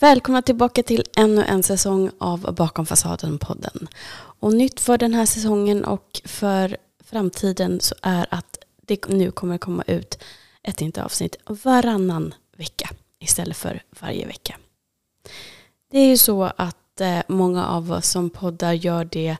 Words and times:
Välkomna 0.00 0.42
tillbaka 0.42 0.82
till 0.82 1.04
ännu 1.16 1.44
en 1.44 1.62
säsong 1.62 2.10
av 2.18 2.54
Bakom 2.54 2.86
fasaden-podden. 2.86 3.88
Och 4.40 4.54
nytt 4.54 4.80
för 4.80 4.98
den 4.98 5.14
här 5.14 5.26
säsongen 5.26 5.84
och 5.84 6.20
för 6.24 6.76
framtiden 7.04 7.80
så 7.80 7.94
är 8.02 8.26
att 8.30 8.58
det 8.86 9.08
nu 9.08 9.30
kommer 9.30 9.58
komma 9.58 9.84
ut 9.86 10.18
ett 10.62 10.80
nytt 10.80 10.98
avsnitt 10.98 11.36
varannan 11.44 12.34
vecka 12.56 12.90
istället 13.18 13.56
för 13.56 13.82
varje 14.00 14.26
vecka. 14.26 14.56
Det 15.90 15.98
är 15.98 16.06
ju 16.06 16.18
så 16.18 16.42
att 16.56 17.00
eh, 17.00 17.20
många 17.28 17.66
av 17.66 17.92
oss 17.92 18.08
som 18.10 18.30
poddar 18.30 18.72
gör 18.72 19.04
det 19.04 19.36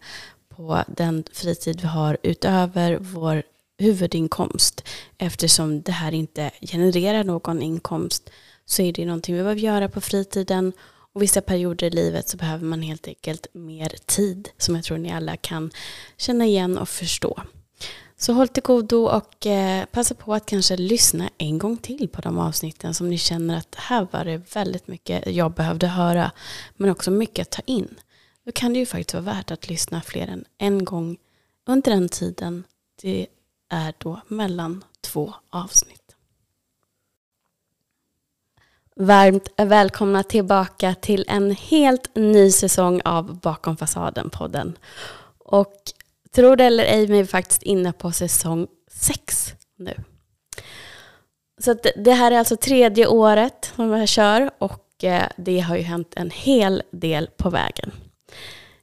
på 0.49 0.85
den 0.87 1.25
fritid 1.33 1.81
vi 1.81 1.87
har 1.87 2.19
utöver 2.23 2.99
vår 3.01 3.43
huvudinkomst. 3.79 4.89
Eftersom 5.19 5.83
det 5.83 5.93
här 5.93 6.15
inte 6.15 6.51
genererar 6.61 7.25
någon 7.25 7.63
inkomst 7.63 8.31
så 8.71 8.83
är 8.83 8.93
det 8.93 9.07
någonting 9.07 9.35
vi 9.35 9.43
behöver 9.43 9.61
göra 9.61 9.89
på 9.89 10.01
fritiden. 10.01 10.73
Och 11.13 11.23
vissa 11.23 11.41
perioder 11.41 11.87
i 11.87 11.91
livet 11.91 12.29
så 12.29 12.37
behöver 12.37 12.65
man 12.65 12.83
helt 12.83 13.09
enkelt 13.09 13.47
mer 13.53 13.95
tid 14.07 14.49
som 14.59 14.75
jag 14.75 14.85
tror 14.85 14.99
ni 14.99 15.13
alla 15.13 15.37
kan 15.37 15.71
känna 16.17 16.45
igen 16.47 16.79
och 16.79 16.89
förstå. 16.89 17.43
Så 18.17 18.33
håll 18.33 18.49
till 18.49 18.63
godo 18.63 18.97
och 18.97 19.47
eh, 19.47 19.85
passa 19.85 20.15
på 20.15 20.35
att 20.35 20.47
kanske 20.47 20.77
lyssna 20.77 21.31
en 21.39 21.59
gång 21.59 21.77
till 21.77 22.09
på 22.09 22.21
de 22.21 22.39
avsnitten 22.39 22.95
som 22.95 23.11
ni 23.11 23.19
känner 23.19 23.57
att 23.57 23.75
här 23.75 24.07
var 24.11 24.25
det 24.25 24.55
väldigt 24.55 24.89
mycket 24.89 25.27
jag 25.27 25.53
behövde 25.53 25.87
höra 25.87 26.31
men 26.77 26.91
också 26.91 27.11
mycket 27.11 27.43
att 27.43 27.51
ta 27.51 27.63
in. 27.67 27.95
Då 28.45 28.53
kan 28.53 28.73
det 28.73 28.79
ju 28.79 28.87
faktiskt 28.87 29.15
vara 29.15 29.25
värt 29.25 29.51
att 29.51 29.69
lyssna 29.69 30.01
fler 30.01 30.29
än 30.29 30.45
en 30.59 30.85
gång 30.85 31.17
under 31.67 31.91
den 31.91 32.09
tiden 32.09 32.65
det 33.03 33.27
är 33.69 33.95
då 33.99 34.21
mellan 34.29 34.85
två 35.01 35.35
avsnitt. 35.51 36.00
Varmt 39.01 39.49
välkomna 39.57 40.23
tillbaka 40.23 40.95
till 40.95 41.25
en 41.29 41.51
helt 41.51 42.15
ny 42.15 42.51
säsong 42.51 43.01
av 43.05 43.41
Bakom 43.41 43.77
fasaden-podden. 43.77 44.73
Och 45.39 45.75
tro 46.35 46.57
det 46.57 46.65
eller 46.65 46.85
ej, 46.85 47.01
men 47.01 47.13
vi 47.17 47.19
är 47.19 47.25
faktiskt 47.25 47.63
inne 47.63 47.93
på 47.93 48.13
säsong 48.13 48.67
sex 48.93 49.53
nu. 49.79 49.95
Så 51.61 51.75
det 51.97 52.13
här 52.13 52.31
är 52.31 52.39
alltså 52.39 52.57
tredje 52.57 53.07
året 53.07 53.73
som 53.77 53.91
jag 53.91 54.09
kör 54.09 54.51
och 54.59 55.05
eh, 55.05 55.29
det 55.37 55.61
har 55.61 55.77
ju 55.77 55.83
hänt 55.83 56.13
en 56.17 56.31
hel 56.31 56.83
del 56.91 57.31
på 57.37 57.51
vägen. 57.51 57.93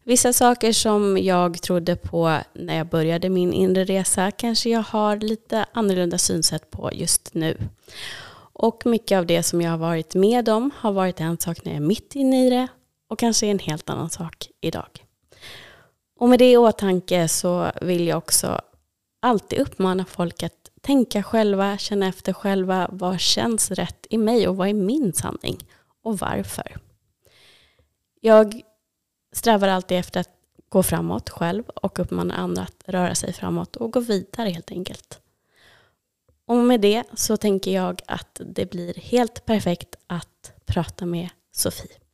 Vissa 0.04 0.34
saker 0.34 0.74
som 0.74 1.18
jag 1.18 1.62
trodde 1.62 1.96
på 1.96 2.38
när 2.54 2.78
jag 2.78 2.88
började 2.88 3.30
min 3.30 3.54
inre 3.54 3.84
resa 3.84 4.32
kanske 4.32 4.70
jag 4.70 4.84
har 4.84 5.18
lite 5.18 5.66
annorlunda 5.74 6.18
synsätt 6.18 6.72
på 6.72 6.90
just 6.94 7.34
nu. 7.34 7.58
Och 8.60 8.86
mycket 8.86 9.18
av 9.18 9.26
det 9.26 9.44
som 9.44 9.62
jag 9.62 9.72
har 9.72 9.78
varit 9.78 10.16
med 10.16 10.50
om 10.50 10.72
har 10.76 10.92
varit 10.92 11.22
en 11.22 11.38
sak 11.38 11.66
när 11.66 11.72
jag 11.72 11.82
är 11.82 11.88
mitt 11.88 12.16
inne 12.16 12.48
i 12.48 12.50
det 12.50 12.68
och 13.08 13.20
kanske 13.20 13.48
en 13.48 13.60
helt 13.60 13.90
annan 13.90 14.10
sak 14.10 14.48
idag. 14.62 15.06
Och 16.20 16.30
med 16.30 16.40
det 16.40 16.52
i 16.52 16.58
åtanke 16.58 17.28
så 17.28 17.72
vill 17.82 18.08
jag 18.08 18.18
också 18.18 18.62
alltid 19.22 19.60
uppmana 19.60 20.06
folk 20.06 20.44
att 20.44 20.72
tänka 20.82 21.24
själva, 21.24 21.78
känna 21.78 22.08
efter 22.08 22.34
själva. 22.34 22.90
Vad 22.92 23.20
känns 23.20 23.72
rätt 23.72 24.08
i 24.10 24.18
mig 24.18 24.48
och 24.48 24.58
vad 24.58 24.70
är 24.70 24.74
min 24.74 25.14
sanning? 25.14 25.58
Och 26.04 26.20
varför? 26.20 26.78
Jag 28.22 28.62
strävar 29.34 29.68
alltid 29.68 29.98
efter 29.98 30.20
att 30.20 30.30
gå 30.70 30.84
framåt 30.84 31.30
själv 31.30 31.64
och 31.70 32.00
uppmana 32.00 32.34
andra 32.34 32.62
att 32.62 32.84
röra 32.86 33.16
sig 33.16 33.34
framåt 33.34 33.76
och 33.76 33.94
gå 33.94 34.00
vidare 34.00 34.50
helt 34.50 34.72
enkelt. 34.72 35.22
Och 36.68 36.70
med 36.70 36.82
det 36.82 37.04
så 37.14 37.38
tänker 37.38 37.72
jag 37.72 38.02
att 38.06 38.42
det 38.46 38.66
blir 38.66 38.94
helt 38.94 39.46
perfekt 39.46 39.96
att 40.08 40.54
prata 40.66 41.06
med 41.06 41.30
Sofie. 41.52 42.07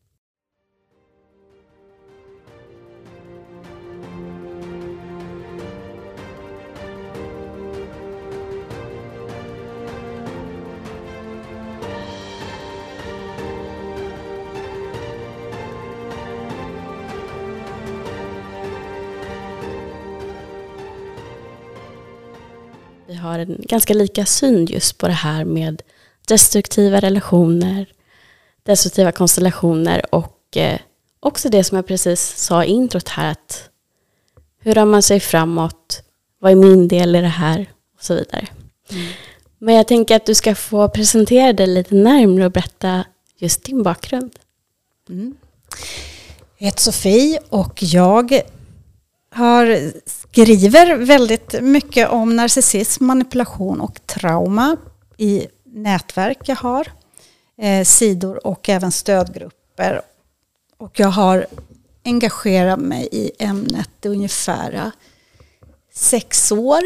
Har 23.23 23.39
en 23.39 23.57
ganska 23.59 23.93
lika 23.93 24.25
syn 24.25 24.65
just 24.65 24.97
på 24.97 25.07
det 25.07 25.13
här 25.13 25.45
med 25.45 25.81
destruktiva 26.27 26.99
relationer, 26.99 27.85
destruktiva 28.63 29.11
konstellationer 29.11 30.15
och 30.15 30.57
eh, 30.57 30.79
också 31.19 31.49
det 31.49 31.63
som 31.63 31.75
jag 31.75 31.87
precis 31.87 32.37
sa 32.37 32.63
i 32.63 32.67
introt 32.67 33.09
här 33.09 33.31
att 33.31 33.69
hur 34.59 34.73
rör 34.73 34.85
man 34.85 35.01
sig 35.01 35.19
framåt, 35.19 36.03
vad 36.39 36.51
är 36.51 36.55
min 36.55 36.87
del 36.87 37.15
i 37.15 37.21
det 37.21 37.27
här 37.27 37.71
och 37.97 38.03
så 38.03 38.15
vidare. 38.15 38.47
Mm. 38.91 39.05
Men 39.57 39.75
jag 39.75 39.87
tänker 39.87 40.15
att 40.15 40.25
du 40.25 40.35
ska 40.35 40.55
få 40.55 40.89
presentera 40.89 41.53
dig 41.53 41.67
lite 41.67 41.95
närmare 41.95 42.45
och 42.45 42.51
berätta 42.51 43.05
just 43.37 43.63
din 43.63 43.83
bakgrund. 43.83 44.35
Mm. 45.09 45.35
Jag 46.57 46.65
heter 46.65 46.81
Sofie 46.81 47.39
och 47.49 47.83
jag 47.83 48.41
har, 49.33 49.91
skriver 50.05 50.95
väldigt 50.95 51.61
mycket 51.61 52.09
om 52.09 52.35
narcissism, 52.35 53.05
manipulation 53.05 53.81
och 53.81 54.07
trauma 54.07 54.77
i 55.17 55.47
nätverk 55.65 56.39
jag 56.45 56.55
har. 56.55 56.87
Eh, 57.57 57.83
sidor 57.83 58.47
och 58.47 58.69
även 58.69 58.91
stödgrupper. 58.91 60.01
Och 60.77 60.99
jag 60.99 61.07
har 61.07 61.45
engagerat 62.05 62.79
mig 62.79 63.09
i 63.11 63.31
ämnet 63.39 63.89
i 64.01 64.07
ungefär 64.07 64.91
sex 65.93 66.51
år. 66.51 66.81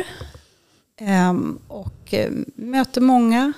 Eh, 0.99 1.33
och 1.67 2.13
eh, 2.13 2.31
möter 2.55 3.01
många 3.01 3.53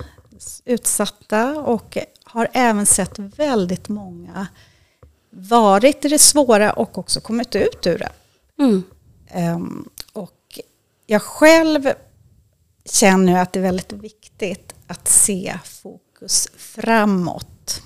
utsatta 0.66 1.60
och 1.60 1.98
har 2.24 2.50
även 2.54 2.86
sett 2.86 3.20
väldigt 3.20 3.90
många 3.90 4.48
varit 5.30 6.06
i 6.06 6.08
det 6.08 6.20
svåra 6.20 6.74
och 6.74 6.98
också 6.98 7.22
kommit 7.22 7.56
ut 7.56 7.88
ur 7.88 7.98
det. 7.98 8.12
Mm. 8.60 8.84
Um, 9.36 9.90
och 10.14 10.60
jag 11.06 11.22
själv 11.22 11.90
känner 12.86 13.42
att 13.42 13.54
det 13.54 13.60
är 13.60 13.64
väldigt 13.64 13.92
viktigt 13.92 14.74
att 14.88 15.08
se 15.08 15.60
fokus 15.66 16.48
framåt. 16.58 17.82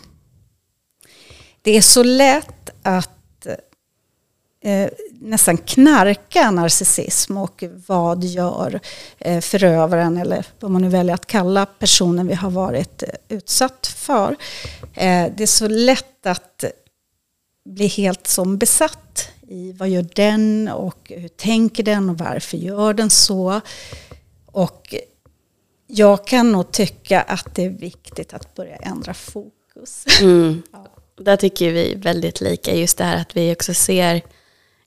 Det 1.62 1.78
är 1.78 1.82
så 1.82 2.04
lätt 2.04 2.70
att 2.82 3.48
eh, 4.64 4.90
nästan 5.12 5.58
knarka 5.58 6.52
narcissism 6.52 7.38
och 7.38 7.64
vad 7.88 8.24
gör 8.24 8.80
eh, 9.20 9.42
förövaren 9.42 10.18
eller 10.18 10.46
vad 10.60 10.72
man 10.72 10.82
nu 10.82 10.90
väljer 10.90 11.16
att 11.16 11.26
kalla 11.26 11.66
personen 11.66 12.28
vi 12.28 12.34
har 12.34 12.52
varit 12.52 13.04
eh, 13.04 13.10
utsatt 13.30 13.88
för. 13.88 14.36
Eh, 14.94 15.32
det 15.38 15.44
är 15.44 15.48
så 15.48 15.68
lätt 15.68 16.26
att 16.26 16.64
bli 17.66 17.88
helt 17.88 18.28
som 18.28 18.58
besatt 18.58 19.30
i 19.54 19.72
vad 19.72 19.90
gör 19.90 20.06
den 20.16 20.68
och 20.68 21.12
hur 21.16 21.28
tänker 21.28 21.84
den 21.84 22.10
och 22.10 22.18
varför 22.18 22.58
gör 22.58 22.94
den 22.94 23.10
så. 23.10 23.62
Och 24.46 24.96
jag 25.88 26.28
kan 26.28 26.52
nog 26.52 26.72
tycka 26.72 27.22
att 27.22 27.56
det 27.56 27.66
är 27.66 27.70
viktigt 27.70 28.34
att 28.34 28.56
börja 28.56 28.76
ändra 28.76 29.14
fokus. 29.14 30.06
Mm. 30.22 30.62
Ja. 30.72 30.88
Där 31.24 31.38
tycker 31.38 31.72
vi 31.72 31.96
väldigt 31.96 32.42
lika, 32.42 32.76
just 32.76 32.98
det 32.98 33.04
här 33.04 33.22
att 33.22 33.38
vi 33.38 33.54
också 33.54 33.74
ser 33.74 34.22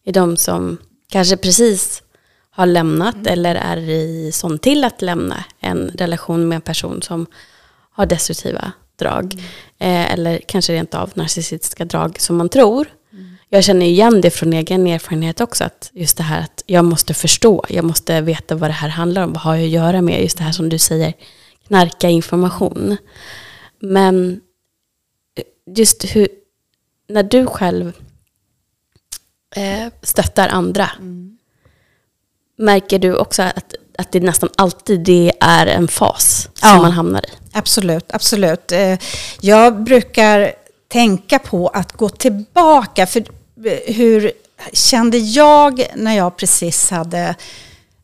i 0.04 0.12
de 0.12 0.36
som 0.36 0.78
kanske 1.08 1.36
precis 1.36 2.02
har 2.50 2.66
lämnat 2.66 3.14
mm. 3.14 3.32
eller 3.32 3.54
är 3.54 3.76
i 3.76 4.30
sån 4.32 4.58
till 4.58 4.84
att 4.84 5.02
lämna 5.02 5.44
en 5.60 5.88
relation 5.88 6.48
med 6.48 6.56
en 6.56 6.62
person 6.62 7.02
som 7.02 7.26
har 7.90 8.06
destruktiva 8.06 8.72
drag. 8.96 9.34
Mm. 9.34 9.44
Eh, 9.78 10.12
eller 10.12 10.38
kanske 10.38 10.72
rent 10.72 10.94
av 10.94 11.10
narcissistiska 11.14 11.84
drag 11.84 12.20
som 12.20 12.36
man 12.36 12.48
tror 12.48 12.88
jag 13.56 13.64
känner 13.64 13.86
igen 13.86 14.20
det 14.20 14.30
från 14.30 14.52
egen 14.52 14.86
erfarenhet 14.86 15.40
också. 15.40 15.64
Att 15.64 15.90
just 15.94 16.16
det 16.16 16.22
här 16.22 16.40
att 16.40 16.62
jag 16.66 16.84
måste 16.84 17.14
förstå. 17.14 17.64
Jag 17.68 17.84
måste 17.84 18.20
veta 18.20 18.54
vad 18.54 18.70
det 18.70 18.74
här 18.74 18.88
handlar 18.88 19.22
om. 19.22 19.32
Vad 19.32 19.42
har 19.42 19.54
jag 19.54 19.64
att 19.64 19.70
göra 19.70 20.02
med? 20.02 20.22
Just 20.22 20.38
det 20.38 20.44
här 20.44 20.52
som 20.52 20.68
du 20.68 20.78
säger. 20.78 21.12
Knarka 21.66 22.08
information. 22.08 22.96
Men 23.78 24.40
just 25.76 26.04
hur, 26.04 26.28
när 27.08 27.22
du 27.22 27.46
själv 27.46 27.92
eh, 29.56 29.92
stöttar 30.02 30.48
andra. 30.48 30.90
Mm. 30.98 31.38
Märker 32.58 32.98
du 32.98 33.16
också 33.16 33.42
att, 33.42 33.74
att 33.98 34.12
det 34.12 34.20
nästan 34.20 34.48
alltid 34.56 35.00
det 35.00 35.32
är 35.40 35.66
en 35.66 35.88
fas 35.88 36.48
ja, 36.62 36.68
som 36.68 36.82
man 36.82 36.92
hamnar 36.92 37.20
i? 37.20 37.30
Absolut, 37.52 38.12
absolut. 38.12 38.72
Eh, 38.72 38.98
jag 39.40 39.82
brukar 39.82 40.52
tänka 40.88 41.38
på 41.38 41.68
att 41.68 41.92
gå 41.92 42.08
tillbaka. 42.08 43.06
För 43.06 43.24
hur 43.86 44.32
kände 44.72 45.18
jag 45.18 45.86
när 45.94 46.16
jag 46.16 46.36
precis 46.36 46.90
hade, 46.90 47.34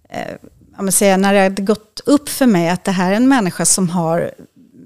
eh, 0.08 0.90
säga, 0.90 1.16
när 1.16 1.34
det 1.34 1.40
hade 1.40 1.62
gått 1.62 2.00
upp 2.06 2.28
för 2.28 2.46
mig 2.46 2.68
att 2.68 2.84
det 2.84 2.90
här 2.90 3.12
är 3.12 3.16
en 3.16 3.28
människa 3.28 3.64
som 3.64 3.88
har 3.88 4.34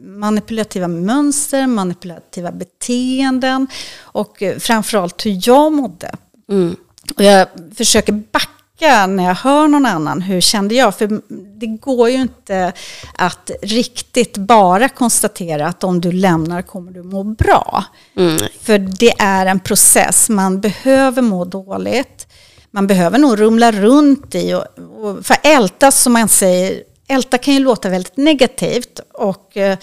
manipulativa 0.00 0.88
mönster, 0.88 1.66
manipulativa 1.66 2.52
beteenden 2.52 3.66
och 3.98 4.42
eh, 4.42 4.58
framförallt 4.58 5.26
hur 5.26 5.48
jag 5.48 5.72
mådde. 5.72 6.10
Mm. 6.50 6.76
Och 7.16 7.24
jag 7.24 7.48
försöker 7.76 8.12
backa 8.12 8.50
när 8.80 9.24
jag 9.24 9.34
hör 9.34 9.68
någon 9.68 9.86
annan, 9.86 10.22
hur 10.22 10.40
kände 10.40 10.74
jag? 10.74 10.98
För 10.98 11.20
det 11.58 11.66
går 11.66 12.10
ju 12.10 12.16
inte 12.16 12.72
att 13.14 13.50
riktigt 13.62 14.36
bara 14.36 14.88
konstatera 14.88 15.66
att 15.66 15.84
om 15.84 16.00
du 16.00 16.12
lämnar 16.12 16.62
kommer 16.62 16.92
du 16.92 17.02
må 17.02 17.24
bra. 17.24 17.84
Mm. 18.16 18.38
För 18.60 18.78
det 18.78 19.12
är 19.18 19.46
en 19.46 19.60
process, 19.60 20.28
man 20.28 20.60
behöver 20.60 21.22
må 21.22 21.44
dåligt. 21.44 22.26
Man 22.70 22.86
behöver 22.86 23.18
nog 23.18 23.40
rumla 23.40 23.72
runt 23.72 24.34
i 24.34 24.54
och, 24.54 24.64
och 24.78 25.26
för 25.26 25.36
älta 25.42 25.90
som 25.90 26.12
man 26.12 26.28
säger, 26.28 26.82
älta 27.08 27.38
kan 27.38 27.54
ju 27.54 27.60
låta 27.60 27.88
väldigt 27.88 28.16
negativt. 28.16 29.00
Och, 29.12 29.56
eh, 29.56 29.78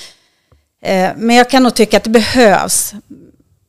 eh, 0.83 1.11
men 1.17 1.35
jag 1.35 1.49
kan 1.49 1.63
nog 1.63 1.73
tycka 1.73 1.97
att 1.97 2.03
det 2.03 2.09
behövs 2.09 2.93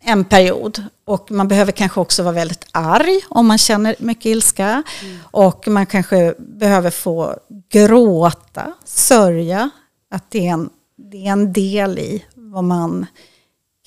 en 0.04 0.24
period. 0.24 0.84
Och 1.04 1.30
man 1.30 1.48
behöver 1.48 1.72
kanske 1.72 2.00
också 2.00 2.22
vara 2.22 2.34
väldigt 2.34 2.66
arg 2.72 3.20
om 3.28 3.46
man 3.46 3.58
känner 3.58 3.96
mycket 3.98 4.26
ilska. 4.26 4.82
Och 5.22 5.68
man 5.68 5.86
kanske 5.86 6.34
behöver 6.38 6.90
få 6.90 7.36
gråta, 7.68 8.72
sörja. 8.84 9.70
Att 10.10 10.30
det 10.30 10.46
är, 10.46 10.52
en, 10.52 10.70
det 10.96 11.26
är 11.26 11.32
en 11.32 11.52
del 11.52 11.98
i 11.98 12.24
vad 12.34 12.64
man 12.64 13.06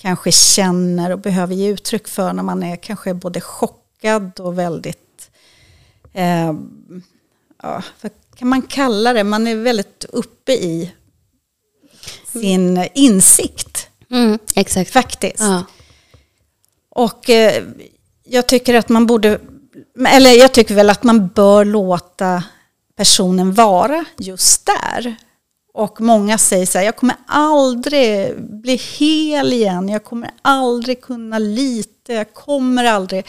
kanske 0.00 0.32
känner 0.32 1.10
och 1.10 1.18
behöver 1.18 1.54
ge 1.54 1.68
uttryck 1.68 2.08
för 2.08 2.32
när 2.32 2.42
man 2.42 2.62
är 2.62 2.76
kanske 2.76 3.14
både 3.14 3.40
chockad 3.40 4.40
och 4.40 4.58
väldigt, 4.58 5.30
eh, 6.12 6.52
ja, 7.62 7.82
vad 8.00 8.12
kan 8.36 8.48
man 8.48 8.62
kalla 8.62 9.12
det, 9.12 9.24
man 9.24 9.46
är 9.46 9.56
väldigt 9.56 10.04
uppe 10.08 10.52
i 10.52 10.92
sin 12.32 12.86
insikt 12.94 13.88
Mm. 14.10 14.38
Exakt. 14.54 14.90
faktiskt. 14.90 15.40
Ja. 15.40 15.64
Och 16.98 17.30
eh, 17.30 17.64
jag 18.24 18.46
tycker 18.46 18.74
att 18.74 18.88
man 18.88 19.06
borde, 19.06 19.40
eller 20.08 20.30
jag 20.30 20.52
tycker 20.52 20.74
väl 20.74 20.90
att 20.90 21.02
man 21.02 21.28
bör 21.28 21.64
låta 21.64 22.42
personen 22.96 23.52
vara 23.52 24.04
just 24.16 24.66
där. 24.66 25.16
Och 25.74 26.00
många 26.00 26.38
säger 26.38 26.66
så 26.66 26.78
här, 26.78 26.84
jag 26.84 26.96
kommer 26.96 27.16
aldrig 27.26 28.34
bli 28.40 28.76
hel 28.76 29.52
igen, 29.52 29.88
jag 29.88 30.04
kommer 30.04 30.30
aldrig 30.42 31.00
kunna 31.00 31.38
lite, 31.38 32.12
jag 32.12 32.34
kommer 32.34 32.84
aldrig. 32.84 33.26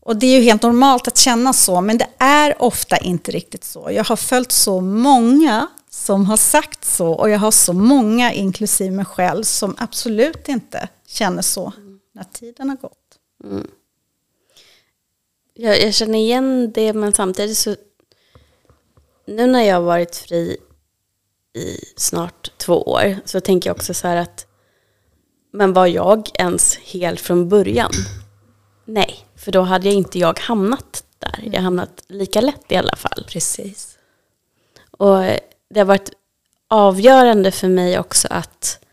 Och 0.00 0.16
det 0.16 0.26
är 0.26 0.38
ju 0.38 0.44
helt 0.44 0.62
normalt 0.62 1.08
att 1.08 1.18
känna 1.18 1.52
så, 1.52 1.80
men 1.80 1.98
det 1.98 2.08
är 2.18 2.62
ofta 2.62 2.96
inte 2.96 3.30
riktigt 3.30 3.64
så. 3.64 3.88
Jag 3.90 4.04
har 4.04 4.16
följt 4.16 4.52
så 4.52 4.80
många 4.80 5.66
som 5.90 6.26
har 6.26 6.36
sagt 6.36 6.84
så 6.84 7.08
och 7.08 7.30
jag 7.30 7.38
har 7.38 7.50
så 7.50 7.72
många, 7.72 8.32
inklusive 8.32 8.90
mig 8.90 9.04
själv, 9.04 9.42
som 9.42 9.76
absolut 9.78 10.48
inte 10.48 10.88
känner 11.06 11.42
så 11.42 11.72
när 12.12 12.24
tiden 12.24 12.68
har 12.68 12.76
gått. 12.76 13.18
Jag, 15.54 15.80
jag 15.80 15.94
känner 15.94 16.18
igen 16.18 16.72
det 16.72 16.92
men 16.92 17.12
samtidigt 17.12 17.58
så 17.58 17.76
nu 19.26 19.46
när 19.46 19.62
jag 19.62 19.76
har 19.76 19.82
varit 19.82 20.16
fri 20.16 20.56
i 21.52 21.76
snart 21.96 22.58
två 22.58 22.82
år 22.82 23.16
så 23.24 23.40
tänker 23.40 23.70
jag 23.70 23.76
också 23.76 23.94
så 23.94 24.08
här 24.08 24.16
att 24.16 24.46
men 25.50 25.72
var 25.72 25.86
jag 25.86 26.30
ens 26.34 26.76
hel 26.76 27.18
från 27.18 27.48
början? 27.48 27.92
Nej, 28.84 29.26
för 29.36 29.52
då 29.52 29.62
hade 29.62 29.86
jag 29.88 29.94
inte 29.94 30.18
jag 30.18 30.38
hamnat 30.38 31.04
där. 31.18 31.40
Jag 31.42 31.52
har 31.52 31.60
hamnat 31.62 32.04
lika 32.08 32.40
lätt 32.40 32.72
i 32.72 32.76
alla 32.76 32.96
fall. 32.96 33.24
Precis. 33.28 33.98
Och 34.90 35.22
det 35.70 35.80
har 35.80 35.84
varit 35.84 36.10
avgörande 36.68 37.50
för 37.50 37.68
mig 37.68 37.98
också 37.98 38.28
att 38.30 38.84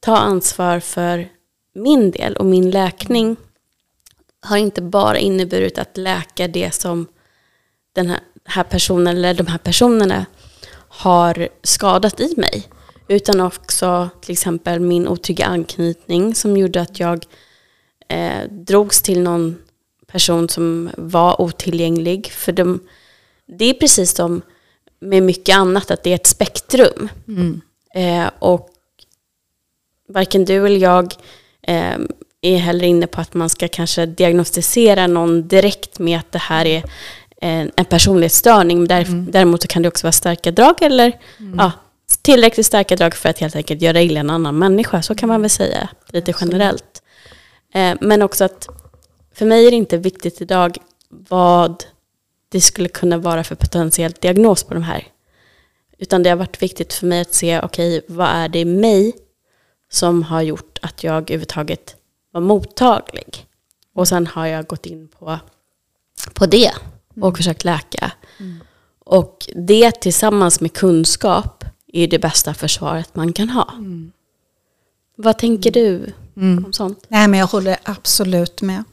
ta 0.00 0.16
ansvar 0.16 0.80
för 0.80 1.28
min 1.72 2.10
del 2.10 2.36
och 2.36 2.46
min 2.46 2.70
läkning 2.70 3.36
har 4.40 4.56
inte 4.56 4.82
bara 4.82 5.18
inneburit 5.18 5.78
att 5.78 5.96
läka 5.96 6.48
det 6.48 6.74
som 6.74 7.06
den 7.92 8.06
här, 8.06 8.20
här 8.44 8.64
personen 8.64 9.16
eller 9.16 9.34
de 9.34 9.46
här 9.46 9.58
personerna 9.58 10.26
har 10.88 11.48
skadat 11.62 12.20
i 12.20 12.34
mig. 12.36 12.68
Utan 13.08 13.40
också 13.40 14.08
till 14.20 14.32
exempel 14.32 14.80
min 14.80 15.08
otrygga 15.08 15.46
anknytning 15.46 16.34
som 16.34 16.56
gjorde 16.56 16.80
att 16.80 17.00
jag 17.00 17.24
eh, 18.08 18.50
drogs 18.50 19.02
till 19.02 19.20
någon 19.20 19.58
person 20.06 20.48
som 20.48 20.90
var 20.96 21.40
otillgänglig. 21.40 22.30
För 22.30 22.52
de, 22.52 22.80
det 23.46 23.64
är 23.64 23.74
precis 23.74 24.14
som 24.14 24.42
med 25.00 25.22
mycket 25.22 25.56
annat, 25.56 25.90
att 25.90 26.02
det 26.02 26.10
är 26.10 26.14
ett 26.14 26.26
spektrum. 26.26 27.08
Eh, 27.94 28.30
och 28.38 28.70
varken 30.08 30.44
du 30.44 30.66
eller 30.66 30.80
jag 30.80 31.14
är 32.42 32.56
heller 32.56 32.84
inne 32.84 33.06
på 33.06 33.20
att 33.20 33.34
man 33.34 33.48
ska 33.48 33.68
kanske 33.68 34.06
diagnostisera 34.06 35.06
någon 35.06 35.48
direkt 35.48 35.98
med 35.98 36.18
att 36.18 36.32
det 36.32 36.38
här 36.38 36.66
är 36.66 36.84
en, 37.40 37.70
en 37.76 37.84
personlighetsstörning. 37.84 38.88
Där, 38.88 39.04
Däremot 39.30 39.62
så 39.62 39.68
kan 39.68 39.82
det 39.82 39.88
också 39.88 40.06
vara 40.06 40.12
starka 40.12 40.50
drag 40.50 40.82
eller 40.82 41.18
ja, 41.56 41.72
tillräckligt 42.22 42.66
starka 42.66 42.96
drag 42.96 43.14
för 43.14 43.28
att 43.28 43.38
helt 43.38 43.56
enkelt 43.56 43.82
göra 43.82 44.02
illa 44.02 44.20
en 44.20 44.30
annan 44.30 44.58
människa. 44.58 45.02
Så 45.02 45.14
kan 45.14 45.28
man 45.28 45.40
väl 45.40 45.50
säga 45.50 45.88
lite 46.08 46.34
generellt. 46.40 47.02
Eh, 47.74 47.94
men 48.00 48.22
också 48.22 48.44
att 48.44 48.68
för 49.34 49.46
mig 49.46 49.66
är 49.66 49.70
det 49.70 49.76
inte 49.76 49.96
viktigt 49.96 50.40
idag 50.40 50.78
vad 51.08 51.84
det 52.48 52.60
skulle 52.60 52.88
kunna 52.88 53.18
vara 53.18 53.44
för 53.44 53.54
potentiell 53.54 54.12
diagnos 54.20 54.64
på 54.64 54.74
de 54.74 54.82
här. 54.82 55.06
Utan 55.98 56.22
det 56.22 56.30
har 56.30 56.36
varit 56.36 56.62
viktigt 56.62 56.92
för 56.92 57.06
mig 57.06 57.20
att 57.20 57.34
se, 57.34 57.60
okej, 57.60 58.00
vad 58.08 58.28
är 58.28 58.48
det 58.48 58.58
i 58.58 58.64
mig 58.64 59.12
som 59.90 60.22
har 60.22 60.42
gjort 60.42 60.78
att 60.82 61.04
jag 61.04 61.14
överhuvudtaget 61.14 61.96
var 62.32 62.40
mottaglig? 62.40 63.46
Och 63.94 64.08
sen 64.08 64.26
har 64.26 64.46
jag 64.46 64.66
gått 64.66 64.86
in 64.86 65.08
på, 65.08 65.38
på 66.34 66.46
det 66.46 66.72
och 67.20 67.36
försökt 67.36 67.64
läka. 67.64 68.12
Och 69.04 69.46
det 69.54 70.00
tillsammans 70.00 70.60
med 70.60 70.72
kunskap 70.72 71.64
är 71.92 72.06
det 72.06 72.18
bästa 72.18 72.54
försvaret 72.54 73.14
man 73.14 73.32
kan 73.32 73.48
ha. 73.48 73.74
Vad 75.16 75.38
tänker 75.38 75.70
du 75.70 76.12
om 76.66 76.72
sånt? 76.72 77.04
Nej, 77.08 77.28
men 77.28 77.40
jag 77.40 77.46
håller 77.46 77.76
absolut 77.82 78.62
med. 78.62 78.84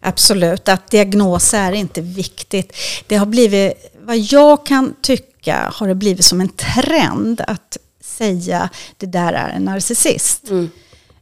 Absolut, 0.00 0.68
att 0.68 0.90
diagnos 0.90 1.54
är 1.54 1.72
inte 1.72 2.00
viktigt. 2.00 2.72
Det 3.06 3.16
har 3.16 3.26
blivit, 3.26 3.96
vad 4.00 4.18
jag 4.18 4.66
kan 4.66 4.94
tycka, 5.02 5.72
har 5.74 5.88
det 5.88 5.94
blivit 5.94 6.24
som 6.24 6.40
en 6.40 6.48
trend 6.48 7.40
att 7.40 7.78
säga 8.18 8.68
det 8.96 9.06
där 9.06 9.32
är 9.32 9.48
en 9.48 9.64
narcissist. 9.64 10.50
Mm. 10.50 10.70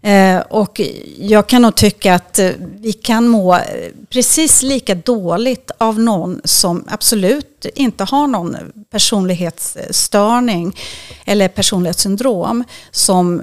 Eh, 0.06 0.38
och 0.38 0.80
jag 1.18 1.46
kan 1.46 1.62
nog 1.62 1.74
tycka 1.74 2.14
att 2.14 2.38
eh, 2.38 2.50
vi 2.60 2.92
kan 2.92 3.28
må 3.28 3.54
eh, 3.54 3.60
precis 4.08 4.62
lika 4.62 4.94
dåligt 4.94 5.70
av 5.78 6.00
någon 6.00 6.40
som 6.44 6.84
absolut 6.88 7.66
inte 7.74 8.04
har 8.04 8.26
någon 8.26 8.56
personlighetsstörning 8.90 10.76
eller 11.24 11.48
personlighetssyndrom 11.48 12.64
som 12.90 13.42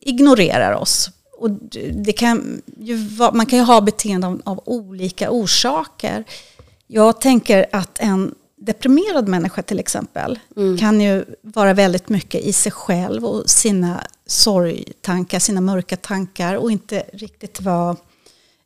ignorerar 0.00 0.72
oss. 0.72 1.10
Och 1.38 1.50
det 1.92 2.12
kan 2.12 2.62
vara, 3.18 3.32
man 3.32 3.46
kan 3.46 3.58
ju 3.58 3.64
ha 3.64 3.80
beteenden 3.80 4.42
av 4.44 4.62
olika 4.64 5.30
orsaker. 5.30 6.24
Jag 6.86 7.20
tänker 7.20 7.66
att 7.72 7.98
en 7.98 8.34
deprimerad 8.72 9.28
människa 9.28 9.62
till 9.62 9.78
exempel 9.78 10.38
kan 10.80 11.00
ju 11.00 11.24
vara 11.42 11.74
väldigt 11.74 12.08
mycket 12.08 12.40
i 12.44 12.52
sig 12.52 12.72
själv 12.72 13.24
och 13.24 13.50
sina 13.50 14.06
sorgtankar, 14.26 15.38
sina 15.38 15.60
mörka 15.60 15.96
tankar 15.96 16.54
och 16.54 16.70
inte 16.70 17.04
riktigt 17.12 17.60
vara 17.60 17.96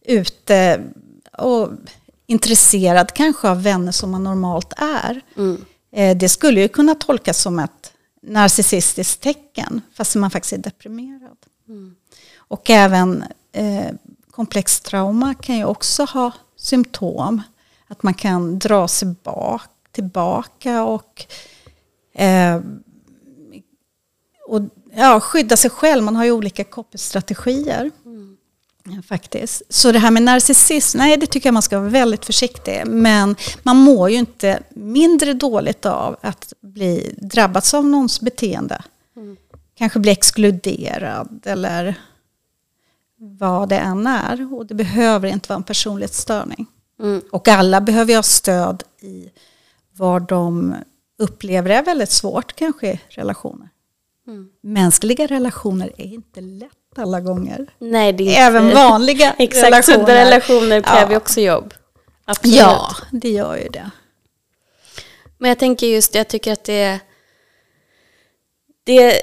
ute 0.07 0.83
och 1.39 1.69
intresserad 2.27 3.13
kanske 3.15 3.49
av 3.49 3.63
vänner 3.63 3.93
som 3.93 4.11
man 4.11 4.25
normalt 4.25 4.73
är. 4.77 5.21
Eh, 5.93 6.17
Det 6.17 6.29
skulle 6.29 6.61
ju 6.61 6.69
kunna 6.69 6.95
tolkas 6.95 7.39
som 7.39 7.59
ett 7.59 7.93
narcissistiskt 8.23 9.21
tecken 9.23 9.81
fast 9.95 10.15
man 10.17 10.31
faktiskt 10.31 10.53
är 10.53 10.59
deprimerad. 10.59 11.37
Och 12.37 12.71
även 12.71 13.25
eh, 13.53 13.87
komplex 14.31 14.81
trauma 14.81 15.35
kan 15.35 15.57
ju 15.57 15.65
också 15.65 16.05
ha 16.05 16.31
symptom. 16.57 17.43
Att 17.89 18.03
man 18.03 18.15
kan 18.15 18.59
dra 18.59 18.89
sig 18.89 19.09
bak, 19.23 19.63
tillbaka 19.93 20.85
och, 20.85 21.27
eh, 22.15 22.61
och 24.47 24.61
ja, 24.97 25.21
skydda 25.21 25.57
sig 25.57 25.71
själv. 25.71 26.03
Man 26.03 26.17
har 26.17 26.25
ju 26.25 26.33
olika 26.33 26.65
copystrategier. 26.65 27.91
Ja, 28.85 29.03
faktiskt. 29.03 29.63
Så 29.69 29.93
det 29.93 29.99
här 29.99 30.11
med 30.11 30.23
narcissism, 30.23 30.99
nej 30.99 31.17
det 31.17 31.27
tycker 31.27 31.47
jag 31.47 31.55
man 31.55 31.63
ska 31.63 31.79
vara 31.79 31.91
väldigt 31.91 32.25
försiktig. 32.25 32.83
Men 32.87 33.37
man 33.63 33.77
mår 33.77 34.11
ju 34.11 34.17
inte 34.17 34.63
mindre 34.71 35.33
dåligt 35.33 35.87
av 35.87 36.17
att 36.21 36.53
bli 36.61 37.15
drabbats 37.19 37.75
av 37.75 37.85
någons 37.85 38.21
beteende. 38.21 38.83
Kanske 39.75 39.99
bli 39.99 40.13
exkluderad 40.13 41.43
eller 41.47 41.95
vad 43.19 43.69
det 43.69 43.79
än 43.79 44.07
är. 44.07 44.55
Och 44.55 44.67
det 44.67 44.75
behöver 44.75 45.29
inte 45.29 45.49
vara 45.49 45.57
en 45.57 45.63
personlighetsstörning. 45.63 46.67
Mm. 47.01 47.23
Och 47.31 47.49
alla 47.49 47.81
behöver 47.81 48.13
ju 48.13 48.17
ha 48.17 48.23
stöd 48.23 48.83
i 49.01 49.29
vad 49.97 50.29
de 50.29 50.75
upplever 51.19 51.71
är 51.71 51.83
väldigt 51.83 52.11
svårt 52.11 52.53
kanske 52.57 52.87
i 52.87 53.01
relationer. 53.09 53.69
Mm. 54.27 54.49
Mänskliga 54.63 55.27
relationer 55.27 55.93
är 55.97 56.05
inte 56.05 56.41
lätt 56.41 56.71
alla 56.97 57.21
gånger. 57.21 57.67
Nej, 57.79 58.13
det 58.13 58.37
är 58.37 58.47
Även 58.47 58.75
vanliga 58.75 59.33
Exakt, 59.39 59.67
relationer. 59.67 59.99
Exakt, 59.99 60.09
relationer 60.09 60.81
kräver 60.81 61.13
ja. 61.13 61.17
också 61.17 61.41
jobb. 61.41 61.75
Absolut. 62.25 62.57
Ja, 62.57 62.97
det 63.11 63.31
gör 63.31 63.57
ju 63.57 63.69
det. 63.69 63.91
Men 65.39 65.49
jag 65.49 65.59
tänker 65.59 65.87
just, 65.87 66.15
jag 66.15 66.29
tycker 66.29 66.53
att 66.53 66.65
det 66.65 66.83
är, 66.83 67.01
det 68.85 69.03
är 69.03 69.21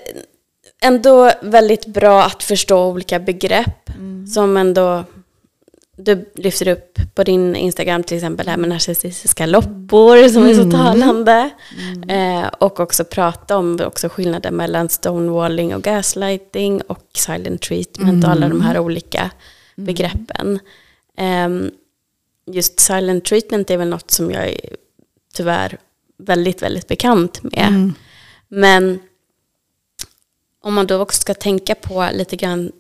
ändå 0.82 1.32
väldigt 1.42 1.86
bra 1.86 2.24
att 2.24 2.44
förstå 2.44 2.86
olika 2.86 3.20
begrepp 3.20 3.90
mm. 3.90 4.28
som 4.28 4.58
ändå 4.58 5.04
du 6.02 6.32
lyfter 6.36 6.68
upp 6.68 7.00
på 7.16 7.24
din 7.24 7.56
Instagram 7.56 8.04
till 8.04 8.18
exempel 8.18 8.46
det 8.46 8.52
här 8.52 8.58
med 8.58 8.70
narcissistiska 8.70 9.46
loppor 9.46 10.28
som 10.28 10.46
är 10.46 10.54
så 10.54 10.62
mm. 10.62 10.72
talande. 10.72 11.50
Mm. 11.94 12.10
Eh, 12.44 12.48
och 12.48 12.80
också 12.80 13.04
prata 13.04 13.58
om 13.58 13.80
också 13.86 14.10
skillnaden 14.10 14.56
mellan 14.56 14.90
stonewalling 14.90 15.76
och 15.76 15.82
gaslighting 15.82 16.82
och 16.82 17.06
silent 17.14 17.62
treatment 17.62 18.10
mm. 18.10 18.24
och 18.24 18.30
alla 18.30 18.50
de 18.50 18.62
här 18.62 18.76
mm. 18.76 18.84
olika 18.84 19.20
mm. 19.20 19.86
begreppen. 19.86 20.60
Eh, 21.18 21.50
just 22.56 22.80
silent 22.80 23.26
treatment 23.26 23.70
är 23.70 23.78
väl 23.78 23.90
något 23.90 24.12
som 24.12 24.32
jag 24.32 24.48
är 24.48 24.76
tyvärr 25.34 25.78
väldigt, 26.18 26.62
väldigt 26.62 26.88
bekant 26.88 27.44
med. 27.44 27.68
Mm. 27.68 27.94
Men 28.48 29.00
om 30.62 30.74
man 30.74 30.88
då 30.88 31.02
också 31.02 31.22
ska 31.22 31.34
tänka 31.34 31.76
på 31.76 32.10
lite 32.14 32.36
grann 32.36 32.72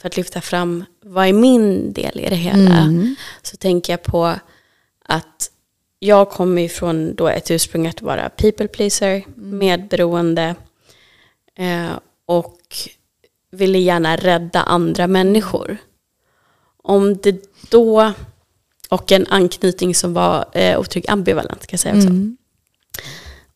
för 0.00 0.08
att 0.08 0.16
lyfta 0.16 0.40
fram 0.40 0.84
vad 1.02 1.26
är 1.26 1.32
min 1.32 1.92
del 1.92 2.20
i 2.20 2.28
det 2.28 2.36
hela. 2.36 2.76
Mm. 2.76 3.14
Så 3.42 3.56
tänker 3.56 3.92
jag 3.92 4.02
på 4.02 4.34
att 5.04 5.50
jag 5.98 6.30
kommer 6.30 6.62
ifrån 6.62 7.14
då 7.14 7.28
ett 7.28 7.50
ursprung 7.50 7.86
att 7.86 8.02
vara 8.02 8.28
people 8.28 8.68
pleaser, 8.68 9.14
mm. 9.14 9.58
medberoende 9.58 10.54
eh, 11.56 11.90
och 12.26 12.58
ville 13.50 13.78
gärna 13.78 14.16
rädda 14.16 14.62
andra 14.62 15.06
människor. 15.06 15.76
Om 16.82 17.16
det 17.16 17.44
då, 17.70 18.12
och 18.88 19.12
en 19.12 19.26
anknytning 19.26 19.94
som 19.94 20.14
var 20.14 20.44
eh, 20.52 20.80
otrygg 20.80 21.10
ambivalent 21.10 21.62
ska 21.62 21.72
jag 21.72 21.80
säga 21.80 21.94
också. 21.94 22.08
Mm. 22.08 22.36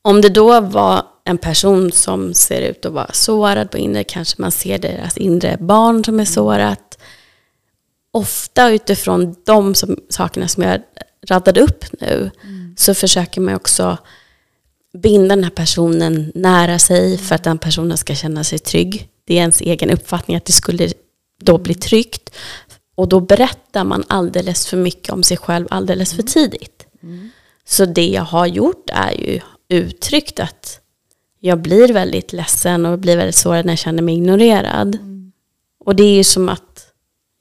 Om 0.09 0.21
det 0.21 0.29
då 0.29 0.61
var 0.61 1.03
en 1.25 1.39
person 1.39 1.93
som 1.93 2.35
ser 2.35 2.63
ut 2.63 2.87
att 2.87 2.93
vara 2.93 3.13
sårad 3.13 3.71
på 3.71 3.79
inre, 3.79 4.05
kanske 4.05 4.43
man 4.43 4.53
ser 4.53 4.79
deras 4.79 5.17
inre 5.17 5.57
barn 5.61 6.05
som 6.05 6.21
är 6.21 6.25
sårat. 6.25 6.99
Ofta 8.13 8.71
utifrån 8.71 9.37
de 9.45 9.75
som, 9.75 9.97
sakerna 10.09 10.49
som 10.49 10.63
jag 10.63 10.81
radade 11.29 11.61
upp 11.61 11.85
nu 12.01 12.31
mm. 12.43 12.75
så 12.79 12.95
försöker 12.95 13.41
man 13.41 13.55
också 13.55 13.99
binda 14.99 15.37
den 15.37 15.45
här 15.45 15.51
personen 15.51 16.33
nära 16.35 16.79
sig 16.79 17.19
för 17.19 17.35
att 17.35 17.45
den 17.45 17.59
personen 17.59 17.97
ska 17.97 18.15
känna 18.15 18.45
sig 18.45 18.59
trygg. 18.59 19.09
Det 19.25 19.35
är 19.35 19.39
ens 19.39 19.61
egen 19.61 19.91
uppfattning 19.91 20.37
att 20.37 20.45
det 20.45 20.53
skulle 20.53 20.93
då 21.41 21.59
bli 21.59 21.75
tryggt. 21.75 22.31
Och 22.95 23.09
då 23.09 23.21
berättar 23.21 23.85
man 23.85 24.05
alldeles 24.09 24.67
för 24.67 24.77
mycket 24.77 25.13
om 25.13 25.23
sig 25.23 25.37
själv 25.37 25.67
alldeles 25.71 26.11
för 26.11 26.23
mm. 26.23 26.27
tidigt. 26.27 26.87
Mm. 27.03 27.31
Så 27.65 27.85
det 27.85 28.07
jag 28.07 28.23
har 28.23 28.47
gjort 28.47 28.91
är 28.93 29.13
ju 29.13 29.41
uttryckt 29.75 30.41
att 30.41 30.81
jag 31.41 31.59
blir 31.59 31.93
väldigt 31.93 32.33
ledsen 32.33 32.87
och 32.87 32.99
blir 32.99 33.17
väldigt 33.17 33.35
sårad 33.35 33.67
när 33.67 33.73
jag 33.73 33.79
känner 33.79 34.03
mig 34.03 34.15
ignorerad. 34.15 34.95
Mm. 34.95 35.33
Och 35.85 35.97
det 35.97 36.05
är 36.05 36.15
ju 36.15 36.25
som 36.25 36.49
att 36.49 36.87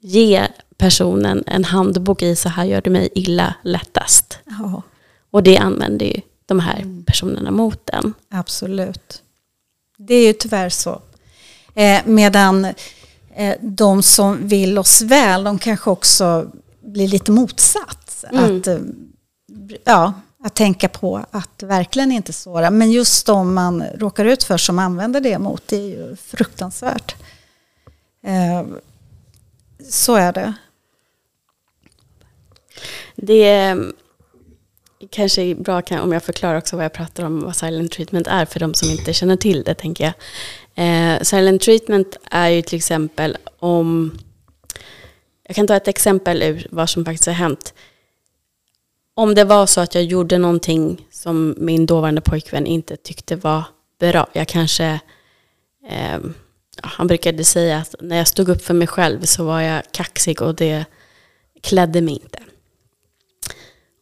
ge 0.00 0.48
personen 0.76 1.44
en 1.46 1.64
handbok 1.64 2.22
i 2.22 2.36
så 2.36 2.48
här 2.48 2.64
gör 2.64 2.80
du 2.80 2.90
mig 2.90 3.08
illa 3.14 3.54
lättast. 3.62 4.38
Ja. 4.44 4.82
Och 5.30 5.42
det 5.42 5.58
använder 5.58 6.06
ju 6.06 6.20
de 6.46 6.60
här 6.60 6.80
mm. 6.80 7.04
personerna 7.04 7.50
mot 7.50 7.86
den. 7.86 8.14
Absolut. 8.30 9.22
Det 9.96 10.14
är 10.14 10.26
ju 10.26 10.32
tyvärr 10.32 10.68
så. 10.68 11.02
Eh, 11.74 12.00
medan 12.04 12.64
eh, 13.34 13.54
de 13.60 14.02
som 14.02 14.48
vill 14.48 14.78
oss 14.78 15.02
väl, 15.02 15.44
de 15.44 15.58
kanske 15.58 15.90
också 15.90 16.50
blir 16.80 17.08
lite 17.08 17.30
motsatt. 17.30 18.24
Mm. 18.30 18.58
Att, 18.58 18.66
eh, 18.66 18.78
ja, 19.84 20.12
att 20.44 20.54
tänka 20.54 20.88
på 20.88 21.24
att 21.30 21.62
verkligen 21.62 22.12
inte 22.12 22.32
såra. 22.32 22.70
Men 22.70 22.92
just 22.92 23.26
de 23.26 23.54
man 23.54 23.84
råkar 23.94 24.24
ut 24.24 24.44
för 24.44 24.56
som 24.56 24.78
använder 24.78 25.20
det 25.20 25.38
mot, 25.38 25.68
det 25.68 25.76
är 25.76 25.88
ju 25.88 26.16
fruktansvärt. 26.16 27.14
Eh, 28.26 28.66
så 29.90 30.14
är 30.14 30.32
det. 30.32 30.54
Det 33.16 33.44
är 33.44 33.92
kanske 35.10 35.54
bra 35.54 35.82
om 35.90 36.12
jag 36.12 36.22
förklarar 36.22 36.58
också 36.58 36.76
vad 36.76 36.84
jag 36.84 36.92
pratar 36.92 37.24
om, 37.24 37.40
vad 37.40 37.56
silent 37.56 37.92
treatment 37.92 38.26
är 38.26 38.44
för 38.44 38.60
de 38.60 38.74
som 38.74 38.90
inte 38.90 39.12
känner 39.12 39.36
till 39.36 39.62
det, 39.62 39.74
tänker 39.74 40.04
jag. 40.04 40.14
Eh, 40.74 41.20
silent 41.22 41.62
treatment 41.62 42.16
är 42.30 42.48
ju 42.48 42.62
till 42.62 42.76
exempel 42.76 43.36
om, 43.58 44.18
jag 45.46 45.56
kan 45.56 45.66
ta 45.66 45.76
ett 45.76 45.88
exempel 45.88 46.42
ur 46.42 46.66
vad 46.70 46.90
som 46.90 47.04
faktiskt 47.04 47.26
har 47.26 47.32
hänt 47.32 47.74
om 49.14 49.34
det 49.34 49.44
var 49.44 49.66
så 49.66 49.80
att 49.80 49.94
jag 49.94 50.04
gjorde 50.04 50.38
någonting 50.38 51.06
som 51.10 51.54
min 51.58 51.86
dåvarande 51.86 52.20
pojkvän 52.20 52.66
inte 52.66 52.96
tyckte 52.96 53.36
var 53.36 53.64
bra. 54.00 54.26
Jag 54.32 54.48
kanske, 54.48 55.00
eh, 55.88 56.18
han 56.82 57.06
brukade 57.06 57.44
säga 57.44 57.78
att 57.78 57.94
när 58.00 58.16
jag 58.16 58.28
stod 58.28 58.48
upp 58.48 58.62
för 58.62 58.74
mig 58.74 58.86
själv 58.86 59.22
så 59.22 59.44
var 59.44 59.60
jag 59.60 59.82
kaxig 59.92 60.42
och 60.42 60.54
det 60.54 60.84
klädde 61.60 62.00
mig 62.00 62.14
inte. 62.14 62.38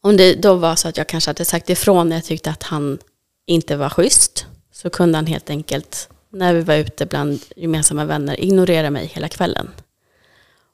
Om 0.03 0.17
det 0.17 0.35
då 0.35 0.55
var 0.55 0.77
så 0.77 0.89
att 0.89 0.97
jag 0.97 1.07
kanske 1.07 1.29
hade 1.29 1.45
sagt 1.45 1.71
ifrån 1.71 2.09
när 2.09 2.17
jag 2.17 2.25
tyckte 2.25 2.51
att 2.51 2.63
han 2.63 2.99
inte 3.47 3.77
var 3.77 3.89
schysst 3.89 4.47
så 4.73 4.91
kunde 4.91 5.19
han 5.19 5.27
helt 5.27 5.51
enkelt, 5.51 6.09
när 6.31 6.55
vi 6.55 6.61
var 6.61 6.75
ute 6.75 7.07
bland 7.07 7.41
gemensamma 7.57 8.05
vänner, 8.05 8.41
ignorera 8.41 8.91
mig 8.91 9.07
hela 9.07 9.29
kvällen. 9.29 9.71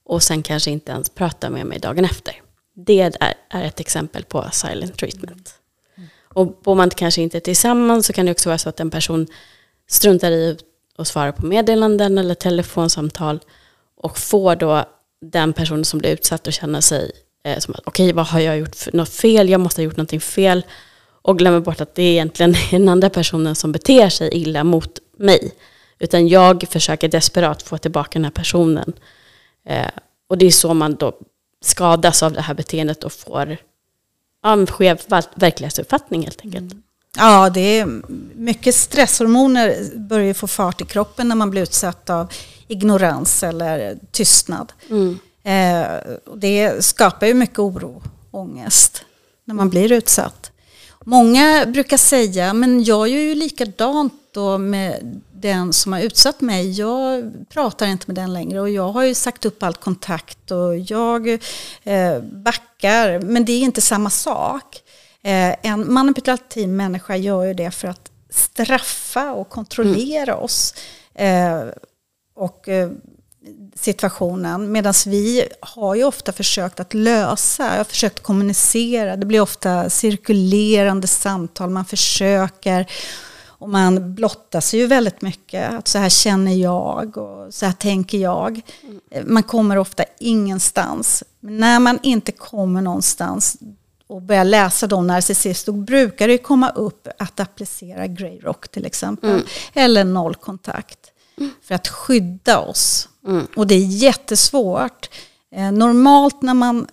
Och 0.04 0.23
sen 0.23 0.42
kanske 0.42 0.71
inte 0.71 0.92
ens 0.92 1.11
prata 1.11 1.50
med 1.50 1.66
mig 1.66 1.78
dagen 1.78 2.04
efter. 2.04 2.42
Det 2.87 3.01
är, 3.01 3.35
är 3.51 3.65
ett 3.65 3.81
exempel 3.81 4.25
på 4.25 4.49
silent 4.53 4.99
treatment. 4.99 5.55
Mm. 5.97 6.09
Och 6.25 6.47
bor 6.63 6.75
man 6.75 6.91
kanske 6.91 7.23
inte 7.23 7.41
tillsammans 7.41 8.07
så 8.07 8.13
kan 8.13 8.27
det 8.27 8.33
också 8.33 8.49
vara 8.49 8.59
så 8.59 8.69
att 8.69 8.81
en 8.81 8.91
person 8.91 9.27
struntar 9.89 10.31
i 10.31 10.59
att 10.99 11.07
svara 11.07 11.33
på 11.33 11.47
meddelanden 11.47 12.19
eller 12.19 12.35
telefonsamtal 12.35 13.41
och 13.97 14.19
får 14.19 14.57
då 14.57 14.85
den 15.21 15.53
personen 15.53 15.85
som 15.85 15.99
blir 15.99 16.11
utsatt 16.11 16.49
att 16.49 16.55
känna 16.55 16.81
sig 16.81 17.13
eh, 17.45 17.59
som 17.59 17.75
att 17.75 17.81
okej, 17.85 18.07
okay, 18.07 18.13
vad 18.13 18.27
har 18.27 18.41
jag 18.41 18.59
gjort 18.59 18.75
för 18.75 18.97
något 18.97 19.09
fel? 19.09 19.49
Jag 19.49 19.61
måste 19.61 19.81
ha 19.81 19.85
gjort 19.85 19.97
någonting 19.97 20.21
fel. 20.21 20.65
Och 21.23 21.39
glömmer 21.39 21.61
bort 21.61 21.81
att 21.81 21.95
det 21.95 22.03
är 22.03 22.13
egentligen 22.13 22.55
den 22.71 22.89
andra 22.89 23.11
personen 23.11 23.55
som 23.55 23.73
beter 23.73 24.09
sig 24.09 24.31
illa 24.33 24.65
mot 24.65 24.99
mig. 25.17 25.53
Utan 25.99 26.29
jag 26.29 26.65
försöker 26.71 27.09
desperat 27.09 27.63
få 27.63 27.79
tillbaka 27.79 28.11
den 28.13 28.25
här 28.25 28.33
personen. 28.33 28.93
Eh, 29.65 29.91
och 30.29 30.39
det 30.39 30.47
är 30.47 30.51
så 30.51 30.75
man 30.75 30.95
då 30.95 31.19
skadas 31.65 32.23
av 32.23 32.33
det 32.33 32.41
här 32.41 32.55
beteendet 32.55 33.05
och 33.05 33.12
får 33.12 33.57
ja, 34.43 34.53
en 34.53 34.67
skev 34.67 35.00
verklighetsuppfattning 35.35 36.23
helt 36.23 36.41
enkelt. 36.45 36.73
Mm. 36.73 36.83
Ja, 37.17 37.50
det 37.50 37.61
är 37.61 38.03
mycket 38.35 38.75
stresshormoner 38.75 39.77
börjar 39.95 40.35
få 40.35 40.47
fart 40.47 40.81
i 40.81 40.85
kroppen 40.85 41.29
när 41.29 41.37
man 41.37 41.50
blir 41.50 41.62
utsatt 41.62 42.11
av 42.11 42.33
ignorans 42.69 43.43
eller 43.43 43.99
tystnad. 44.11 44.73
Mm. 44.91 45.19
Eh, 45.43 46.17
det 46.37 46.85
skapar 46.85 47.27
ju 47.27 47.35
mycket 47.35 47.59
oro, 47.59 48.03
ångest, 48.31 49.05
när 49.45 49.55
man 49.55 49.71
blir 49.71 49.93
utsatt. 49.93 50.53
Många 51.05 51.67
brukar 51.67 51.97
säga, 51.97 52.53
men 52.53 52.85
jag 52.85 53.09
gör 53.09 53.21
ju 53.21 53.35
likadant 53.35 54.12
då 54.38 54.59
med 54.59 55.21
den 55.33 55.73
som 55.73 55.92
har 55.92 56.00
utsatt 56.00 56.40
mig, 56.40 56.71
jag 56.71 57.33
pratar 57.49 57.87
inte 57.87 58.04
med 58.07 58.16
den 58.16 58.33
längre 58.33 58.61
och 58.61 58.71
jag 58.71 58.88
har 58.88 59.02
ju 59.02 59.14
sagt 59.14 59.45
upp 59.45 59.62
all 59.62 59.75
kontakt 59.75 60.50
och 60.50 60.78
jag 60.78 61.28
eh, 61.85 62.21
backar. 62.23 63.21
Men 63.21 63.45
det 63.45 63.52
är 63.52 63.61
inte 63.61 63.80
samma 63.80 64.11
sak. 64.11 64.83
Eh, 65.23 65.54
en 65.62 65.92
manipulativ 65.92 66.68
människa 66.68 67.16
gör 67.16 67.45
ju 67.45 67.54
det 67.54 67.71
för 67.71 67.88
att 67.88 68.11
straffa 68.30 69.33
och 69.33 69.49
kontrollera 69.49 70.33
mm. 70.33 70.45
oss. 70.45 70.75
Eh, 71.14 71.61
och 72.35 72.68
situationen. 73.75 74.73
Medan 74.73 74.95
vi 75.07 75.49
har 75.61 75.95
ju 75.95 76.04
ofta 76.04 76.33
försökt 76.33 76.80
att 76.80 76.95
lösa, 76.95 77.64
jag 77.71 77.76
har 77.76 77.85
försökt 77.85 78.23
kommunicera. 78.23 79.16
Det 79.16 79.26
blir 79.26 79.40
ofta 79.40 79.90
cirkulerande 79.90 81.07
samtal, 81.07 81.71
man 81.71 81.85
försöker 81.85 82.87
och 83.59 83.69
man 83.69 84.15
blottar 84.15 84.61
sig 84.61 84.81
ju 84.81 84.87
väldigt 84.87 85.23
mycket. 85.23 85.75
Att 85.75 85.88
så 85.88 85.99
här 85.99 86.09
känner 86.09 86.53
jag 86.53 87.17
och 87.17 87.55
så 87.55 87.67
här 87.67 87.73
tänker 87.73 88.19
jag. 88.19 88.61
Mm. 89.12 89.33
Man 89.35 89.43
kommer 89.43 89.79
ofta 89.79 90.05
ingenstans. 90.19 91.25
Men 91.41 91.57
när 91.57 91.81
man 91.81 91.99
inte 92.03 92.33
kommer 92.33 92.83
någonstans 92.83 93.57
och 94.07 94.23
börjar 94.23 94.45
läsa 94.45 94.87
de 94.87 95.07
narcissist, 95.07 95.67
då 95.67 95.73
brukar 95.73 96.29
det 96.29 96.38
komma 96.38 96.71
upp 96.71 97.09
att 97.19 97.41
applicera 97.41 98.07
Grey 98.07 98.41
Rock 98.41 98.69
till 98.69 98.87
exempel. 98.87 99.31
Mm. 99.31 99.45
Eller 99.75 100.05
nollkontakt. 100.05 100.99
Mm. 101.38 101.50
För 101.62 101.75
att 101.75 101.88
skydda 101.88 102.59
oss. 102.59 103.09
Mm. 103.27 103.47
Och 103.57 103.67
det 103.67 103.75
är 103.75 103.87
jättesvårt. 103.87 105.11
Eh, 105.55 105.73
normalt 105.73 106.43
när 106.43 106.55
man 106.55 106.87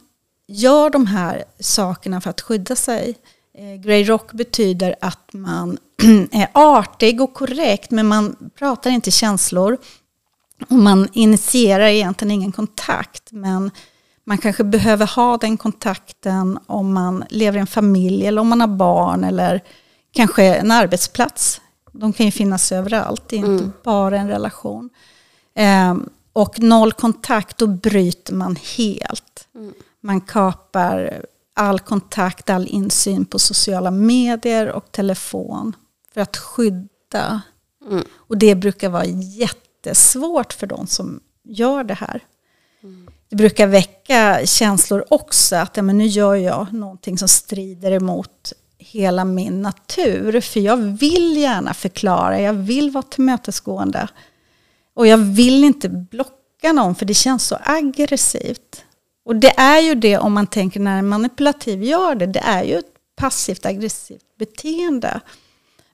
gör 0.48 0.90
de 0.90 1.06
här 1.08 1.44
sakerna 1.60 2.22
för 2.22 2.30
att 2.30 2.42
skydda 2.42 2.76
sig. 2.76 3.16
Eh, 3.58 3.82
Grey 3.82 4.04
Rock 4.04 4.32
betyder 4.32 4.96
att 5.02 5.34
man 5.34 5.78
artig 6.54 7.22
och 7.22 7.34
korrekt 7.34 7.92
men 7.92 8.08
man 8.08 8.36
pratar 8.60 8.92
inte 8.92 9.12
känslor. 9.12 9.78
Och 10.70 10.76
man 10.78 11.10
initierar 11.14 11.88
egentligen 11.88 12.32
ingen 12.32 12.52
kontakt 12.52 13.32
men 13.32 13.72
man 14.24 14.38
kanske 14.38 14.64
behöver 14.64 15.08
ha 15.16 15.38
den 15.38 15.58
kontakten 15.58 16.60
om 16.68 16.94
man 16.94 17.24
lever 17.30 17.58
i 17.58 17.62
en 17.62 17.68
familj 17.68 18.28
eller 18.28 18.42
om 18.42 18.48
man 18.48 18.62
har 18.62 18.68
barn 18.68 19.24
eller 19.24 19.64
kanske 20.12 20.44
en 20.56 20.72
arbetsplats. 20.72 21.62
De 21.92 22.14
kan 22.14 22.26
ju 22.26 22.32
finnas 22.32 22.72
överallt, 22.72 23.24
det 23.30 23.36
är 23.36 23.38
inte 23.38 23.64
mm. 23.64 23.74
bara 23.84 24.18
en 24.18 24.28
relation. 24.28 24.90
Eh, 25.56 25.96
och 26.34 26.60
noll 26.60 26.94
kontakt, 26.94 27.58
då 27.58 27.68
bryter 27.68 28.34
man 28.34 28.56
helt. 28.78 29.48
Mm. 29.56 29.74
Man 30.02 30.22
kapar 30.22 31.26
all 31.54 31.80
kontakt, 31.80 32.50
all 32.50 32.68
insyn 32.68 33.26
på 33.26 33.40
sociala 33.40 33.92
medier 33.92 34.68
och 34.68 34.92
telefon 34.92 35.76
för 36.16 36.22
att 36.22 36.38
skydda. 36.38 37.42
Mm. 37.90 38.04
Och 38.16 38.38
det 38.38 38.56
brukar 38.56 38.90
vara 38.90 39.06
jättesvårt 39.06 40.54
för 40.54 40.68
de 40.68 40.88
som 40.88 41.20
gör 41.44 41.84
det 41.84 41.94
här. 41.94 42.24
Mm. 42.84 43.10
Det 43.30 43.36
brukar 43.36 43.68
väcka 43.68 44.46
känslor 44.46 45.06
också, 45.10 45.56
att 45.56 45.78
ja, 45.78 45.84
men 45.84 45.98
nu 45.98 46.06
gör 46.06 46.36
jag 46.36 46.74
någonting 46.74 47.18
som 47.18 47.28
strider 47.28 47.92
emot 47.92 48.54
hela 48.78 49.26
min 49.26 49.62
natur. 49.62 50.42
För 50.42 50.60
jag 50.60 50.78
vill 50.78 51.38
gärna 51.38 51.74
förklara, 51.74 52.42
jag 52.42 52.54
vill 52.54 52.92
vara 52.92 53.04
tillmötesgående. 53.04 54.08
Och 54.94 55.08
jag 55.08 55.18
vill 55.18 55.64
inte 55.64 55.90
blocka 55.90 56.72
någon 56.74 56.96
för 56.96 57.06
det 57.06 57.14
känns 57.14 57.48
så 57.48 57.58
aggressivt. 57.64 58.84
Och 59.26 59.36
det 59.36 59.60
är 59.60 59.82
ju 59.82 59.96
det 59.96 60.18
om 60.18 60.34
man 60.34 60.48
tänker 60.48 60.80
när 60.80 61.00
en 61.00 61.08
manipulativ 61.08 61.84
gör 61.84 62.16
det, 62.16 62.26
det 62.26 62.40
är 62.40 62.64
ju 62.64 62.78
ett 62.78 62.94
passivt 63.16 63.66
aggressivt 63.66 64.38
beteende. 64.40 65.22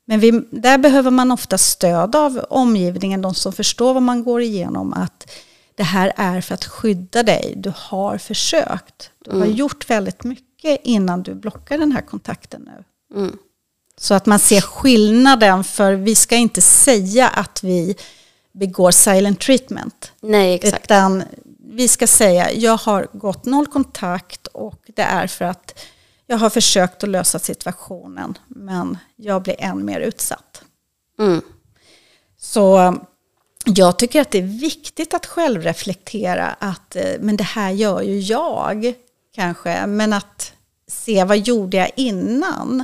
Men 0.06 0.20
vi, 0.20 0.44
där 0.50 0.78
behöver 0.78 1.12
man 1.12 1.32
ofta 1.32 1.58
stöd 1.58 2.16
av 2.16 2.46
omgivningen, 2.50 3.22
de 3.22 3.34
som 3.34 3.54
förstår 3.54 3.94
vad 3.94 4.04
man 4.04 4.24
går 4.24 4.42
igenom. 4.42 4.94
Att 4.94 5.32
det 5.76 5.84
här 5.84 6.14
är 6.16 6.42
för 6.42 6.54
att 6.54 6.66
skydda 6.66 7.24
dig, 7.24 7.54
du 7.58 7.74
har 7.76 8.18
försökt. 8.18 9.12
Du 9.26 9.32
har 9.32 9.46
mm. 9.46 9.56
gjort 9.56 9.90
väldigt 9.90 10.24
mycket 10.24 10.80
innan 10.84 11.24
du 11.24 11.34
blockar 11.34 11.78
den 11.78 11.92
här 11.92 12.02
kontakten 12.02 12.62
nu. 12.62 12.84
Mm. 13.20 13.38
Så 13.98 14.14
att 14.14 14.26
man 14.26 14.40
ser 14.40 14.62
skillnaden, 14.62 15.64
för 15.64 15.94
vi 15.94 16.16
ska 16.16 16.36
inte 16.36 16.62
säga 16.62 17.28
att 17.28 17.64
vi 17.64 17.96
begår 18.52 18.92
silent 18.92 19.40
treatment. 19.40 20.12
Nej, 20.22 20.56
exakt. 20.56 20.86
Utan 20.86 21.24
vi 21.74 21.88
ska 21.88 22.08
säga, 22.08 22.52
jag 22.52 22.78
har 22.78 23.08
gått 23.14 23.46
noll 23.46 23.68
kontakt 23.68 24.48
och 24.48 24.82
det 24.96 25.02
är 25.02 25.28
för 25.28 25.46
att 25.46 25.80
jag 26.32 26.38
har 26.38 26.50
försökt 26.50 27.04
att 27.04 27.10
lösa 27.10 27.40
situationen 27.40 28.38
men 28.48 28.98
jag 29.16 29.44
blir 29.44 29.56
än 29.60 29.86
mer 29.86 30.00
utsatt. 30.00 30.64
Mm. 31.20 31.42
Så 32.38 32.96
jag 33.66 34.00
tycker 34.00 34.22
att 34.22 34.32
det 34.32 34.38
är 34.38 34.60
viktigt 34.60 35.14
att 35.14 35.26
självreflektera 35.26 36.56
att 36.60 36.96
eh, 36.96 37.04
men 37.20 37.38
det 37.38 37.44
här 37.44 37.72
gör 37.72 38.02
ju 38.02 38.20
jag 38.20 38.94
kanske, 39.36 39.88
men 39.88 40.14
att 40.14 40.54
se 40.88 41.24
vad 41.24 41.38
gjorde 41.38 41.78
jag 41.78 41.92
innan? 41.96 42.84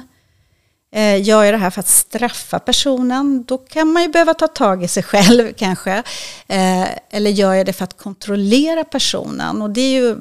Eh, 0.91 1.21
gör 1.23 1.43
jag 1.43 1.53
det 1.53 1.57
här 1.57 1.69
för 1.69 1.79
att 1.79 1.87
straffa 1.87 2.59
personen, 2.59 3.43
då 3.43 3.57
kan 3.57 3.93
man 3.93 4.03
ju 4.03 4.09
behöva 4.09 4.33
ta 4.33 4.47
tag 4.47 4.83
i 4.83 4.87
sig 4.87 5.03
själv 5.03 5.53
kanske. 5.57 6.03
Eh, 6.47 6.87
eller 7.09 7.31
gör 7.31 7.53
jag 7.53 7.65
det 7.65 7.73
för 7.73 7.83
att 7.83 7.97
kontrollera 7.97 8.83
personen? 8.83 9.61
Och 9.61 9.69
det 9.69 9.81
är 9.81 10.01
ju, 10.01 10.15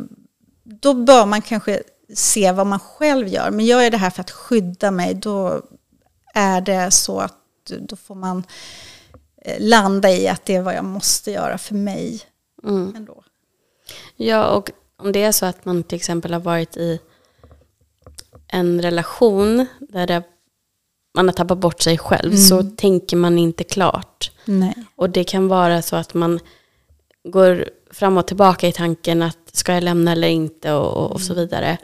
då 0.65 0.95
bör 0.95 1.27
man 1.27 1.43
kanske 1.43 1.83
se 2.15 2.53
vad 2.53 2.67
man 2.67 2.79
själv 2.79 3.29
gör. 3.29 3.51
Men 3.51 3.67
gör 3.67 3.83
jag 3.83 3.93
det 3.93 3.99
här 3.99 4.11
för 4.11 4.21
att 4.21 4.31
skydda 4.31 4.91
mig, 4.91 5.15
då 5.15 5.63
är 6.35 6.61
det 6.61 6.91
så 6.91 7.21
att 7.21 7.35
då 7.79 7.97
får 7.97 8.15
man 8.15 8.45
eh, 9.43 9.57
landa 9.61 10.11
i 10.11 10.29
att 10.29 10.45
det 10.45 10.55
är 10.55 10.63
vad 10.63 10.75
jag 10.75 10.85
måste 10.85 11.31
göra 11.31 11.59
för 11.59 11.75
mig. 11.75 12.23
Mm. 12.65 12.93
Ändå. 12.97 13.25
Ja, 14.17 14.47
och 14.47 14.71
om 14.97 15.13
det 15.13 15.23
är 15.23 15.33
så 15.33 15.47
att 15.47 15.65
man 15.65 15.83
till 15.83 15.97
exempel 15.97 16.33
har 16.33 16.41
varit 16.41 16.77
i 16.77 17.01
en 18.49 18.83
relation 18.83 19.67
där 19.81 20.07
det 20.07 20.23
man 21.15 21.29
har 21.29 21.33
tappat 21.33 21.59
bort 21.59 21.81
sig 21.81 21.99
själv 21.99 22.33
mm. 22.33 22.45
så 22.45 22.63
tänker 22.63 23.17
man 23.17 23.39
inte 23.39 23.65
klart. 23.65 24.31
Nej. 24.45 24.75
Och 24.97 25.11
det 25.11 25.25
kan 25.25 25.49
vara 25.49 25.83
så 25.83 25.97
att 25.97 26.15
man 26.15 26.41
går 27.25 27.69
fram 27.91 28.17
och 28.17 28.27
tillbaka 28.27 28.69
i 28.69 28.73
tanken 28.73 29.23
att 29.23 29.46
ska 29.57 29.75
jag 29.75 29.83
lämna 29.83 30.13
eller 30.13 30.29
inte 30.29 30.73
och, 30.73 31.13
och 31.13 31.21
så 31.21 31.33
mm. 31.33 31.45
vidare. 31.45 31.79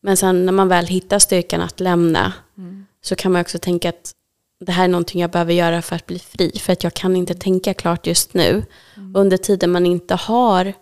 Men 0.00 0.16
sen 0.16 0.46
när 0.46 0.52
man 0.52 0.68
väl 0.68 0.86
hittar 0.86 1.18
styrkan 1.18 1.60
att 1.60 1.80
lämna 1.80 2.32
mm. 2.58 2.86
så 3.02 3.16
kan 3.16 3.32
man 3.32 3.40
också 3.40 3.58
tänka 3.58 3.88
att 3.88 4.14
det 4.60 4.72
här 4.72 4.84
är 4.84 4.88
någonting 4.88 5.20
jag 5.20 5.30
behöver 5.30 5.52
göra 5.52 5.82
för 5.82 5.96
att 5.96 6.06
bli 6.06 6.18
fri. 6.18 6.58
För 6.58 6.72
att 6.72 6.84
jag 6.84 6.94
kan 6.94 7.16
inte 7.16 7.34
tänka 7.34 7.74
klart 7.74 8.06
just 8.06 8.34
nu. 8.34 8.64
Mm. 8.96 9.16
Under 9.16 9.36
tiden 9.36 9.70
man 9.70 9.86
inte 9.86 10.14
har 10.14 10.72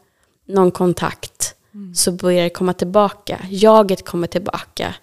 någon 0.46 0.70
kontakt 0.70 1.54
mm. 1.74 1.94
så 1.94 2.12
börjar 2.12 2.44
det 2.44 2.50
komma 2.50 2.72
tillbaka. 2.72 3.40
Jaget 3.50 4.04
kommer 4.04 4.26
tillbaka 4.26 4.94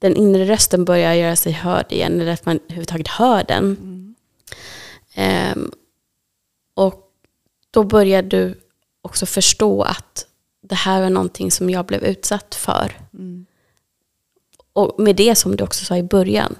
den 0.00 0.16
inre 0.16 0.44
rösten 0.44 0.84
börjar 0.84 1.14
göra 1.14 1.36
sig 1.36 1.52
hörd 1.52 1.86
igen, 1.92 2.20
eller 2.20 2.32
att 2.32 2.46
man 2.46 2.60
överhuvudtaget 2.64 3.08
hör 3.08 3.44
den. 3.44 3.64
Mm. 5.16 5.54
Um, 5.56 5.72
och 6.74 7.12
då 7.70 7.84
börjar 7.84 8.22
du 8.22 8.60
också 9.02 9.26
förstå 9.26 9.82
att 9.82 10.26
det 10.68 10.74
här 10.74 11.02
var 11.02 11.10
någonting 11.10 11.50
som 11.50 11.70
jag 11.70 11.86
blev 11.86 12.04
utsatt 12.04 12.54
för. 12.54 12.92
Mm. 13.14 13.46
Och 14.72 14.94
med 14.98 15.16
det 15.16 15.34
som 15.34 15.56
du 15.56 15.64
också 15.64 15.84
sa 15.84 15.96
i 15.96 16.02
början, 16.02 16.54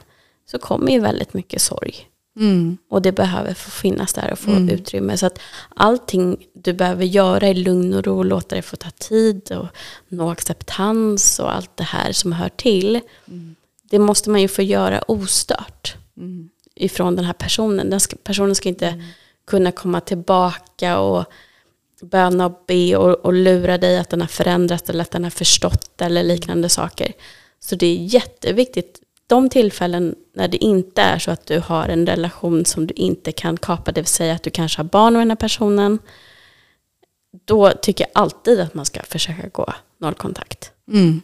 så 0.51 0.59
kommer 0.59 0.93
ju 0.93 1.01
väldigt 1.01 1.35
mycket 1.35 1.63
sorg. 1.63 2.09
Mm. 2.37 2.79
Och 2.91 3.03
det 3.03 3.13
behöver 3.13 3.55
få 3.55 3.71
finnas 3.71 4.13
där 4.13 4.33
och 4.33 4.39
få 4.39 4.51
mm. 4.51 4.69
utrymme. 4.69 5.17
Så 5.17 5.27
att 5.27 5.39
allting 5.69 6.47
du 6.55 6.73
behöver 6.73 7.05
göra 7.05 7.49
i 7.49 7.55
lugn 7.55 7.95
och 7.95 8.05
ro, 8.05 8.23
låta 8.23 8.57
det 8.57 8.63
få 8.63 8.77
ta 8.77 8.91
tid 8.91 9.53
och 9.53 9.67
nå 10.09 10.31
acceptans 10.31 11.39
och 11.39 11.55
allt 11.55 11.77
det 11.77 11.85
här 11.85 12.13
som 12.13 12.33
hör 12.33 12.49
till. 12.49 13.01
Mm. 13.29 13.57
Det 13.83 13.99
måste 13.99 14.31
man 14.31 14.41
ju 14.41 14.49
få 14.49 14.63
göra 14.63 15.03
ostört 15.09 15.97
mm. 16.17 16.49
ifrån 16.75 17.17
den 17.17 17.25
här 17.25 17.33
personen. 17.33 17.91
Den 17.91 18.01
ska, 18.01 18.17
personen 18.23 18.55
ska 18.55 18.69
inte 18.69 18.89
mm. 18.89 19.05
kunna 19.47 19.73
komma 19.73 20.01
tillbaka 20.01 20.99
och 20.99 21.25
böna 22.03 22.47
och 22.47 22.65
be 22.67 22.97
och, 22.97 23.25
och 23.25 23.33
lura 23.33 23.79
dig 23.79 23.99
att 23.99 24.11
den 24.11 24.21
har 24.21 24.29
förändrats 24.29 24.91
eller 24.91 25.03
att 25.03 25.11
den 25.11 25.25
har 25.25 25.31
förstått 25.31 26.01
eller 26.01 26.23
liknande 26.23 26.69
saker. 26.69 27.13
Så 27.61 27.77
det 27.77 27.87
är 27.87 27.95
jätteviktigt 27.95 29.01
de 29.27 29.49
tillfällen 29.49 30.15
när 30.35 30.49
det 30.49 30.57
inte 30.57 31.03
är 31.03 31.19
så 31.19 31.31
att 31.31 31.47
du 31.47 31.59
har 31.59 31.89
en 31.89 32.07
relation 32.07 32.65
som 32.65 32.87
du 32.87 32.95
inte 32.95 33.33
kan 33.33 33.57
kapa, 33.57 33.93
det 33.93 34.01
vill 34.01 34.09
säga 34.09 34.35
att 34.35 34.43
du 34.43 34.51
kanske 34.51 34.79
har 34.79 34.85
barn 34.85 35.13
med 35.13 35.21
den 35.21 35.31
här 35.31 35.37
personen, 35.37 35.99
då 37.45 37.71
tycker 37.71 38.05
jag 38.05 38.23
alltid 38.23 38.61
att 38.61 38.75
man 38.75 38.87
ska 38.87 39.03
försöka 39.03 39.49
gå 39.49 39.73
nollkontakt. 40.01 40.71
Mm. 40.93 41.23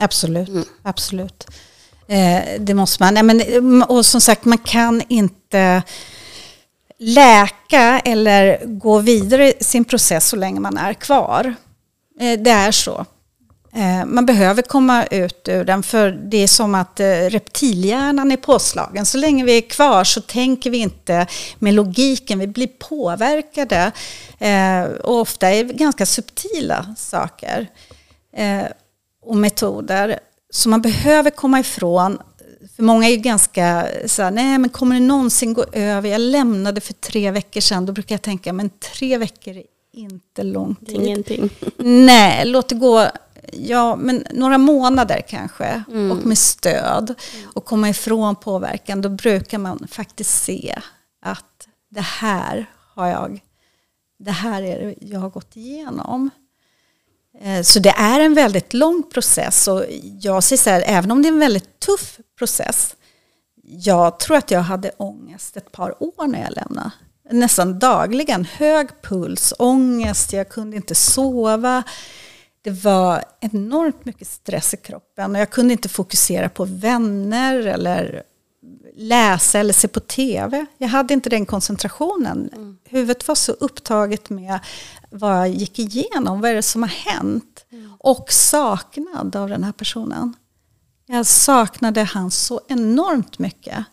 Absolut, 0.00 0.48
mm. 0.48 0.64
absolut. 0.82 1.46
Eh, 2.08 2.60
det 2.60 2.74
måste 2.74 3.02
man. 3.02 3.16
Ja, 3.16 3.22
men, 3.22 3.82
och 3.82 4.06
som 4.06 4.20
sagt, 4.20 4.44
man 4.44 4.58
kan 4.58 5.02
inte 5.08 5.82
läka 6.98 8.00
eller 8.00 8.66
gå 8.66 8.98
vidare 8.98 9.52
i 9.52 9.64
sin 9.64 9.84
process 9.84 10.28
så 10.28 10.36
länge 10.36 10.60
man 10.60 10.78
är 10.78 10.94
kvar. 10.94 11.54
Eh, 12.20 12.40
det 12.40 12.50
är 12.50 12.72
så. 12.72 13.06
Eh, 13.72 14.06
man 14.06 14.26
behöver 14.26 14.62
komma 14.62 15.06
ut 15.06 15.48
ur 15.48 15.64
den 15.64 15.82
för 15.82 16.10
det 16.10 16.36
är 16.36 16.46
som 16.46 16.74
att 16.74 17.00
eh, 17.00 17.06
reptilhjärnan 17.06 18.32
är 18.32 18.36
påslagen. 18.36 19.06
Så 19.06 19.18
länge 19.18 19.44
vi 19.44 19.58
är 19.58 19.70
kvar 19.70 20.04
så 20.04 20.20
tänker 20.20 20.70
vi 20.70 20.78
inte 20.78 21.26
med 21.58 21.74
logiken, 21.74 22.38
vi 22.38 22.46
blir 22.46 22.66
påverkade. 22.66 23.92
Och 25.04 25.20
ofta 25.20 25.48
är 25.50 25.64
det 25.64 25.74
ganska 25.74 26.06
subtila 26.06 26.94
saker 26.98 27.66
och 29.22 29.36
metoder. 29.36 30.18
Så 30.50 30.68
man 30.68 30.82
behöver 30.82 31.30
komma 31.30 31.60
ifrån 31.60 32.18
för 32.78 32.82
många 32.82 33.06
är 33.06 33.10
ju 33.10 33.16
ganska 33.16 33.88
så 34.06 34.22
här, 34.22 34.30
nej 34.30 34.58
men 34.58 34.70
kommer 34.70 34.94
det 34.94 35.06
någonsin 35.06 35.54
gå 35.54 35.64
över? 35.72 36.08
Jag 36.08 36.20
lämnade 36.20 36.80
för 36.80 36.92
tre 36.92 37.30
veckor 37.30 37.60
sedan. 37.60 37.86
Då 37.86 37.92
brukar 37.92 38.14
jag 38.14 38.22
tänka, 38.22 38.52
men 38.52 38.70
tre 38.70 39.18
veckor 39.18 39.56
är 39.56 39.64
inte 39.92 40.42
lång 40.42 40.74
tid. 40.74 40.96
Ingenting. 40.96 41.50
Nej, 41.76 42.46
låt 42.46 42.68
det 42.68 42.74
gå 42.74 43.06
ja, 43.52 43.96
men 43.96 44.24
några 44.32 44.58
månader 44.58 45.22
kanske 45.28 45.84
mm. 45.88 46.10
och 46.10 46.26
med 46.26 46.38
stöd 46.38 47.14
och 47.54 47.64
komma 47.64 47.88
ifrån 47.88 48.36
påverkan, 48.36 49.02
då 49.02 49.08
brukar 49.08 49.58
man 49.58 49.86
faktiskt 49.90 50.42
se 50.44 50.78
att 51.22 51.68
det 51.88 52.00
här 52.00 52.66
har 52.94 53.06
jag, 53.06 53.40
det 54.18 54.30
här 54.30 54.62
är 54.62 54.86
det 54.86 54.94
jag 55.00 55.20
har 55.20 55.30
gått 55.30 55.56
igenom. 55.56 56.30
Eh, 57.40 57.62
så 57.62 57.78
det 57.78 57.94
är 57.96 58.20
en 58.20 58.34
väldigt 58.34 58.74
lång 58.74 59.02
process 59.12 59.68
och 59.68 59.84
jag 60.20 60.42
säger 60.42 60.62
så 60.62 60.70
här, 60.70 60.82
även 60.86 61.10
om 61.10 61.22
det 61.22 61.28
är 61.28 61.32
en 61.32 61.38
väldigt 61.38 61.80
tuff 61.80 62.18
process, 62.38 62.96
jag 63.62 64.18
tror 64.18 64.36
att 64.36 64.50
jag 64.50 64.60
hade 64.60 64.90
ångest 64.96 65.56
ett 65.56 65.72
par 65.72 66.02
år 66.02 66.26
när 66.26 66.42
jag 66.42 66.52
lämnade. 66.52 66.90
Nästan 67.30 67.78
dagligen, 67.78 68.44
hög 68.44 68.88
puls, 69.02 69.54
ångest, 69.58 70.32
jag 70.32 70.48
kunde 70.48 70.76
inte 70.76 70.94
sova 70.94 71.84
det 72.62 72.84
var 72.84 73.24
enormt 73.40 74.04
mycket 74.04 74.28
stress 74.28 74.74
i 74.74 74.76
kroppen 74.76 75.34
och 75.34 75.40
jag 75.40 75.50
kunde 75.50 75.72
inte 75.72 75.88
fokusera 75.88 76.48
på 76.48 76.64
vänner 76.64 77.66
eller 77.66 78.22
läsa 78.98 79.58
eller 79.58 79.72
se 79.72 79.88
på 79.88 80.00
tv. 80.00 80.66
Jag 80.78 80.88
hade 80.88 81.14
inte 81.14 81.30
den 81.30 81.46
koncentrationen. 81.46 82.50
Mm. 82.52 82.78
Huvudet 82.84 83.28
var 83.28 83.34
så 83.34 83.52
upptaget 83.52 84.30
med 84.30 84.58
vad 85.10 85.36
jag 85.36 85.48
gick 85.48 85.78
igenom, 85.78 86.40
vad 86.40 86.50
är 86.50 86.54
det 86.54 86.62
som 86.62 86.82
har 86.82 86.88
hänt? 86.88 87.66
Mm. 87.70 87.92
Och 87.98 88.32
saknad 88.32 89.36
av 89.36 89.48
den 89.48 89.64
här 89.64 89.72
personen. 89.72 90.34
Jag 91.06 91.26
saknade 91.26 92.02
han 92.02 92.30
så 92.30 92.60
enormt 92.68 93.38
mycket. 93.38 93.84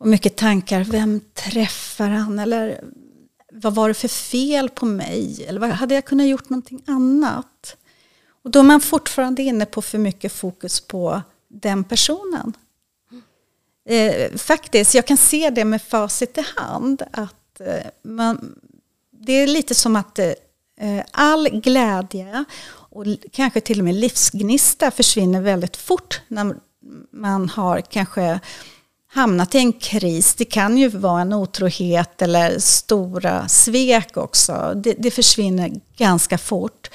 Och 0.00 0.06
mycket 0.06 0.36
tankar, 0.36 0.84
vem 0.84 1.20
träffar 1.34 2.08
han? 2.08 2.38
Eller 2.38 2.84
vad 3.52 3.74
var 3.74 3.88
det 3.88 3.94
för 3.94 4.08
fel 4.08 4.68
på 4.68 4.86
mig? 4.86 5.44
Eller 5.48 5.68
hade 5.68 5.94
jag 5.94 6.04
kunnat 6.04 6.26
gjort 6.26 6.50
någonting 6.50 6.82
annat? 6.86 7.76
Och 8.44 8.50
då 8.50 8.58
är 8.58 8.62
man 8.62 8.80
fortfarande 8.80 9.42
inne 9.42 9.66
på 9.66 9.82
för 9.82 9.98
mycket 9.98 10.32
fokus 10.32 10.80
på 10.80 11.22
den 11.48 11.84
personen. 11.84 12.52
Eh, 13.88 14.36
faktiskt, 14.36 14.94
jag 14.94 15.06
kan 15.06 15.16
se 15.16 15.50
det 15.50 15.64
med 15.64 15.82
facit 15.82 16.38
i 16.38 16.44
hand. 16.56 17.02
Att 17.10 17.60
eh, 17.60 17.90
man, 18.02 18.54
det 19.10 19.32
är 19.32 19.46
lite 19.46 19.74
som 19.74 19.96
att 19.96 20.18
eh, 20.18 20.32
eh 20.80 21.04
all 21.10 21.48
glädje 21.48 22.44
och 22.70 23.04
kanske 23.32 23.60
till 23.60 23.78
och 23.78 23.84
med 23.84 23.94
livsgnista 23.94 24.90
försvinner 24.90 25.40
väldigt 25.40 25.76
fort 25.76 26.20
när 26.28 26.54
man 27.10 27.48
har 27.48 27.80
kanske 27.80 28.40
hamnat 29.10 29.54
i 29.54 29.58
en 29.58 29.72
kris. 29.72 30.34
Det 30.34 30.44
kan 30.44 30.78
ju 30.78 30.88
vara 30.88 31.20
en 31.20 31.32
otrohet 31.32 32.22
eller 32.22 32.58
stora 32.58 33.48
svek 33.48 34.16
också. 34.16 34.72
Det, 34.76 34.94
det 34.98 35.10
försvinner 35.10 35.70
ganska 35.96 36.38
fort. 36.38 36.90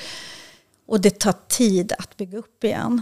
Och 0.87 1.01
det 1.01 1.19
tar 1.19 1.35
tid 1.47 1.93
att 1.97 2.17
bygga 2.17 2.37
upp 2.37 2.63
igen. 2.63 3.01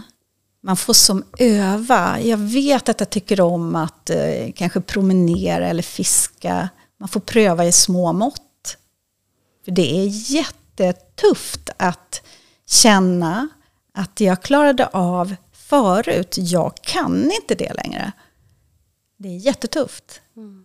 Man 0.64 0.76
får 0.76 0.94
som 0.94 1.24
öva. 1.38 2.20
Jag 2.20 2.36
vet 2.36 2.88
att 2.88 3.00
jag 3.00 3.10
tycker 3.10 3.40
om 3.40 3.76
att 3.76 4.10
eh, 4.10 4.52
kanske 4.54 4.80
promenera 4.80 5.68
eller 5.68 5.82
fiska. 5.82 6.68
Man 6.98 7.08
får 7.08 7.20
pröva 7.20 7.66
i 7.66 7.72
små 7.72 8.12
mått. 8.12 8.76
För 9.64 9.72
det 9.72 9.98
är 9.98 10.06
jättetufft 10.32 11.70
att 11.76 12.22
känna 12.66 13.48
att 13.94 14.20
jag 14.20 14.42
klarade 14.42 14.86
av 14.86 15.34
förut. 15.52 16.34
Jag 16.38 16.74
kan 16.82 17.30
inte 17.32 17.54
det 17.54 17.74
längre. 17.74 18.12
Det 19.16 19.28
är 19.28 19.36
jättetufft. 19.36 20.20
Mm. 20.36 20.64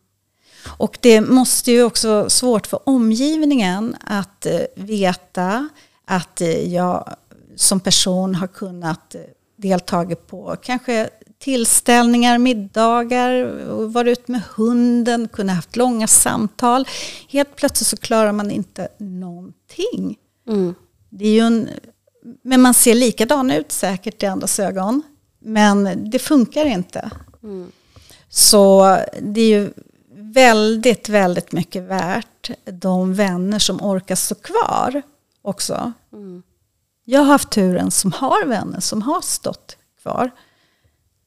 Och 0.77 0.97
det 1.01 1.21
måste 1.21 1.71
ju 1.71 1.83
också 1.83 2.09
vara 2.09 2.29
svårt 2.29 2.67
för 2.67 2.89
omgivningen 2.89 3.95
att 4.01 4.45
eh, 4.45 4.61
veta 4.75 5.69
att 6.05 6.41
eh, 6.41 6.73
jag 6.73 7.15
som 7.55 7.79
person 7.79 8.35
har 8.35 8.47
kunnat 8.47 9.15
eh, 9.57 9.61
delta 9.61 10.05
på 10.15 10.55
kanske 10.61 11.09
tillställningar, 11.39 12.37
middagar, 12.37 13.43
varit 13.87 14.19
ute 14.19 14.31
med 14.31 14.41
hunden, 14.55 15.27
kunnat 15.27 15.55
haft 15.55 15.75
långa 15.75 16.07
samtal. 16.07 16.87
Helt 17.29 17.55
plötsligt 17.55 17.87
så 17.87 17.97
klarar 17.97 18.31
man 18.31 18.51
inte 18.51 18.87
någonting. 18.97 20.17
Mm. 20.47 20.75
Det 21.09 21.25
är 21.25 21.31
ju 21.31 21.39
en, 21.39 21.69
men 22.41 22.61
man 22.61 22.73
ser 22.73 22.95
likadan 22.95 23.51
ut 23.51 23.71
säkert 23.71 24.23
i 24.23 24.25
andras 24.25 24.59
ögon. 24.59 25.03
Men 25.39 26.09
det 26.09 26.19
funkar 26.19 26.65
inte. 26.65 27.09
Mm. 27.43 27.71
Så 28.29 28.97
det 29.21 29.41
är 29.41 29.49
ju 29.49 29.73
väldigt, 30.15 31.09
väldigt 31.09 31.51
mycket 31.51 31.83
värt 31.83 32.51
de 32.65 33.13
vänner 33.13 33.59
som 33.59 33.81
orkar 33.81 34.15
stå 34.15 34.35
kvar 34.35 35.01
också. 35.41 35.91
Mm. 36.13 36.43
Jag 37.09 37.19
har 37.19 37.27
haft 37.27 37.49
turen 37.49 37.91
som 37.91 38.11
har 38.11 38.45
vänner 38.45 38.79
som 38.79 39.01
har 39.01 39.21
stått 39.21 39.77
kvar. 40.01 40.31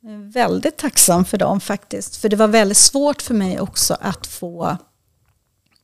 Jag 0.01 0.13
är 0.13 0.33
väldigt 0.33 0.77
tacksam 0.77 1.25
för 1.25 1.39
dem 1.39 1.61
faktiskt. 1.61 2.17
För 2.17 2.29
det 2.29 2.37
var 2.37 2.49
väldigt 2.49 2.77
svårt 2.77 3.23
för 3.23 3.35
mig 3.35 3.61
också 3.61 3.97
att 4.01 4.27
få 4.27 4.77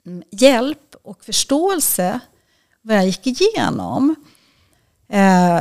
mm, 0.06 0.22
hjälp 0.30 0.94
och 1.02 1.24
förståelse 1.24 2.20
vad 2.82 2.96
jag 2.96 3.06
gick 3.06 3.26
igenom. 3.26 4.14
Eh, 5.09 5.61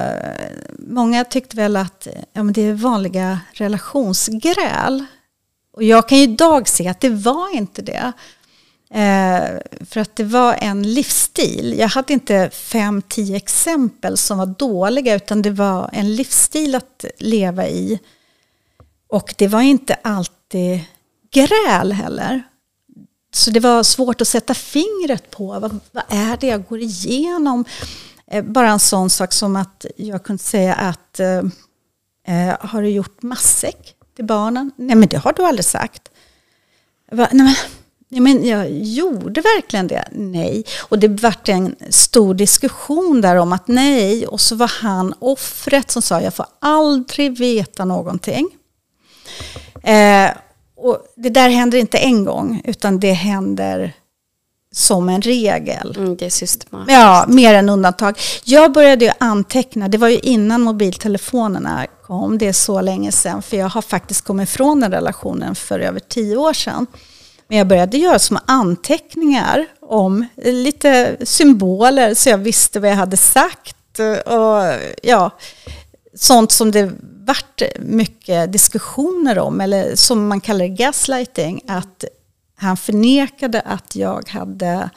många 0.79 1.25
tyckte 1.25 1.55
väl 1.55 1.75
att 1.75 2.07
ja, 2.33 2.43
men 2.43 2.53
det 2.53 2.61
är 2.61 2.73
vanliga 2.73 3.39
relationsgräl. 3.53 5.05
Och 5.73 5.83
jag 5.83 6.09
kan 6.09 6.17
ju 6.17 6.23
idag 6.23 6.67
se 6.67 6.87
att 6.87 7.01
det 7.01 7.09
var 7.09 7.55
inte 7.55 7.81
det. 7.81 8.11
Eh, 8.89 9.59
för 9.85 9.99
att 9.99 10.15
det 10.15 10.23
var 10.23 10.57
en 10.61 10.93
livsstil. 10.93 11.75
Jag 11.77 11.87
hade 11.87 12.13
inte 12.13 12.49
fem, 12.49 13.01
tio 13.01 13.37
exempel 13.37 14.17
som 14.17 14.37
var 14.37 14.45
dåliga 14.45 15.15
utan 15.15 15.41
det 15.41 15.51
var 15.51 15.89
en 15.93 16.15
livsstil 16.15 16.75
att 16.75 17.05
leva 17.17 17.67
i. 17.67 17.99
Och 19.07 19.33
det 19.37 19.47
var 19.47 19.61
inte 19.61 19.93
alltid 19.93 20.79
gräl 21.31 21.91
heller. 21.91 22.43
Så 23.33 23.51
det 23.51 23.59
var 23.59 23.83
svårt 23.83 24.21
att 24.21 24.27
sätta 24.27 24.53
fingret 24.53 25.31
på 25.31 25.59
vad, 25.59 25.79
vad 25.91 26.03
är 26.09 26.37
det 26.37 26.47
jag 26.47 26.65
går 26.65 26.79
igenom. 26.79 27.65
Eh, 28.27 28.43
bara 28.43 28.69
en 28.69 28.79
sån 28.79 29.09
sak 29.09 29.33
som 29.33 29.55
att 29.55 29.85
jag 29.97 30.23
kunde 30.23 30.43
säga 30.43 30.73
att 30.73 31.19
eh, 31.19 31.37
eh 32.27 32.55
har 32.59 32.81
du 32.81 32.89
gjort 32.89 33.21
matsäck 33.21 33.95
till 34.15 34.25
barnen? 34.25 34.71
Nej 34.75 34.95
men 34.95 35.09
det 35.09 35.17
har 35.17 35.33
du 35.33 35.45
aldrig 35.45 35.65
sagt. 35.65 36.09
Bara, 37.11 37.29
nej, 37.31 37.45
men, 37.45 37.55
Ja, 38.15 38.21
men 38.21 38.45
jag 38.47 38.71
gjorde 38.71 39.41
verkligen 39.41 39.87
det? 39.87 40.07
Nej. 40.11 40.65
Och 40.81 40.99
det 40.99 41.07
vart 41.07 41.49
en 41.49 41.75
stor 41.89 42.33
diskussion 42.33 43.21
där 43.21 43.35
om 43.35 43.53
att 43.53 43.67
nej. 43.67 44.27
Och 44.27 44.41
så 44.41 44.55
var 44.55 44.71
han 44.81 45.13
offret 45.19 45.91
som 45.91 46.01
sa 46.01 46.21
jag 46.21 46.33
får 46.33 46.45
aldrig 46.59 47.37
veta 47.37 47.85
någonting. 47.85 48.49
Eh, 49.83 50.29
och 50.77 50.99
det 51.15 51.29
där 51.29 51.49
händer 51.49 51.77
inte 51.77 51.97
en 51.97 52.25
gång 52.25 52.61
utan 52.65 52.99
det 52.99 53.13
händer 53.13 53.93
som 54.71 55.09
en 55.09 55.21
regel. 55.21 55.95
Mm, 55.97 56.15
det 56.17 56.25
är 56.25 56.29
systematiskt. 56.29 56.91
Ja, 56.91 57.25
mer 57.27 57.53
än 57.53 57.69
undantag. 57.69 58.19
Jag 58.43 58.71
började 58.71 59.05
ju 59.05 59.11
anteckna, 59.17 59.87
det 59.87 59.97
var 59.97 60.09
ju 60.09 60.19
innan 60.19 60.61
mobiltelefonerna 60.61 61.85
kom, 62.03 62.37
det 62.37 62.47
är 62.47 62.53
så 62.53 62.81
länge 62.81 63.11
sedan, 63.11 63.41
för 63.41 63.57
jag 63.57 63.69
har 63.69 63.81
faktiskt 63.81 64.21
kommit 64.21 64.49
ifrån 64.49 64.79
den 64.79 64.91
relationen 64.91 65.55
för 65.55 65.79
över 65.79 65.99
tio 65.99 66.37
år 66.37 66.53
sedan. 66.53 66.87
Men 67.47 67.57
jag 67.57 67.67
började 67.67 67.97
göra 67.97 68.19
små 68.19 68.39
anteckningar 68.45 69.65
om 69.81 70.25
lite 70.35 71.17
symboler 71.23 72.13
så 72.13 72.29
jag 72.29 72.37
visste 72.37 72.79
vad 72.79 72.89
jag 72.89 72.95
hade 72.95 73.17
sagt. 73.17 73.99
Och 74.25 74.81
ja, 75.03 75.31
sånt 76.15 76.51
som 76.51 76.71
det 76.71 76.91
vart 77.25 77.61
mycket 77.79 78.51
diskussioner 78.51 79.39
om, 79.39 79.61
eller 79.61 79.95
som 79.95 80.27
man 80.27 80.41
kallar 80.41 80.65
gaslighting, 80.65 81.61
att 81.67 82.03
han 82.55 82.77
förnekade 82.77 83.61
att 83.61 83.95
jag 83.95 84.29
hade 84.29 84.89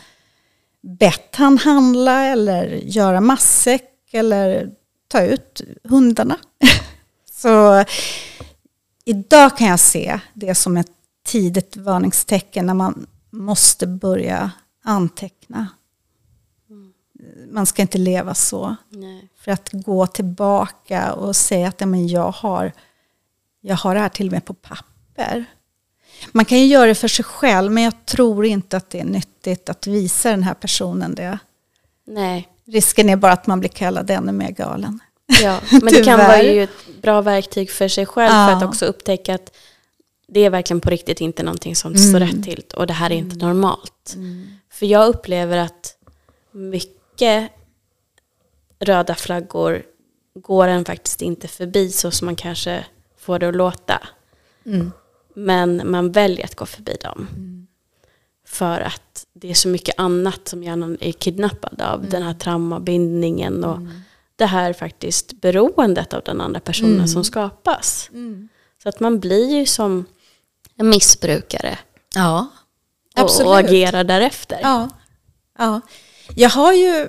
bett 0.80 1.36
han 1.36 1.58
handla 1.58 2.24
eller 2.24 2.66
göra 2.66 3.20
matsäck 3.20 3.90
eller 4.12 4.70
ta 5.08 5.22
ut 5.22 5.60
hundarna. 5.84 6.36
Så 7.32 7.84
idag 9.04 9.58
kan 9.58 9.66
jag 9.66 9.80
se 9.80 10.20
det 10.34 10.54
som 10.54 10.76
ett 10.76 10.97
tidigt 11.28 11.76
varningstecken 11.76 12.66
när 12.66 12.74
man 12.74 13.06
måste 13.30 13.86
börja 13.86 14.50
anteckna. 14.84 15.68
Man 17.50 17.66
ska 17.66 17.82
inte 17.82 17.98
leva 17.98 18.34
så. 18.34 18.76
Nej. 18.88 19.28
För 19.36 19.52
att 19.52 19.68
gå 19.72 20.06
tillbaka 20.06 21.12
och 21.12 21.36
säga 21.36 21.68
att 21.68 21.80
men 21.80 22.08
jag, 22.08 22.30
har, 22.30 22.72
jag 23.60 23.76
har 23.76 23.94
det 23.94 24.00
här 24.00 24.08
till 24.08 24.26
och 24.26 24.32
med 24.32 24.44
på 24.44 24.54
papper. 24.54 25.44
Man 26.32 26.44
kan 26.44 26.58
ju 26.58 26.66
göra 26.66 26.86
det 26.86 26.94
för 26.94 27.08
sig 27.08 27.24
själv 27.24 27.72
men 27.72 27.82
jag 27.82 28.06
tror 28.06 28.46
inte 28.46 28.76
att 28.76 28.90
det 28.90 29.00
är 29.00 29.04
nyttigt 29.04 29.68
att 29.68 29.86
visa 29.86 30.30
den 30.30 30.42
här 30.42 30.54
personen 30.54 31.14
det. 31.14 31.38
Nej. 32.06 32.48
Risken 32.64 33.08
är 33.08 33.16
bara 33.16 33.32
att 33.32 33.46
man 33.46 33.60
blir 33.60 33.70
kallad 33.70 34.10
ännu 34.10 34.32
mer 34.32 34.50
galen. 34.50 35.00
Ja, 35.42 35.60
men 35.70 35.92
det 35.92 36.04
kan 36.04 36.18
vara 36.18 36.42
ju 36.42 36.64
ett 36.64 37.02
bra 37.02 37.20
verktyg 37.20 37.70
för 37.70 37.88
sig 37.88 38.06
själv 38.06 38.34
ja. 38.34 38.46
för 38.46 38.56
att 38.56 38.62
också 38.62 38.86
upptäcka 38.86 39.34
att 39.34 39.52
det 40.28 40.40
är 40.40 40.50
verkligen 40.50 40.80
på 40.80 40.90
riktigt 40.90 41.20
inte 41.20 41.42
någonting 41.42 41.76
som 41.76 41.92
mm. 41.92 42.08
står 42.08 42.20
rätt 42.20 42.44
till 42.44 42.64
och 42.74 42.86
det 42.86 42.92
här 42.92 43.10
är 43.10 43.14
inte 43.14 43.36
mm. 43.36 43.48
normalt. 43.48 44.12
Mm. 44.14 44.46
För 44.70 44.86
jag 44.86 45.08
upplever 45.08 45.58
att 45.58 45.96
mycket 46.52 47.50
röda 48.78 49.14
flaggor 49.14 49.82
går 50.34 50.68
en 50.68 50.84
faktiskt 50.84 51.22
inte 51.22 51.48
förbi 51.48 51.90
så 51.90 52.10
som 52.10 52.26
man 52.26 52.36
kanske 52.36 52.84
får 53.18 53.38
det 53.38 53.48
att 53.48 53.56
låta. 53.56 54.08
Mm. 54.66 54.92
Men 55.34 55.90
man 55.90 56.12
väljer 56.12 56.44
att 56.44 56.54
gå 56.54 56.66
förbi 56.66 56.96
dem. 57.02 57.26
Mm. 57.30 57.66
För 58.46 58.80
att 58.80 59.26
det 59.32 59.50
är 59.50 59.54
så 59.54 59.68
mycket 59.68 59.94
annat 59.98 60.48
som 60.48 60.62
hjärnan 60.62 60.96
är 61.00 61.12
kidnappad 61.12 61.80
av. 61.80 61.98
Mm. 61.98 62.10
Den 62.10 62.22
här 62.22 62.34
traumabindningen 62.34 63.64
och 63.64 63.78
det 64.36 64.46
här 64.46 64.72
faktiskt 64.72 65.40
beroendet 65.40 66.14
av 66.14 66.22
den 66.24 66.40
andra 66.40 66.60
personen 66.60 67.08
som 67.08 67.24
skapas. 67.24 68.10
Så 68.82 68.88
att 68.88 69.00
man 69.00 69.20
blir 69.20 69.58
ju 69.58 69.66
som 69.66 70.04
en 70.78 70.88
missbrukare. 70.88 71.78
Ja, 72.14 72.46
absolut. 73.14 73.46
Och, 73.46 73.52
och 73.52 73.58
agerar 73.58 74.04
därefter. 74.04 74.58
Ja. 74.62 74.88
ja. 75.58 75.80
Jag 76.34 76.50
har 76.50 76.72
ju 76.72 77.02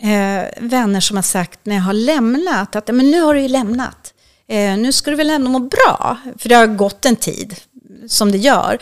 eh, 0.00 0.44
vänner 0.60 1.00
som 1.00 1.16
har 1.16 1.22
sagt 1.22 1.60
när 1.62 1.74
jag 1.76 1.82
har 1.82 1.92
lämnat 1.92 2.76
att 2.76 2.86
men 2.86 3.10
nu 3.10 3.20
har 3.20 3.34
du 3.34 3.40
ju 3.40 3.48
lämnat. 3.48 4.14
Eh, 4.48 4.76
nu 4.76 4.92
ska 4.92 5.10
du 5.10 5.16
väl 5.16 5.30
ändå 5.30 5.50
må 5.50 5.58
bra, 5.58 6.16
för 6.38 6.48
det 6.48 6.54
har 6.54 6.66
gått 6.66 7.04
en 7.04 7.16
tid. 7.16 7.56
som 8.08 8.32
det 8.32 8.38
gör. 8.38 8.78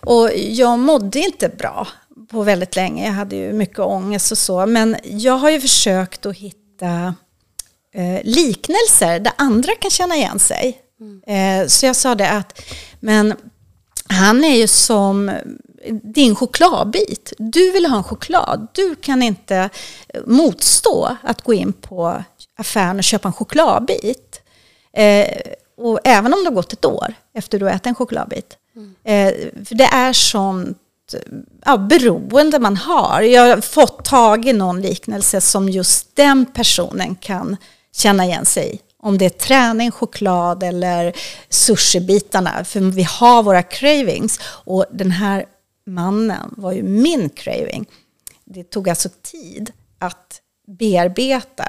Och 0.00 0.30
jag 0.36 0.78
mådde 0.78 1.18
inte 1.18 1.48
bra 1.48 1.86
på 2.30 2.42
väldigt 2.42 2.76
länge. 2.76 3.06
Jag 3.06 3.12
hade 3.12 3.36
ju 3.36 3.52
mycket 3.52 3.78
ångest 3.78 4.32
och 4.32 4.38
så. 4.38 4.66
Men 4.66 4.96
jag 5.04 5.32
har 5.32 5.50
ju 5.50 5.60
försökt 5.60 6.26
att 6.26 6.36
hitta 6.36 7.14
eh, 7.94 8.20
liknelser 8.24 9.20
där 9.20 9.32
andra 9.38 9.74
kan 9.74 9.90
känna 9.90 10.16
igen 10.16 10.38
sig. 10.38 10.78
Mm. 11.00 11.62
Eh, 11.62 11.66
så 11.66 11.86
jag 11.86 11.96
sa 11.96 12.14
det 12.14 12.30
att, 12.30 12.62
men 13.00 13.34
han 14.08 14.44
är 14.44 14.56
ju 14.56 14.66
som 14.66 15.30
din 16.02 16.36
chokladbit. 16.36 17.32
Du 17.38 17.70
vill 17.70 17.86
ha 17.86 17.96
en 17.96 18.04
choklad. 18.04 18.68
Du 18.72 18.94
kan 18.94 19.22
inte 19.22 19.70
motstå 20.26 21.16
att 21.22 21.42
gå 21.42 21.54
in 21.54 21.72
på 21.72 22.24
affären 22.58 22.98
och 22.98 23.04
köpa 23.04 23.28
en 23.28 23.32
chokladbit. 23.32 24.40
Eh, 24.92 25.26
och 25.76 26.00
även 26.04 26.34
om 26.34 26.40
det 26.40 26.50
har 26.50 26.54
gått 26.54 26.72
ett 26.72 26.84
år 26.84 27.14
efter 27.34 27.58
du 27.58 27.64
har 27.64 27.72
ätit 27.72 27.86
en 27.86 27.94
chokladbit. 27.94 28.56
Mm. 28.76 28.94
Eh, 29.04 29.64
för 29.64 29.74
det 29.74 29.84
är 29.84 30.12
sånt 30.12 30.78
ja, 31.64 31.76
beroende 31.76 32.58
man 32.58 32.76
har. 32.76 33.22
Jag 33.22 33.48
har 33.56 33.60
fått 33.60 34.04
tag 34.04 34.46
i 34.46 34.52
någon 34.52 34.80
liknelse 34.80 35.40
som 35.40 35.68
just 35.68 36.16
den 36.16 36.46
personen 36.46 37.14
kan 37.14 37.56
känna 37.92 38.24
igen 38.24 38.46
sig 38.46 38.74
i. 38.74 38.80
Om 39.06 39.18
det 39.18 39.24
är 39.24 39.30
träning, 39.30 39.90
choklad 39.90 40.62
eller 40.62 41.16
sushibitarna. 41.48 42.64
För 42.64 42.80
vi 42.80 43.02
har 43.02 43.42
våra 43.42 43.62
cravings. 43.62 44.40
Och 44.44 44.84
den 44.92 45.10
här 45.10 45.46
mannen 45.86 46.54
var 46.56 46.72
ju 46.72 46.82
min 46.82 47.28
craving. 47.28 47.86
Det 48.44 48.64
tog 48.64 48.88
alltså 48.88 49.08
tid 49.22 49.72
att 49.98 50.40
bearbeta. 50.66 51.64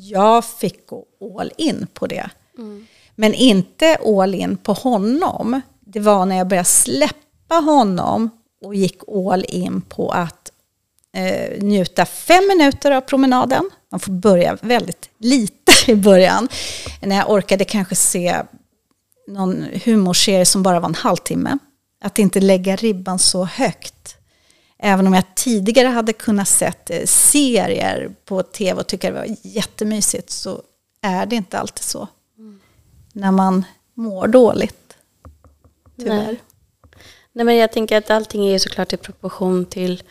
Jag 0.00 0.44
fick 0.44 0.86
gå 0.86 1.04
all 1.40 1.52
in 1.56 1.86
på 1.94 2.06
det. 2.06 2.30
Mm. 2.58 2.86
Men 3.14 3.34
inte 3.34 3.96
all 3.96 4.34
in 4.34 4.56
på 4.56 4.72
honom. 4.72 5.60
Det 5.80 6.00
var 6.00 6.26
när 6.26 6.36
jag 6.36 6.48
började 6.48 6.68
släppa 6.68 7.54
honom 7.54 8.30
och 8.64 8.74
gick 8.74 9.00
all 9.08 9.44
in 9.48 9.80
på 9.80 10.10
att 10.10 10.52
eh, 11.16 11.62
njuta 11.62 12.06
fem 12.06 12.48
minuter 12.48 12.90
av 12.90 13.00
promenaden. 13.00 13.70
Man 13.92 14.00
får 14.00 14.12
börja 14.12 14.58
väldigt 14.60 15.10
lite 15.18 15.72
i 15.86 15.94
början. 15.94 16.48
När 17.00 17.16
jag 17.16 17.30
orkade 17.30 17.64
kanske 17.64 17.94
se 17.94 18.42
någon 19.28 19.66
humorserie 19.84 20.46
som 20.46 20.62
bara 20.62 20.80
var 20.80 20.88
en 20.88 20.94
halvtimme. 20.94 21.58
Att 22.00 22.18
inte 22.18 22.40
lägga 22.40 22.76
ribban 22.76 23.18
så 23.18 23.44
högt. 23.44 24.16
Även 24.78 25.06
om 25.06 25.14
jag 25.14 25.34
tidigare 25.34 25.88
hade 25.88 26.12
kunnat 26.12 26.48
sett 26.48 26.90
eh, 26.90 27.04
serier 27.06 28.10
på 28.24 28.42
tv 28.42 28.80
och 28.80 28.86
tycka 28.86 29.10
det 29.10 29.16
var 29.16 29.26
jättemysigt 29.42 30.30
så 30.30 30.62
är 31.02 31.26
det 31.26 31.36
inte 31.36 31.58
alltid 31.58 31.84
så. 31.84 32.08
Mm. 32.38 32.60
När 33.12 33.30
man 33.30 33.64
mår 33.94 34.26
dåligt. 34.26 34.96
Tyvärr. 35.96 36.26
Nej. 36.26 36.40
Nej, 37.32 37.44
men 37.44 37.56
jag 37.56 37.72
tänker 37.72 37.96
att 37.96 38.10
allting 38.10 38.48
är 38.48 38.58
såklart 38.58 38.92
i 38.92 38.96
proportion 38.96 39.64
till 39.64 40.02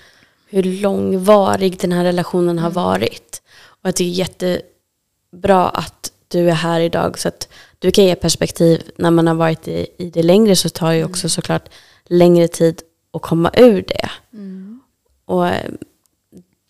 hur 0.50 0.63
långvarig 0.63 1.80
den 1.80 1.91
här 1.91 2.04
relationen 2.04 2.60
har 2.60 2.72
mm. 2.72 2.84
varit. 2.84 3.41
Och 3.84 3.94
det 3.94 4.04
är 4.04 4.10
jättebra 4.10 5.70
att 5.70 6.12
du 6.28 6.50
är 6.50 6.54
här 6.54 6.80
idag 6.80 7.20
så 7.20 7.28
att 7.28 7.48
du 7.80 7.91
kan 7.91 8.06
ge 8.06 8.15
perspektiv. 8.15 8.82
När 8.96 9.12
man 9.12 9.28
har 9.28 9.36
varit 9.36 9.67
i, 9.67 9.88
i 9.98 10.10
det 10.10 10.24
längre 10.24 10.56
så 10.56 10.70
tar 10.70 10.94
det 10.94 11.04
också 11.04 11.24
mm. 11.24 11.30
såklart 11.30 11.70
längre 12.06 12.48
tid 12.48 12.82
att 13.13 13.22
komma 13.22 13.52
ur 13.58 13.82
det. 13.88 14.10
Mm. 14.34 14.82
Och 15.26 15.48
eh, 15.48 15.72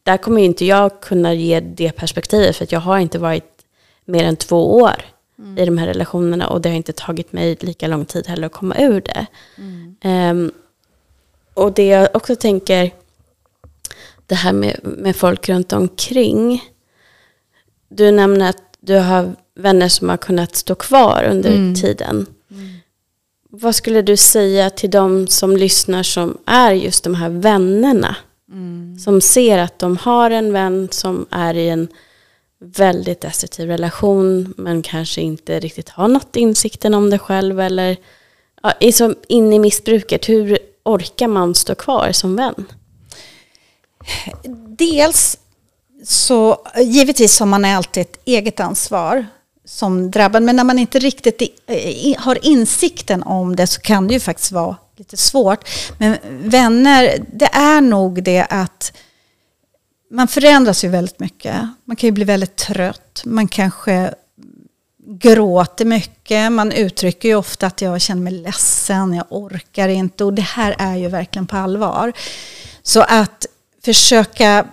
där 0.04 0.18
kommer 0.18 0.42
inte 0.42 0.66
jag 0.66 1.02
kunna 1.02 1.34
ge 1.34 1.60
det 1.60 1.92
perspektivet 1.92 2.56
för 2.56 2.64
att 2.64 2.72
jag 2.72 2.80
har 2.80 3.00
inte 3.00 3.20
varit 3.20 3.66
mer 4.06 4.24
än 4.24 4.36
två 4.36 4.76
år 4.76 5.02
mm. 5.40 5.58
i 5.58 5.66
de 5.66 5.78
här 5.78 5.88
relationerna 5.88 6.48
och 6.48 6.62
det 6.62 6.70
har 6.70 6.76
inte 6.76 6.94
tagit 6.94 7.34
mig 7.34 7.58
lika 7.60 7.88
lång 7.88 8.06
tid 8.06 8.28
heller 8.28 8.46
att 8.46 8.54
komma 8.54 8.76
ur 8.80 9.02
det. 9.02 9.28
Um, 10.10 10.52
och 11.54 11.74
det 11.74 11.88
jag 11.88 12.10
också 12.14 12.36
tänker, 12.36 12.92
det 14.26 14.36
här 14.36 14.54
med, 14.54 14.80
med 14.84 15.16
folk 15.16 15.50
runt 15.50 15.74
omkring. 15.74 16.71
Du 17.92 18.12
nämner 18.12 18.50
att 18.50 18.64
du 18.80 18.96
har 18.96 19.36
vänner 19.56 19.90
som 19.90 20.10
har 20.10 20.18
kunnat 20.18 20.56
stå 20.56 20.76
kvar 20.76 21.28
under 21.32 21.50
mm. 21.52 21.76
tiden. 21.76 22.26
Mm. 22.52 22.70
Vad 23.50 23.76
skulle 23.76 24.02
du 24.02 24.18
säga 24.18 24.70
till 24.70 24.92
de 24.92 25.28
som 25.28 25.58
lyssnar 25.58 26.04
som 26.04 26.38
är 26.46 26.72
just 26.72 27.04
de 27.04 27.16
här 27.16 27.30
vännerna? 27.30 28.16
Mm. 28.52 29.00
Som 29.00 29.22
ser 29.22 29.58
att 29.58 29.80
de 29.80 29.98
har 29.98 30.32
en 30.32 30.54
vän 30.54 30.88
som 30.92 31.26
är 31.30 31.54
i 31.54 31.70
en 31.70 31.88
väldigt 32.60 33.22
destruktiv 33.22 33.68
relation 33.68 34.54
men 34.58 34.82
kanske 34.82 35.22
inte 35.22 35.60
riktigt 35.60 35.90
har 35.90 36.08
nått 36.08 36.36
insikten 36.36 36.94
om 36.94 37.10
det 37.10 37.20
själv 37.20 37.60
eller 37.60 37.98
ja, 38.64 38.74
är 38.80 38.92
så 38.92 39.16
inne 39.28 39.56
i 39.56 39.60
missbruket. 39.60 40.30
Hur 40.30 40.60
orkar 40.84 41.28
man 41.28 41.56
stå 41.56 41.76
kvar 41.76 42.12
som 42.12 42.36
vän? 42.36 42.66
Dels 44.78 45.38
så 46.04 46.68
givetvis 46.78 47.40
har 47.40 47.48
man 47.48 47.66
alltid 47.66 48.02
ett 48.02 48.20
eget 48.26 48.60
ansvar 48.60 49.26
som 49.66 50.12
drabbad. 50.12 50.44
Men 50.44 50.56
när 50.56 50.64
man 50.64 50.80
inte 50.80 51.00
riktigt 51.00 51.42
har 52.18 52.46
insikten 52.46 53.24
om 53.24 53.56
det 53.56 53.68
så 53.68 53.82
kan 53.82 54.08
det 54.08 54.14
ju 54.14 54.20
faktiskt 54.20 54.52
vara 54.52 54.76
lite 54.98 55.18
svårt. 55.18 55.70
Men 55.98 56.18
vänner, 56.26 57.26
det 57.34 57.50
är 57.54 57.82
nog 57.82 58.24
det 58.24 58.46
att 58.50 58.94
man 60.12 60.28
förändras 60.28 60.84
ju 60.84 60.88
väldigt 60.88 61.20
mycket. 61.20 61.56
Man 61.86 61.96
kan 61.96 62.08
ju 62.08 62.12
bli 62.12 62.24
väldigt 62.24 62.56
trött. 62.56 63.22
Man 63.26 63.48
kanske 63.48 64.14
gråter 65.06 65.86
mycket. 65.86 66.52
Man 66.52 66.72
uttrycker 66.72 67.30
ju 67.30 67.36
ofta 67.36 67.68
att 67.68 67.82
jag 67.82 68.02
känner 68.02 68.22
mig 68.22 68.34
ledsen, 68.34 69.14
jag 69.14 69.26
orkar 69.30 69.88
inte. 69.88 70.24
Och 70.24 70.34
det 70.34 70.42
här 70.42 70.76
är 70.80 70.96
ju 70.96 71.08
verkligen 71.08 71.48
på 71.48 71.58
allvar. 71.58 72.14
Så 72.84 73.02
att 73.02 73.46
försöka 73.86 74.66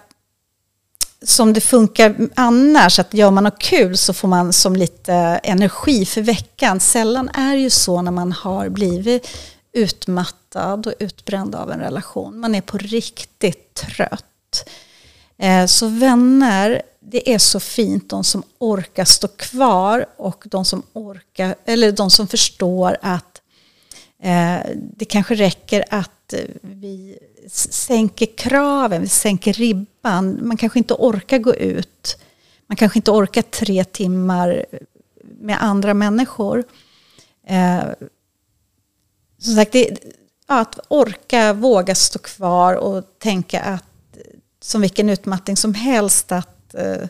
som 1.25 1.53
det 1.53 1.61
funkar 1.61 2.17
annars, 2.35 2.99
att 2.99 3.15
gör 3.15 3.31
man 3.31 3.45
något 3.45 3.59
kul 3.59 3.97
så 3.97 4.13
får 4.13 4.29
man 4.29 4.53
som 4.53 4.77
lite 4.77 5.15
energi 5.43 6.05
för 6.05 6.23
veckan. 6.23 6.81
Sällan 6.81 7.29
är 7.29 7.53
det 7.55 7.61
ju 7.61 7.71
så 7.71 8.03
när 8.03 8.13
man 8.13 8.33
har 8.33 8.69
blivit 8.69 9.29
utmattad 9.73 10.87
och 10.87 10.95
utbränd 10.99 11.55
av 11.55 11.71
en 11.71 11.81
relation. 11.81 12.41
Man 12.41 12.55
är 12.55 12.61
på 12.61 12.79
riktigt 12.79 13.75
trött. 13.75 14.69
Eh, 15.39 15.67
så 15.67 15.89
vänner, 15.89 16.83
det 17.01 17.35
är 17.35 17.39
så 17.39 17.61
fint 17.61 18.11
de 18.11 18.25
som 18.25 18.43
orkar 18.59 19.05
stå 19.05 19.29
kvar 19.29 20.07
och 20.17 20.45
de 20.47 20.65
som 20.65 20.83
orkar, 20.93 21.55
eller 21.65 21.93
de 21.93 22.11
som 22.11 22.27
förstår 22.27 22.97
att 23.03 23.43
eh, 24.23 24.57
det 24.97 25.05
kanske 25.05 25.35
räcker 25.35 25.85
att 25.91 26.35
vi 26.63 27.19
sänker 27.47 28.27
kraven, 28.37 29.03
vi 29.03 29.09
sänker 29.09 29.53
ribban. 29.53 30.39
Man 30.43 30.57
kanske 30.57 30.79
inte 30.79 30.95
orkar 30.95 31.39
gå 31.39 31.55
ut. 31.55 32.19
Man 32.67 32.77
kanske 32.77 32.99
inte 32.99 33.11
orkar 33.11 33.43
tre 33.43 33.85
timmar 33.85 34.67
med 35.41 35.63
andra 35.63 35.95
människor. 35.95 36.65
Eh, 37.47 37.85
som 39.39 39.55
sagt, 39.55 39.73
det, 39.73 39.99
att 40.47 40.79
orka, 40.89 41.53
våga 41.53 41.95
stå 41.95 42.19
kvar 42.19 42.75
och 42.75 43.05
tänka 43.19 43.61
att 43.61 43.85
som 44.61 44.81
vilken 44.81 45.09
utmattning 45.09 45.57
som 45.57 45.75
helst 45.75 46.33
att 46.33 46.75
eh, 46.75 47.09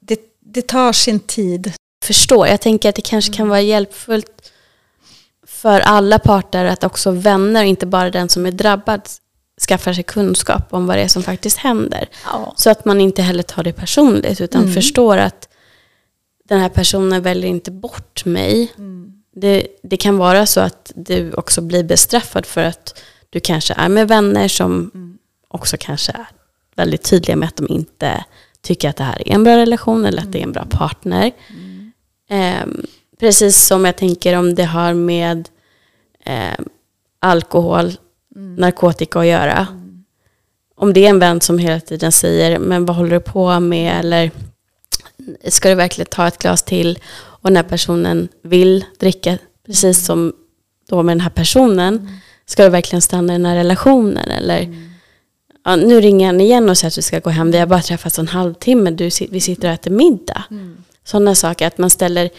det, 0.00 0.20
det 0.40 0.66
tar 0.66 0.92
sin 0.92 1.20
tid. 1.20 1.72
Förstår, 2.04 2.46
jag 2.46 2.60
tänker 2.60 2.88
att 2.88 2.94
det 2.94 3.02
kanske 3.02 3.32
kan 3.32 3.48
vara 3.48 3.60
hjälpfullt 3.60 4.52
för 5.64 5.80
alla 5.80 6.18
parter 6.18 6.64
att 6.64 6.84
också 6.84 7.10
vänner, 7.10 7.64
inte 7.64 7.86
bara 7.86 8.10
den 8.10 8.28
som 8.28 8.46
är 8.46 8.50
drabbad, 8.52 9.00
skaffar 9.68 9.92
sig 9.92 10.04
kunskap 10.04 10.62
om 10.70 10.86
vad 10.86 10.96
det 10.96 11.02
är 11.02 11.08
som 11.08 11.22
faktiskt 11.22 11.56
händer. 11.56 12.08
Ja. 12.24 12.54
Så 12.56 12.70
att 12.70 12.84
man 12.84 13.00
inte 13.00 13.22
heller 13.22 13.42
tar 13.42 13.62
det 13.62 13.72
personligt 13.72 14.40
utan 14.40 14.62
mm. 14.62 14.74
förstår 14.74 15.16
att 15.16 15.48
den 16.48 16.60
här 16.60 16.68
personen 16.68 17.22
väljer 17.22 17.50
inte 17.50 17.70
bort 17.70 18.24
mig. 18.24 18.72
Mm. 18.78 19.12
Det, 19.36 19.66
det, 19.82 19.96
kan 19.96 20.18
vara 20.18 20.46
så 20.46 20.60
att 20.60 20.92
du 20.94 21.32
också 21.32 21.60
blir 21.60 21.84
bestraffad 21.84 22.46
för 22.46 22.64
att 22.64 23.02
du 23.30 23.40
kanske 23.40 23.74
är 23.74 23.88
med 23.88 24.08
vänner 24.08 24.48
som 24.48 24.90
mm. 24.94 25.18
också 25.48 25.76
kanske 25.80 26.12
är 26.12 26.26
väldigt 26.76 27.04
tydliga 27.04 27.36
med 27.36 27.48
att 27.48 27.56
de 27.56 27.68
inte 27.68 28.24
tycker 28.62 28.88
att 28.88 28.96
det 28.96 29.04
här 29.04 29.28
är 29.28 29.34
en 29.34 29.44
bra 29.44 29.56
relation 29.56 30.04
eller 30.04 30.22
att 30.22 30.32
det 30.32 30.38
är 30.38 30.42
en 30.42 30.52
bra 30.52 30.62
mm. 30.62 30.78
partner. 30.78 31.32
Eh, 32.30 32.66
precis 33.20 33.66
som 33.66 33.84
jag 33.84 33.96
tänker 33.96 34.38
om 34.38 34.54
det 34.54 34.64
har 34.64 34.94
med 34.94 35.48
eh, 36.24 36.64
alkohol, 37.18 37.92
mm. 38.36 38.54
narkotika 38.54 39.18
att 39.20 39.26
göra. 39.26 39.66
Mm. 39.70 40.04
Om 40.76 40.92
det 40.92 41.06
är 41.06 41.10
en 41.10 41.18
vän 41.18 41.40
som 41.40 41.58
hela 41.58 41.80
tiden 41.80 42.12
säger, 42.12 42.58
men 42.58 42.86
vad 42.86 42.96
håller 42.96 43.10
du 43.10 43.20
på 43.20 43.60
med? 43.60 43.98
Eller 44.00 44.30
ska 45.48 45.68
du 45.68 45.74
verkligen 45.74 46.08
ta 46.10 46.26
ett 46.26 46.38
glas 46.38 46.62
till? 46.62 46.98
Och 47.14 47.50
den 47.50 47.56
här 47.56 47.62
personen 47.62 48.28
vill 48.42 48.84
dricka, 48.98 49.38
precis 49.66 49.84
mm. 49.84 49.94
som 49.94 50.32
då 50.88 51.02
med 51.02 51.16
den 51.16 51.20
här 51.20 51.30
personen, 51.30 51.94
mm. 51.94 52.08
ska 52.46 52.64
du 52.64 52.70
verkligen 52.70 53.02
stanna 53.02 53.32
i 53.32 53.36
den 53.36 53.46
här 53.46 53.56
relationen? 53.56 54.30
Eller 54.30 54.60
mm. 54.60 54.90
ja, 55.64 55.76
nu 55.76 56.00
ringer 56.00 56.26
han 56.26 56.40
igen 56.40 56.70
och 56.70 56.78
säger 56.78 56.90
att 56.90 56.98
vi 56.98 57.02
ska 57.02 57.18
gå 57.18 57.30
hem, 57.30 57.50
vi 57.50 57.58
har 57.58 57.66
bara 57.66 57.82
träffats 57.82 58.18
en 58.18 58.28
halvtimme, 58.28 58.90
du, 58.90 59.10
vi 59.30 59.40
sitter 59.40 59.68
och 59.68 59.74
äter 59.74 59.90
middag. 59.90 60.44
Sådana 61.04 61.34
saker, 61.34 61.66
att 61.66 61.78
man 61.78 61.90
ställer 61.90 62.30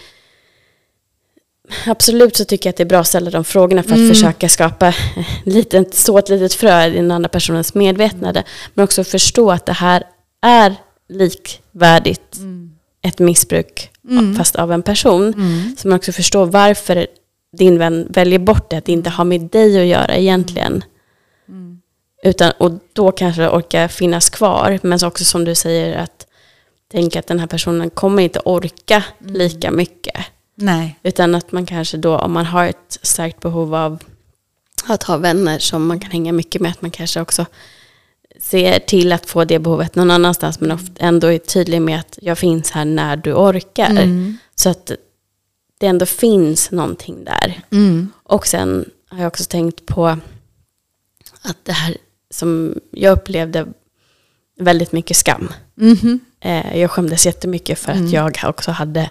absolut 1.86 2.36
så 2.36 2.46
tycker 2.46 2.68
jag 2.68 2.72
att 2.72 2.78
det 2.78 2.84
är 2.84 2.86
bra 2.86 3.00
att 3.00 3.08
ställa 3.08 3.30
de 3.32 3.44
frågorna 3.44 3.84
för 3.84 3.92
att 3.92 3.98
Mm. 3.98 4.10
försöka 4.10 4.50
skapa 4.50 4.88
eh, 4.88 4.96
lite, 5.44 5.86
så 5.92 6.18
ett 6.18 6.30
litet 6.30 6.54
frö 6.54 6.86
i 6.86 6.96
den 6.96 7.12
andra 7.12 7.30
personens 7.30 7.74
medvetande. 7.74 8.44
Men 8.74 8.84
också 8.84 9.04
förstå 9.04 9.52
att 9.52 9.66
det 9.66 9.74
här 9.74 10.04
är 10.42 10.76
likvärdigt 11.10 12.38
ett 13.02 13.20
missbruk 13.20 13.90
Mm. 14.10 14.36
fast 14.36 14.56
av 14.56 14.72
en 14.72 14.84
person. 14.84 15.34
Mm. 15.34 15.76
Så 15.78 15.88
man 15.88 15.96
också 15.98 16.12
förstår 16.12 16.46
varför 16.46 17.08
din 17.58 17.78
vän 17.80 18.08
väljer 18.10 18.40
bort 18.40 18.70
det, 18.70 18.78
att 18.78 18.86
det 18.86 18.92
inte 18.92 19.10
har 19.10 19.26
med 19.26 19.42
dig 19.42 19.80
att 19.82 19.86
göra 19.88 20.16
egentligen. 20.16 20.84
Mm. 21.50 21.82
Utan, 22.24 22.52
och 22.58 22.72
då 22.94 23.12
kanske 23.12 23.42
det 23.42 23.50
orkar 23.50 23.88
finnas 23.88 24.30
kvar. 24.30 24.80
Men 24.84 25.00
så 25.00 25.08
också 25.08 25.24
som 25.26 25.46
du 25.46 25.56
säger 25.56 25.98
att 25.98 26.28
tänka 26.92 27.20
att 27.20 27.28
den 27.28 27.40
här 27.40 27.48
personen 27.48 27.90
kommer 27.90 28.24
inte 28.24 28.40
orka 28.46 29.04
lika 29.20 29.72
mycket. 29.72 30.16
Nej. 30.56 31.00
Utan 31.04 31.36
att 31.36 31.52
man 31.52 31.66
kanske 31.66 31.98
då, 31.98 32.18
om 32.18 32.32
man 32.32 32.46
har 32.46 32.66
ett 32.66 33.00
starkt 33.02 33.40
behov 33.40 33.76
av 33.76 34.04
att 34.86 35.04
ha 35.04 35.18
vänner 35.18 35.60
som 35.60 35.88
man 35.88 36.00
kan 36.00 36.12
hänga 36.12 36.32
mycket 36.32 36.62
med, 36.62 36.72
att 36.72 36.82
man 36.82 36.92
kanske 36.92 37.22
också 37.22 37.46
ser 38.40 38.80
till 38.80 39.12
att 39.12 39.26
få 39.26 39.46
det 39.46 39.60
behovet 39.60 39.96
någon 39.96 40.12
annanstans, 40.12 40.60
men 40.60 40.72
ofta 40.72 40.94
ändå 40.98 41.28
är 41.28 41.38
tydlig 41.38 41.82
med 41.82 42.00
att 42.00 42.20
jag 42.22 42.38
finns 42.38 42.72
här 42.72 42.86
när 42.86 43.18
du 43.18 43.34
orkar. 43.34 43.90
Mm. 43.90 44.38
Så 44.56 44.70
att 44.70 44.92
det 45.78 45.88
ändå 45.88 46.06
finns 46.06 46.72
någonting 46.72 47.24
där. 47.24 47.62
Mm. 47.72 48.12
Och 48.24 48.48
sen 48.48 48.90
har 49.10 49.18
jag 49.18 49.28
också 49.28 49.44
tänkt 49.44 49.86
på 49.86 50.08
att 51.42 51.58
det 51.64 51.72
här 51.72 51.98
som 52.30 52.80
jag 52.92 53.14
upplevde 53.14 53.68
väldigt 54.60 54.92
mycket 54.92 55.18
skam. 55.18 55.52
Eh, 56.40 56.80
jag 56.80 56.92
skämdes 56.92 57.26
jättemycket 57.26 57.80
för 57.80 57.92
att 57.92 58.12
jag 58.12 58.38
också 58.44 58.72
hade 58.72 59.10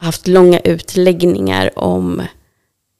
haft 0.00 0.26
långa 0.26 0.60
utläggningar 0.60 1.78
om 1.78 2.20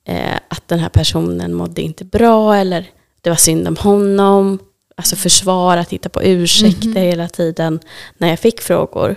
eh, 0.05 0.37
att 0.49 0.69
den 0.69 0.79
här 0.79 0.89
personen 0.89 1.55
mådde 1.55 1.83
inte 1.83 2.05
bra 2.05 2.57
eller 2.57 2.91
det 3.21 3.31
var 3.31 3.37
synd 3.37 3.69
om 3.69 3.77
honom. 3.77 4.59
Alltså 4.97 5.17
försvara, 5.17 5.85
titta 5.85 6.09
på 6.09 6.23
ursäkter 6.23 7.01
hela 7.01 7.29
tiden 7.29 7.81
när 8.19 8.29
jag 8.29 8.39
fick 8.39 8.61
frågor. 8.61 9.17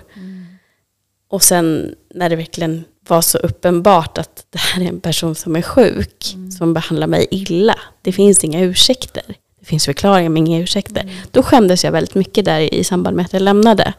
Och 1.30 1.44
sen 1.44 1.96
när 2.14 2.30
det 2.30 2.36
verkligen 2.36 2.84
var 3.08 3.22
så 3.22 3.38
uppenbart 3.38 4.18
att 4.18 4.46
det 4.50 4.60
här 4.60 4.82
är 4.82 4.88
en 4.88 5.02
person 5.02 5.36
som 5.36 5.56
är 5.56 5.62
sjuk, 5.62 6.36
som 6.58 6.74
behandlar 6.74 7.08
mig 7.08 7.28
illa. 7.32 7.80
Det 8.02 8.12
finns 8.12 8.44
inga 8.44 8.62
ursäkter. 8.62 9.24
Det 9.60 9.66
finns 9.66 9.86
förklaringar 9.86 10.30
men 10.30 10.48
inga 10.48 10.60
ursäkter. 10.60 11.12
Då 11.32 11.44
skämdes 11.44 11.84
jag 11.84 11.92
väldigt 11.92 12.16
mycket 12.16 12.46
där 12.46 12.74
i 12.74 12.84
samband 12.84 13.16
med 13.16 13.26
att 13.26 13.34
jag 13.34 13.42
lämnade. 13.42 13.94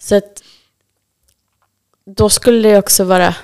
Så 0.00 0.16
att 0.16 0.42
då 2.06 2.28
skulle 2.28 2.68
det 2.68 2.78
också 2.78 3.04
vara 3.04 3.34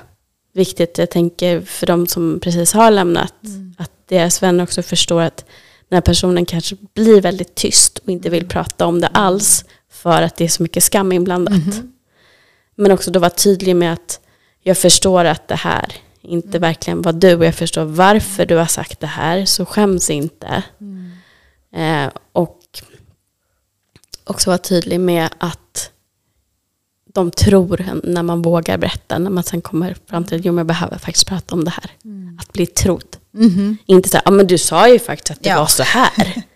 viktigt, 0.53 0.99
jag 0.99 1.11
tänker 1.11 1.61
för 1.61 1.87
de 1.87 2.07
som 2.07 2.40
precis 2.42 2.73
har 2.73 2.90
lämnat, 2.90 3.35
att 3.79 3.90
deras 4.09 4.42
vänner 4.42 4.64
också 4.64 4.83
förstår 4.83 5.23
att 5.23 5.44
den 5.88 5.97
här 5.97 6.01
personen 6.01 6.47
kanske 6.47 6.77
blir 6.94 7.21
väldigt 7.21 7.55
tyst 7.55 7.99
och 7.99 8.09
inte 8.09 8.31
vill 8.31 8.49
prata 8.49 8.87
om 8.87 9.01
det 9.01 9.07
alls 9.07 9.64
för 9.90 10.23
att 10.23 10.37
det 10.37 10.44
är 10.44 10.49
så 10.49 10.62
mycket 10.62 10.83
skam 10.85 11.12
inblandat. 11.12 11.83
Men 12.75 12.92
också 12.92 13.11
då 13.11 13.21
vara 13.21 13.31
tydlig 13.31 13.77
med 13.77 13.92
att 13.92 14.21
jag 14.62 14.79
förstår 14.79 15.25
att 15.25 15.49
det 15.49 15.55
här 15.55 15.92
inte 16.23 16.59
verkligen 16.59 17.03
var 17.03 17.12
du 17.12 17.35
och 17.35 17.44
jag 17.44 17.55
förstår 17.55 17.85
varför 17.85 18.47
du 18.47 18.57
har 18.57 18.66
sagt 18.66 19.01
det 19.01 19.07
här, 19.07 19.44
så 19.44 19.64
skäms 19.66 20.11
inte. 20.11 20.62
Eh, 21.75 22.07
och 22.33 22.61
också 24.25 24.51
vara 24.51 24.59
tydlig 24.59 25.01
med 25.01 25.29
att 25.38 25.90
de 27.18 27.31
tror 27.31 27.87
när 28.04 28.22
man 28.22 28.42
vågar 28.42 28.78
berätta, 28.78 29.18
när 29.18 29.31
man 29.31 29.44
sen 29.44 29.61
kommer 29.61 29.96
fram 30.11 30.24
till 30.24 30.38
att 30.38 30.44
jag 30.44 30.66
behöver 30.66 30.98
faktiskt 30.98 31.26
prata 31.26 31.54
om 31.54 31.64
det 31.64 31.70
här. 31.70 31.90
Att 32.40 32.52
bli 32.52 32.66
trodd. 32.66 33.16
Mhm. 33.35 33.76
Inte 33.87 34.09
så 34.09 34.16
här, 34.16 34.22
ja 34.24 34.31
men 34.31 34.46
du 34.46 34.59
sa 34.59 34.88
ju 34.88 34.98
faktiskt 34.98 35.31
att 35.31 35.42
det 35.42 35.48
Ja. 35.50 35.59
var 35.59 35.66
så 35.66 35.83
här. 35.83 36.42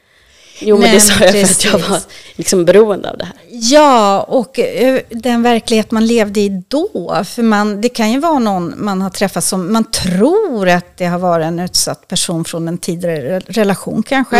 Jo 0.64 0.76
men 0.76 0.84
Nej, 0.84 0.94
det 0.94 1.00
sa 1.00 1.12
jag 1.24 1.32
för 1.32 1.42
att 1.42 1.64
jag 1.64 1.72
precis. 1.72 1.90
var 1.90 2.00
liksom 2.36 2.64
beroende 2.64 3.10
av 3.10 3.18
det 3.18 3.24
här. 3.24 3.34
Ja, 3.50 4.20
och 4.22 4.58
eh, 4.58 5.00
den 5.10 5.42
verklighet 5.42 5.90
man 5.90 6.06
levde 6.06 6.40
i 6.40 6.62
då. 6.68 7.22
För 7.24 7.42
man, 7.42 7.80
det 7.80 7.88
kan 7.88 8.12
ju 8.12 8.18
vara 8.20 8.38
någon 8.38 8.74
man 8.76 9.02
har 9.02 9.10
träffat 9.10 9.44
som 9.44 9.72
man 9.72 9.84
tror 9.90 10.68
att 10.68 10.96
det 10.98 11.04
har 11.06 11.18
varit 11.18 11.44
en 11.44 11.58
utsatt 11.58 12.08
person 12.08 12.44
från 12.44 12.68
en 12.68 12.78
tidigare 12.78 13.38
re- 13.40 13.44
relation 13.48 14.02
kanske. 14.02 14.38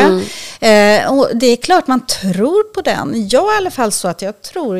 Eh, 0.60 1.12
och 1.18 1.28
det 1.34 1.46
är 1.46 1.56
klart 1.56 1.86
man 1.86 2.06
tror 2.06 2.72
på 2.74 2.80
den. 2.80 3.28
Jag 3.28 3.50
är 3.50 3.54
i 3.54 3.56
alla 3.56 3.70
fall 3.70 3.92
så 3.92 4.08
att 4.08 4.22
jag 4.22 4.42
tror 4.42 4.78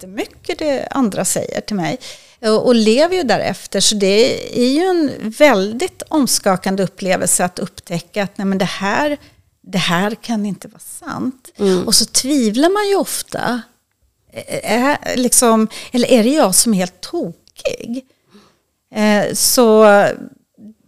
jättemycket 0.00 0.58
det 0.58 0.88
andra 0.90 1.24
säger 1.24 1.60
till 1.60 1.76
mig. 1.76 1.98
Och, 2.40 2.66
och 2.66 2.74
lever 2.74 3.16
ju 3.16 3.22
därefter. 3.22 3.80
Så 3.80 3.94
det 3.94 4.58
är 4.60 4.68
ju 4.68 4.80
en 4.80 5.30
väldigt 5.30 6.02
omskakande 6.08 6.82
upplevelse 6.82 7.44
att 7.44 7.58
upptäcka 7.58 8.22
att 8.22 8.38
nej 8.38 8.46
men 8.46 8.58
det 8.58 8.64
här 8.64 9.18
det 9.62 9.78
här 9.78 10.14
kan 10.14 10.46
inte 10.46 10.68
vara 10.68 10.80
sant. 10.80 11.50
Och 11.86 11.94
så 11.94 12.04
tvivlar 12.04 12.70
man 12.70 12.88
ju 12.88 12.96
ofta. 12.96 13.62
Är, 14.62 15.16
liksom, 15.16 15.68
eller 15.92 16.08
är 16.08 16.24
det 16.24 16.30
jag 16.30 16.54
som 16.54 16.74
är 16.74 16.78
helt 16.78 17.00
tokig? 17.00 18.04
Eh, 18.94 19.34
så 19.34 19.84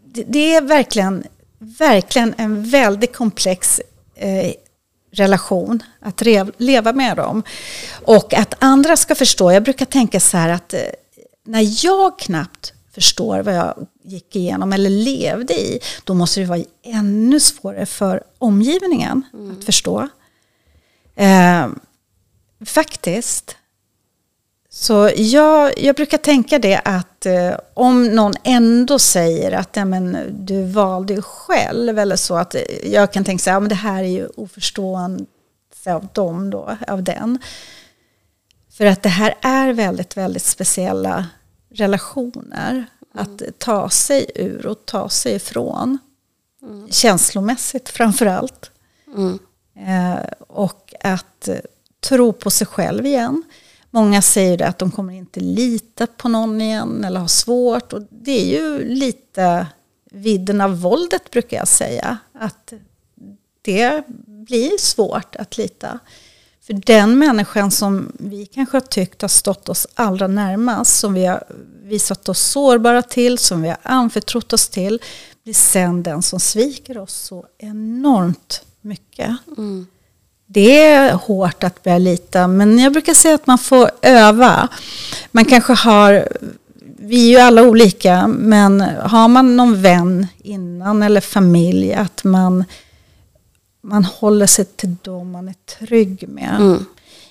det, 0.06 0.24
det 0.28 0.54
är 0.54 0.60
verkligen, 0.60 1.24
verkligen 1.58 2.34
en 2.38 2.64
väldigt 2.64 3.16
komplex 3.16 3.80
eh, 4.14 4.52
relation 5.12 5.82
att 6.00 6.22
leva 6.56 6.92
med 6.92 7.16
dem. 7.16 7.42
Och 8.04 8.34
att 8.34 8.54
andra 8.58 8.96
ska 8.96 9.14
förstå. 9.14 9.52
Jag 9.52 9.62
brukar 9.62 9.86
tänka 9.86 10.20
så 10.20 10.36
här 10.36 10.48
att 10.48 10.74
eh, 10.74 10.80
när 11.44 11.84
jag 11.84 12.18
knappt 12.18 12.72
förstår 12.94 13.40
vad 13.40 13.54
jag 13.54 13.86
gick 14.02 14.36
igenom 14.36 14.72
eller 14.72 14.90
levde 14.90 15.54
i, 15.54 15.80
då 16.04 16.14
måste 16.14 16.40
det 16.40 16.46
vara 16.46 16.64
ännu 16.82 17.40
svårare 17.40 17.86
för 17.86 18.22
omgivningen 18.38 19.22
att 19.58 19.64
förstå. 19.64 20.08
Eh, 21.16 21.68
faktiskt. 22.64 23.56
Så 24.70 25.10
jag, 25.16 25.78
jag 25.78 25.96
brukar 25.96 26.18
tänka 26.18 26.58
det 26.58 26.80
att 26.84 27.11
eh, 27.26 27.54
om 27.74 28.04
någon 28.04 28.34
ändå 28.44 28.98
säger 28.98 29.52
att 29.52 29.76
ja, 29.76 29.84
men, 29.84 30.16
du 30.30 30.64
valde 30.64 31.22
själv 31.22 31.98
eller 31.98 32.16
så 32.16 32.34
att 32.34 32.56
jag 32.84 33.12
kan 33.12 33.24
tänka 33.24 33.42
så 33.42 33.50
här, 33.50 33.56
ja, 33.56 33.60
men 33.60 33.68
det 33.68 33.74
här 33.74 34.02
är 34.02 34.08
ju 34.08 34.26
oförstående 34.36 35.24
av 35.86 36.08
dem 36.12 36.50
då, 36.50 36.76
av 36.88 37.02
den. 37.02 37.38
För 38.70 38.86
att 38.86 39.02
det 39.02 39.08
här 39.08 39.34
är 39.42 39.72
väldigt, 39.72 40.16
väldigt 40.16 40.42
speciella 40.42 41.26
relationer 41.70 42.86
att 43.14 43.42
ta 43.58 43.90
sig 43.90 44.30
ur 44.34 44.66
och 44.66 44.86
ta 44.86 45.08
sig 45.08 45.34
ifrån. 45.34 45.98
Känslomässigt 46.90 47.88
framför 47.88 48.26
allt. 48.26 48.70
Mm. 49.16 49.38
Eh, 49.76 50.24
och 50.38 50.94
att 51.00 51.48
tro 52.00 52.32
på 52.32 52.50
sig 52.50 52.66
själv 52.66 53.06
igen. 53.06 53.42
Många 53.94 54.22
säger 54.22 54.58
det 54.58 54.66
att 54.66 54.78
de 54.78 54.90
kommer 54.90 55.12
inte 55.12 55.40
lita 55.40 56.06
på 56.06 56.28
någon 56.28 56.60
igen 56.60 57.04
eller 57.04 57.20
har 57.20 57.28
svårt. 57.28 57.92
Och 57.92 58.02
det 58.10 58.40
är 58.40 58.60
ju 58.60 58.84
lite 58.84 59.66
vidden 60.10 60.60
av 60.60 60.80
våldet 60.80 61.30
brukar 61.30 61.56
jag 61.56 61.68
säga. 61.68 62.18
Att 62.32 62.72
det 63.62 64.04
blir 64.26 64.78
svårt 64.78 65.36
att 65.36 65.58
lita. 65.58 65.98
För 66.60 66.72
den 66.72 67.18
människan 67.18 67.70
som 67.70 68.12
vi 68.18 68.46
kanske 68.46 68.76
har 68.76 68.80
tyckt 68.80 69.22
har 69.22 69.28
stått 69.28 69.68
oss 69.68 69.86
allra 69.94 70.26
närmast, 70.26 70.98
som 70.98 71.14
vi 71.14 71.26
har 71.26 71.44
visat 71.82 72.28
oss 72.28 72.40
sårbara 72.40 73.02
till, 73.02 73.38
som 73.38 73.62
vi 73.62 73.68
har 73.68 73.78
anförtrott 73.82 74.52
oss 74.52 74.68
till, 74.68 75.00
blir 75.44 75.54
sen 75.54 76.02
den 76.02 76.22
som 76.22 76.40
sviker 76.40 76.98
oss 76.98 77.14
så 77.14 77.46
enormt 77.58 78.64
mycket. 78.80 79.36
Mm. 79.56 79.86
Det 80.54 80.86
är 80.86 81.12
hårt 81.12 81.64
att 81.64 81.82
börja 81.82 81.98
lita, 81.98 82.46
men 82.46 82.78
jag 82.78 82.92
brukar 82.92 83.14
säga 83.14 83.34
att 83.34 83.46
man 83.46 83.58
får 83.58 83.90
öva. 84.02 84.68
Man 85.30 85.44
kanske 85.44 85.72
har, 85.72 86.28
vi 86.98 87.26
är 87.26 87.30
ju 87.30 87.38
alla 87.38 87.62
olika, 87.62 88.26
men 88.26 88.80
har 89.02 89.28
man 89.28 89.56
någon 89.56 89.82
vän 89.82 90.26
innan 90.42 91.02
eller 91.02 91.20
familj, 91.20 91.94
att 91.94 92.24
man, 92.24 92.64
man 93.82 94.04
håller 94.04 94.46
sig 94.46 94.64
till 94.64 94.96
dem 95.02 95.30
man 95.30 95.48
är 95.48 95.54
trygg 95.78 96.28
med. 96.28 96.56
Mm. 96.56 96.84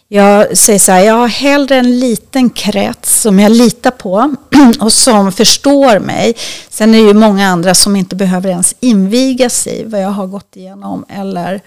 Jag 0.07 0.57
säger 0.57 0.79
så 0.79 0.91
här, 0.91 1.01
jag 1.01 1.13
har 1.13 1.27
hellre 1.27 1.75
en 1.75 1.99
liten 1.99 2.49
krets 2.49 3.21
som 3.21 3.39
jag 3.39 3.51
litar 3.51 3.91
på 3.91 4.35
och 4.79 4.93
som 4.93 5.31
förstår 5.31 5.99
mig. 5.99 6.35
Sen 6.69 6.95
är 6.95 7.01
det 7.01 7.07
ju 7.07 7.13
många 7.13 7.47
andra 7.47 7.73
som 7.73 7.95
inte 7.95 8.15
behöver 8.15 8.49
ens 8.49 8.75
invigas 8.79 9.67
i 9.67 9.83
vad 9.83 10.01
jag 10.01 10.09
har 10.09 10.27
gått 10.27 10.55
igenom 10.55 11.05
eller 11.09 11.61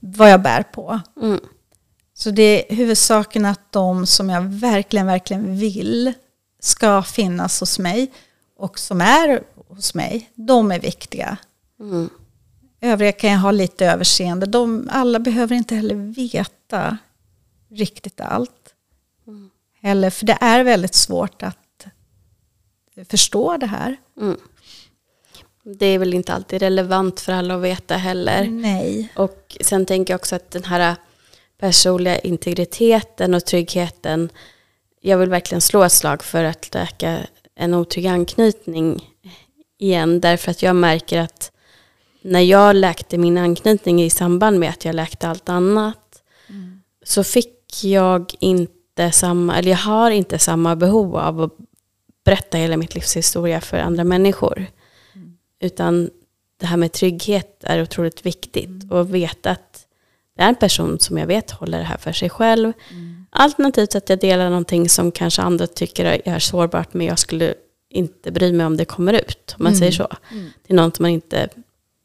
vad 0.00 0.30
jag 0.30 0.42
bär 0.42 0.62
på. 0.62 1.00
Mm. 1.22 1.40
Så 2.14 2.30
det 2.30 2.72
är 2.72 2.76
huvudsaken 2.76 3.44
att 3.44 3.72
de 3.72 4.06
som 4.06 4.30
jag 4.30 4.42
verkligen, 4.42 5.06
verkligen 5.06 5.58
vill 5.58 6.12
ska 6.60 7.02
finnas 7.02 7.60
hos 7.60 7.78
mig 7.78 8.12
och 8.56 8.78
som 8.78 9.00
är 9.00 9.42
hos 9.68 9.94
mig, 9.94 10.30
de 10.34 10.72
är 10.72 10.80
viktiga. 10.80 11.36
Mm. 11.80 12.10
Övriga 12.80 13.12
kan 13.12 13.30
jag 13.30 13.38
ha 13.38 13.50
lite 13.50 13.86
överseende. 13.86 14.46
De, 14.46 14.88
alla 14.92 15.18
behöver 15.18 15.56
inte 15.56 15.74
heller 15.74 15.94
veta 15.94 16.98
riktigt 17.70 18.20
allt. 18.20 18.74
Eller, 19.82 20.10
för 20.10 20.26
det 20.26 20.38
är 20.40 20.64
väldigt 20.64 20.94
svårt 20.94 21.42
att 21.42 21.86
förstår 23.04 23.58
det 23.58 23.66
här. 23.66 23.96
Mm. 24.20 24.36
Det 25.74 25.86
är 25.86 25.98
väl 25.98 26.14
inte 26.14 26.32
alltid 26.32 26.62
relevant 26.62 27.20
för 27.20 27.32
alla 27.32 27.54
att 27.54 27.62
veta 27.62 27.96
heller. 27.96 28.44
Nej. 28.44 29.12
Och 29.16 29.56
sen 29.60 29.86
tänker 29.86 30.12
jag 30.12 30.18
också 30.18 30.36
att 30.36 30.50
den 30.50 30.64
här 30.64 30.96
personliga 31.58 32.18
integriteten 32.18 33.34
och 33.34 33.44
tryggheten, 33.44 34.28
jag 35.00 35.18
vill 35.18 35.28
verkligen 35.30 35.60
slå 35.60 35.82
ett 35.82 35.92
slag 35.92 36.22
för 36.22 36.44
att 36.44 36.74
läka 36.74 37.18
en 37.54 37.74
otrygg 37.74 38.06
anknytning 38.06 39.10
igen, 39.78 40.20
därför 40.20 40.50
att 40.50 40.62
jag 40.62 40.76
märker 40.76 41.20
att 41.20 41.52
när 42.22 42.40
jag 42.40 42.76
läkte 42.76 43.18
min 43.18 43.38
anknytning 43.38 44.02
i 44.02 44.10
samband 44.10 44.58
med 44.58 44.70
att 44.70 44.84
jag 44.84 44.94
läkte 44.94 45.28
allt 45.28 45.48
annat, 45.48 46.22
mm. 46.48 46.82
så 47.04 47.24
fick 47.24 47.84
jag 47.84 48.34
inte 48.40 49.12
samma, 49.12 49.58
eller 49.58 49.70
jag 49.70 49.78
har 49.78 50.10
inte 50.10 50.38
samma 50.38 50.76
behov 50.76 51.16
av 51.16 51.40
att 51.40 51.52
berätta 52.24 52.58
hela 52.58 52.76
mitt 52.76 52.94
livs 52.94 53.16
historia 53.16 53.60
för 53.60 53.78
andra 53.78 54.04
människor. 54.04 54.66
Utan 55.66 56.10
det 56.60 56.66
här 56.66 56.76
med 56.76 56.92
trygghet 56.92 57.64
är 57.64 57.82
otroligt 57.82 58.26
viktigt. 58.26 58.82
Mm. 58.82 58.90
Och 58.90 59.14
veta 59.14 59.50
att 59.50 59.86
det 60.36 60.42
är 60.42 60.48
en 60.48 60.54
person 60.54 60.98
som 61.00 61.18
jag 61.18 61.26
vet 61.26 61.50
håller 61.50 61.78
det 61.78 61.84
här 61.84 61.96
för 61.96 62.12
sig 62.12 62.30
själv. 62.30 62.72
Mm. 62.90 63.26
Alternativt 63.30 63.94
att 63.94 64.08
jag 64.08 64.18
delar 64.18 64.48
någonting 64.48 64.88
som 64.88 65.12
kanske 65.12 65.42
andra 65.42 65.66
tycker 65.66 66.22
är 66.24 66.38
sårbart 66.38 66.94
men 66.94 67.06
jag 67.06 67.18
skulle 67.18 67.54
inte 67.90 68.30
bry 68.30 68.52
mig 68.52 68.66
om 68.66 68.76
det 68.76 68.84
kommer 68.84 69.12
ut. 69.12 69.54
Om 69.58 69.62
man 69.62 69.72
mm. 69.72 69.78
säger 69.78 69.92
så. 69.92 70.08
Mm. 70.30 70.46
Det 70.66 70.72
är 70.72 70.76
något 70.76 70.98
man 70.98 71.10
inte 71.10 71.48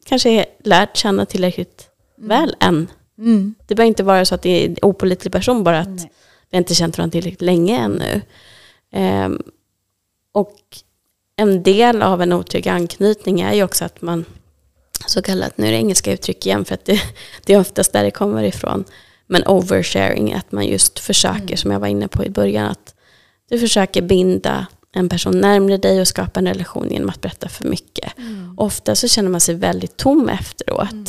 kanske 0.04 0.30
är 0.30 0.46
lärt 0.64 0.96
känna 0.96 1.26
tillräckligt 1.26 1.88
mm. 2.18 2.28
väl 2.28 2.56
än. 2.60 2.90
Mm. 3.18 3.54
Det 3.66 3.74
behöver 3.74 3.88
inte 3.88 4.02
vara 4.02 4.24
så 4.24 4.34
att 4.34 4.42
det 4.42 4.50
är 4.50 4.68
en 4.68 4.76
opolitlig 4.82 5.32
person 5.32 5.64
bara 5.64 5.80
att 5.80 5.88
Nej. 5.88 6.12
vi 6.50 6.58
inte 6.58 6.74
känt 6.74 6.98
varandra 6.98 7.12
tillräckligt 7.12 7.42
länge 7.42 7.78
ännu. 7.78 8.20
Um, 9.24 9.42
och 10.32 10.56
en 11.36 11.62
del 11.62 12.02
av 12.02 12.22
en 12.22 12.32
otrygg 12.32 12.68
anknytning 12.68 13.40
är 13.40 13.52
ju 13.52 13.62
också 13.62 13.84
att 13.84 14.02
man 14.02 14.24
så 15.06 15.22
kallat, 15.22 15.58
nu 15.58 15.66
är 15.66 15.70
det 15.70 15.76
engelska 15.76 16.12
uttryck 16.12 16.46
igen 16.46 16.64
för 16.64 16.74
att 16.74 16.84
det, 16.84 17.02
det 17.44 17.54
är 17.54 17.60
oftast 17.60 17.92
där 17.92 18.04
det 18.04 18.10
kommer 18.10 18.42
ifrån, 18.42 18.84
men 19.26 19.46
oversharing, 19.46 20.32
att 20.32 20.52
man 20.52 20.66
just 20.66 20.98
försöker, 20.98 21.40
mm. 21.40 21.56
som 21.56 21.70
jag 21.70 21.80
var 21.80 21.88
inne 21.88 22.08
på 22.08 22.24
i 22.24 22.30
början, 22.30 22.66
att 22.66 22.94
du 23.48 23.58
försöker 23.58 24.02
binda 24.02 24.66
en 24.94 25.08
person 25.08 25.40
närmare 25.40 25.76
dig 25.76 26.00
och 26.00 26.08
skapa 26.08 26.40
en 26.40 26.46
relation 26.46 26.90
genom 26.90 27.08
att 27.08 27.20
berätta 27.20 27.48
för 27.48 27.68
mycket. 27.68 28.18
Mm. 28.18 28.54
Ofta 28.58 28.94
så 28.94 29.08
känner 29.08 29.30
man 29.30 29.40
sig 29.40 29.54
väldigt 29.54 29.96
tom 29.96 30.28
efteråt. 30.28 30.92
Mm. 30.92 31.04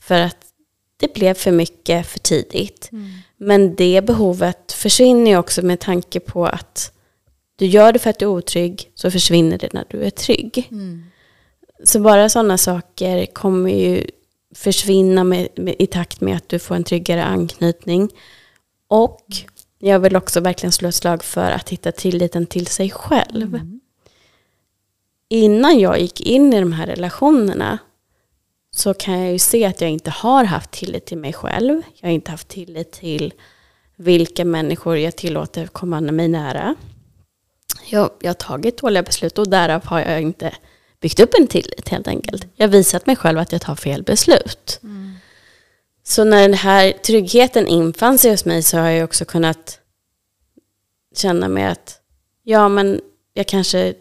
För 0.00 0.20
att 0.20 0.36
det 0.96 1.14
blev 1.14 1.34
för 1.34 1.52
mycket 1.52 2.06
för 2.06 2.18
tidigt. 2.18 2.88
Mm. 2.92 3.12
Men 3.36 3.74
det 3.74 4.02
behovet 4.06 4.72
försvinner 4.72 5.30
ju 5.30 5.36
också 5.36 5.62
med 5.62 5.80
tanke 5.80 6.20
på 6.20 6.46
att 6.46 6.92
du 7.56 7.66
gör 7.66 7.92
det 7.92 7.98
för 7.98 8.10
att 8.10 8.18
du 8.18 8.24
är 8.24 8.30
otrygg 8.30 8.90
så 8.94 9.10
försvinner 9.10 9.58
det 9.58 9.72
när 9.72 9.84
du 9.88 10.02
är 10.02 10.10
trygg. 10.10 10.68
Mm. 10.70 11.04
Så 11.84 12.00
bara 12.00 12.28
sådana 12.28 12.58
saker 12.58 13.26
kommer 13.26 13.70
ju 13.70 14.06
försvinna 14.54 15.24
med, 15.24 15.48
med, 15.56 15.76
i 15.78 15.86
takt 15.86 16.20
med 16.20 16.36
att 16.36 16.48
du 16.48 16.58
får 16.58 16.74
en 16.74 16.84
tryggare 16.84 17.24
anknytning. 17.24 18.10
Och 18.88 19.26
jag 19.78 20.00
vill 20.00 20.16
också 20.16 20.40
verkligen 20.40 20.72
slå 20.72 20.88
ett 20.88 20.94
slag 20.94 21.24
för 21.24 21.50
att 21.50 21.68
hitta 21.68 21.92
tilliten 21.92 22.46
till 22.46 22.66
sig 22.66 22.90
själv. 22.90 23.54
Mm. 23.54 23.80
Innan 25.28 25.78
jag 25.78 26.00
gick 26.00 26.20
in 26.20 26.52
i 26.52 26.60
de 26.60 26.72
här 26.72 26.86
relationerna 26.86 27.78
så 28.70 28.94
kan 28.94 29.20
jag 29.20 29.32
ju 29.32 29.38
se 29.38 29.64
att 29.64 29.80
jag 29.80 29.90
inte 29.90 30.10
har 30.10 30.44
haft 30.44 30.70
tillit 30.70 31.06
till 31.06 31.18
mig 31.18 31.32
själv. 31.32 31.82
Jag 31.94 32.08
har 32.08 32.14
inte 32.14 32.30
haft 32.30 32.48
tillit 32.48 32.92
till 32.92 33.34
vilka 33.96 34.44
människor 34.44 34.96
jag 34.96 35.16
tillåter 35.16 35.66
komma 35.66 36.00
mig 36.00 36.28
nära. 36.28 36.74
Jag, 37.88 38.10
jag 38.20 38.28
har 38.28 38.34
tagit 38.34 38.78
dåliga 38.78 39.02
beslut 39.02 39.38
och 39.38 39.48
därav 39.48 39.84
har 39.84 40.00
jag 40.00 40.22
inte 40.22 40.54
byggt 41.00 41.20
upp 41.20 41.34
en 41.38 41.46
tillit 41.46 41.88
helt 41.88 42.08
enkelt. 42.08 42.46
Jag 42.54 42.66
har 42.66 42.72
visat 42.72 43.06
mig 43.06 43.16
själv 43.16 43.38
att 43.38 43.52
jag 43.52 43.60
tar 43.60 43.74
fel 43.74 44.02
beslut. 44.02 44.78
Mm. 44.82 45.14
Så 46.02 46.24
när 46.24 46.42
den 46.42 46.54
här 46.54 46.92
tryggheten 46.92 47.66
infann 47.66 48.18
sig 48.18 48.30
hos 48.30 48.44
mig 48.44 48.62
så 48.62 48.78
har 48.78 48.88
jag 48.88 49.04
också 49.04 49.24
kunnat 49.24 49.80
känna 51.16 51.48
mig 51.48 51.64
att 51.64 52.00
ja 52.42 52.68
men 52.68 53.00
jag 53.34 53.46
kanske 53.46 53.94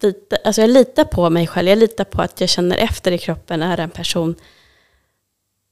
lita, 0.00 0.36
alltså 0.44 0.60
jag 0.60 0.70
litar 0.70 1.04
på 1.04 1.30
mig 1.30 1.46
själv. 1.46 1.68
Jag 1.68 1.78
litar 1.78 2.04
på 2.04 2.22
att 2.22 2.40
jag 2.40 2.48
känner 2.48 2.76
efter 2.76 3.12
i 3.12 3.18
kroppen 3.18 3.62
är 3.62 3.80
en 3.80 3.90
person 3.90 4.34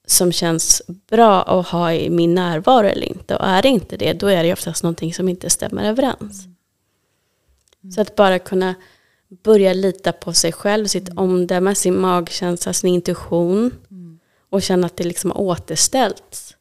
som 0.07 0.32
känns 0.32 0.82
bra 1.11 1.42
att 1.42 1.68
ha 1.68 1.92
i 1.92 2.11
min 2.11 2.34
närvaro 2.34 2.86
eller 2.86 3.07
inte. 3.07 3.36
Och 3.36 3.46
är 3.46 3.62
det 3.62 3.68
inte 3.68 3.96
det, 3.96 4.12
då 4.12 4.26
är 4.26 4.42
det 4.42 4.53
oftast 4.53 4.82
någonting 4.82 5.14
som 5.14 5.28
inte 5.28 5.50
stämmer 5.50 5.88
överens. 5.88 6.44
Mm. 6.44 7.92
Så 7.92 8.00
att 8.00 8.16
bara 8.16 8.38
kunna 8.38 8.74
börja 9.42 9.72
lita 9.72 10.12
på 10.12 10.32
sig 10.32 10.53
själv, 10.53 10.86
sitt 10.86 11.09
mm. 11.09 11.18
omdöme, 11.18 11.74
sin 11.74 12.00
magkänsla, 12.00 12.72
sin 12.72 12.90
intuition. 12.94 13.70
Mm. 13.90 14.18
Och 14.50 14.62
känna 14.62 14.86
att 14.86 14.96
det 14.96 15.05
liksom 15.05 15.30
har 15.30 15.40
återställts. 15.40 16.57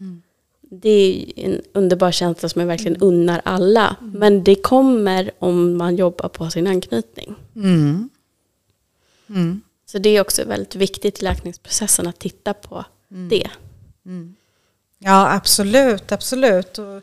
Mm. 0.00 0.22
Det 0.60 1.32
är 1.36 1.44
en 1.44 1.60
underbar 1.72 2.10
känsla 2.10 2.48
som 2.48 2.60
jag 2.60 2.66
verkligen 2.66 2.96
mm. 2.96 3.08
unnar 3.08 3.42
alla. 3.44 3.96
Mm. 4.00 4.18
Men 4.18 4.44
det 4.44 4.54
kommer 4.54 5.30
om 5.38 5.76
man 5.76 5.96
jobbar 5.96 6.28
på 6.28 6.50
sin 6.50 6.66
anknytning. 6.66 7.34
Mm. 9.92 9.98
Så 9.98 9.98
det 9.98 10.16
är 10.16 10.20
också 10.20 10.44
väldigt 10.44 10.74
viktigt 10.74 11.20
i 11.20 11.24
läkningsprocessen 11.24 12.06
att 12.06 12.18
titta 12.18 12.54
på 12.54 12.84
det. 13.28 13.50
Ja, 14.98 15.32
absolut, 15.32 16.12
absolut. 16.12 16.78
Och, 16.78 17.02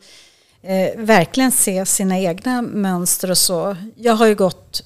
eh, 0.70 0.98
verkligen 0.98 1.52
se 1.52 1.86
sina 1.86 2.20
egna 2.20 2.62
mönster 2.62 3.32
och 3.32 3.38
så. 3.38 3.76
Jag 3.96 4.14
har 4.14 4.26
ju 4.26 4.36
gått 4.36 4.84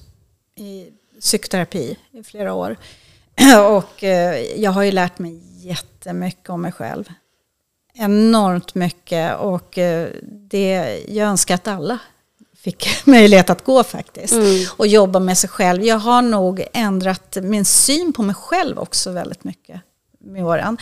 i 0.56 0.86
psykoterapi 1.20 1.98
i 2.12 2.22
flera 2.22 2.54
år. 2.54 2.76
Och 3.70 4.04
eh, 4.04 4.60
jag 4.60 4.70
har 4.70 4.82
ju 4.82 4.92
lärt 4.92 5.18
mig 5.18 5.40
jättemycket 5.66 6.50
om 6.50 6.62
mig 6.62 6.72
själv. 6.72 7.12
Enormt 7.94 8.74
mycket 8.74 9.36
och 9.38 9.78
eh, 9.78 10.08
det, 10.22 11.04
jag 11.08 11.28
önskar 11.28 11.54
att 11.54 11.68
alla 11.68 11.98
fick 12.64 12.88
möjlighet 13.06 13.50
att 13.50 13.64
gå 13.64 13.84
faktiskt. 13.84 14.32
Mm. 14.32 14.66
Och 14.76 14.86
jobba 14.86 15.18
med 15.18 15.38
sig 15.38 15.50
själv. 15.50 15.82
Jag 15.82 15.98
har 15.98 16.22
nog 16.22 16.64
ändrat 16.72 17.36
min 17.42 17.64
syn 17.64 18.12
på 18.12 18.22
mig 18.22 18.34
själv 18.34 18.78
också 18.78 19.10
väldigt 19.10 19.44
mycket 19.44 19.80
med 20.20 20.44
åren. 20.44 20.78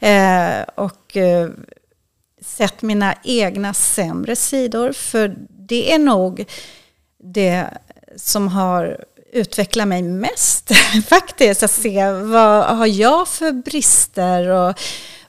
Eh, 0.00 0.62
och 0.74 1.16
eh, 1.16 1.48
sett 2.42 2.82
mina 2.82 3.14
egna 3.24 3.74
sämre 3.74 4.36
sidor. 4.36 4.92
För 4.92 5.36
det 5.48 5.92
är 5.92 5.98
nog 5.98 6.44
det 7.18 7.66
som 8.16 8.48
har 8.48 9.04
utveckla 9.32 9.86
mig 9.86 10.02
mest 10.02 10.70
faktiskt. 11.08 11.62
Att 11.62 11.70
se 11.70 12.10
vad 12.10 12.76
har 12.76 12.86
jag 12.86 13.28
för 13.28 13.52
brister 13.52 14.48
och 14.48 14.80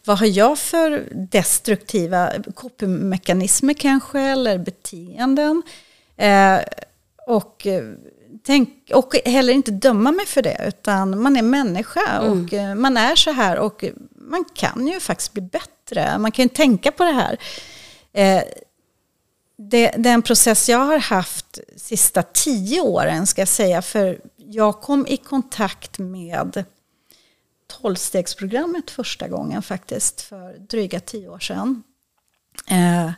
vad 0.06 0.20
har 0.20 0.28
jag 0.28 0.60
för 0.60 1.04
destruktiva 1.32 2.32
copymekanismer 2.56 3.74
kanske 3.74 4.20
eller 4.20 4.58
beteenden. 4.58 5.64
Eh, 6.18 6.60
och, 7.28 7.68
tänk, 8.44 8.92
och 8.94 9.16
heller 9.26 9.54
inte 9.54 9.72
döma 9.72 10.12
mig 10.12 10.26
för 10.26 10.42
det 10.42 10.66
utan 10.68 11.22
man 11.22 11.38
är 11.38 11.42
människa 11.42 12.22
mm. 12.22 12.32
och 12.32 12.54
eh, 12.54 12.76
man 12.76 12.98
är 12.98 13.16
så 13.16 13.32
här 13.32 13.58
och 13.58 13.86
man 14.16 14.46
kan 14.54 14.88
ju 14.88 15.00
faktiskt 15.00 15.34
bli 15.34 15.42
bättre. 15.42 16.18
Man 16.18 16.32
kan 16.32 16.44
ju 16.44 16.50
tänka 16.50 16.92
på 16.92 17.04
det 17.04 17.12
här. 17.12 17.38
Eh, 18.14 18.44
det, 19.58 19.92
den 19.98 20.22
process 20.22 20.70
jag 20.70 20.78
har 20.78 20.98
haft 20.98 21.60
sista 21.76 22.24
tio 22.24 22.82
åren 22.82 23.28
ska 23.28 23.42
jag 23.42 23.48
säga, 23.48 23.82
för 23.82 24.22
jag 24.36 24.82
kom 24.82 25.08
i 25.08 25.18
kontakt 25.18 26.00
med 26.00 26.66
tolvstegsprogrammet 27.68 28.92
första 28.92 29.28
gången 29.28 29.62
faktiskt 29.62 30.22
för 30.22 30.58
dryga 30.58 31.00
tio 31.00 31.30
år 31.30 31.40
sedan. 31.40 31.84
Eh, 32.68 33.12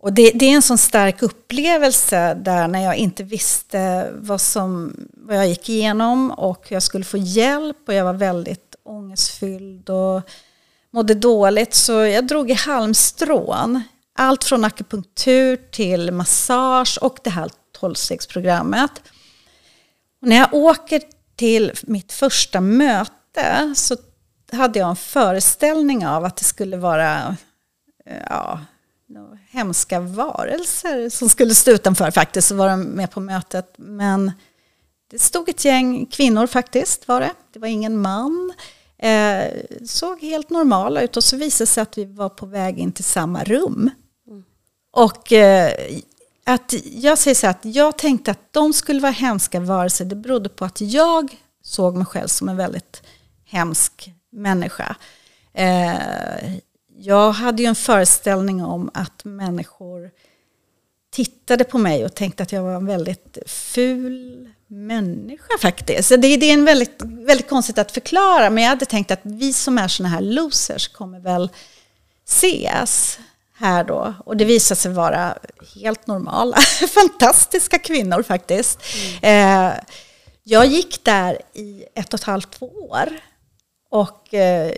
och 0.00 0.12
det, 0.12 0.30
det, 0.30 0.44
är 0.44 0.54
en 0.54 0.62
sån 0.62 0.78
stark 0.78 1.22
upplevelse 1.22 2.34
där 2.34 2.68
när 2.68 2.84
jag 2.84 2.96
inte 2.96 3.22
visste 3.22 4.10
vad, 4.14 4.40
som, 4.40 4.96
vad 5.12 5.36
jag 5.36 5.48
gick 5.48 5.68
igenom 5.68 6.30
och 6.30 6.66
jag 6.68 6.82
skulle 6.82 7.04
få 7.04 7.16
hjälp 7.16 7.76
och 7.86 7.94
jag 7.94 8.04
var 8.04 8.12
väldigt 8.12 8.76
ångestfylld 8.84 9.90
och 9.90 10.22
mådde 10.90 11.14
dåligt 11.14 11.74
så 11.74 11.92
jag 11.92 12.26
drog 12.26 12.50
i 12.50 12.54
halmstrån 12.54 13.82
allt 14.14 14.44
från 14.44 14.64
akupunktur 14.64 15.56
till 15.56 16.12
massage 16.12 16.98
och 17.00 17.18
det 17.24 17.30
här 17.30 17.50
tolvstegsprogrammet. 17.80 18.90
när 20.20 20.36
jag 20.36 20.54
åker 20.54 21.02
till 21.36 21.72
mitt 21.82 22.12
första 22.12 22.60
möte 22.60 23.74
så 23.76 23.96
hade 24.52 24.78
jag 24.78 24.88
en 24.88 24.96
föreställning 24.96 26.06
av 26.06 26.24
att 26.24 26.36
det 26.36 26.44
skulle 26.44 26.76
vara 26.76 27.36
ja, 28.30 28.60
hemska 29.50 30.00
varelser 30.00 31.08
som 31.08 31.28
skulle 31.28 31.54
stå 31.54 31.70
utanför 31.70 32.10
faktiskt 32.10 32.50
och 32.50 32.56
vara 32.56 32.76
med 32.76 33.10
på 33.10 33.20
mötet. 33.20 33.74
Men 33.76 34.32
det 35.10 35.18
stod 35.18 35.48
ett 35.48 35.64
gäng 35.64 36.06
kvinnor 36.06 36.46
faktiskt 36.46 37.08
var 37.08 37.20
det. 37.20 37.32
Det 37.52 37.58
var 37.58 37.68
ingen 37.68 37.98
man. 38.00 38.52
Eh, 38.98 39.44
såg 39.86 40.20
helt 40.20 40.50
normala 40.50 41.00
ut 41.00 41.16
och 41.16 41.24
så 41.24 41.36
visade 41.36 41.62
det 41.62 41.66
sig 41.66 41.82
att 41.82 41.98
vi 41.98 42.04
var 42.04 42.28
på 42.28 42.46
väg 42.46 42.78
in 42.78 42.92
till 42.92 43.04
samma 43.04 43.44
rum. 43.44 43.90
Och 44.92 45.32
eh, 45.32 45.72
att 46.44 46.74
jag 46.84 47.18
säger 47.18 47.34
så 47.34 47.46
här, 47.46 47.54
att 47.54 47.64
jag 47.64 47.98
tänkte 47.98 48.30
att 48.30 48.52
de 48.52 48.72
skulle 48.72 49.00
vara 49.00 49.12
hemska 49.12 49.60
varelser. 49.60 50.04
Det 50.04 50.16
berodde 50.16 50.48
på 50.48 50.64
att 50.64 50.80
jag 50.80 51.36
såg 51.62 51.96
mig 51.96 52.06
själv 52.06 52.28
som 52.28 52.48
en 52.48 52.56
väldigt 52.56 53.02
hemsk 53.44 54.12
människa. 54.32 54.96
Eh, 55.52 56.54
jag 57.00 57.32
hade 57.32 57.62
ju 57.62 57.68
en 57.68 57.74
föreställning 57.74 58.64
om 58.64 58.90
att 58.94 59.24
människor 59.24 60.10
tittade 61.10 61.64
på 61.64 61.78
mig 61.78 62.04
och 62.04 62.14
tänkte 62.14 62.42
att 62.42 62.52
jag 62.52 62.62
var 62.62 62.74
en 62.74 62.86
väldigt 62.86 63.38
ful 63.46 64.48
människa 64.66 65.58
faktiskt. 65.60 66.08
Så 66.08 66.16
det, 66.16 66.36
det 66.36 66.46
är 66.46 66.54
en 66.54 66.64
väldigt, 66.64 67.02
väldigt 67.02 67.48
konstigt 67.48 67.78
att 67.78 67.92
förklara, 67.92 68.50
men 68.50 68.64
jag 68.64 68.68
hade 68.68 68.84
tänkt 68.84 69.10
att 69.10 69.20
vi 69.22 69.52
som 69.52 69.78
är 69.78 69.88
såna 69.88 70.08
här 70.08 70.20
losers 70.20 70.88
kommer 70.88 71.20
väl 71.20 71.50
ses 72.26 73.18
här 73.54 73.84
då. 73.84 74.14
Och 74.24 74.36
det 74.36 74.44
visade 74.44 74.80
sig 74.80 74.92
vara 74.92 75.38
helt 75.74 76.06
normala, 76.06 76.56
fantastiska 76.94 77.78
kvinnor 77.78 78.22
faktiskt. 78.22 78.78
Mm. 79.22 79.68
Eh, 79.68 79.74
jag 80.42 80.66
gick 80.66 81.04
där 81.04 81.38
i 81.54 81.84
ett 81.94 82.14
och 82.14 82.20
ett 82.20 82.26
halvt, 82.26 82.50
två 82.50 82.66
år. 82.66 83.08
Och 83.90 84.34
eh, 84.34 84.72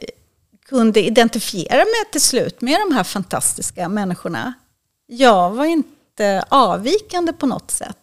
kunde 0.71 1.03
identifiera 1.03 1.79
mig 1.79 2.05
till 2.13 2.21
slut 2.21 2.61
med 2.61 2.81
de 2.81 2.95
här 2.95 3.05
fantastiska 3.05 3.89
människorna. 3.89 4.55
Jag 5.07 5.51
var 5.51 5.65
inte 5.65 6.45
avvikande 6.49 7.33
på 7.33 7.47
något 7.47 7.71
sätt. 7.71 7.97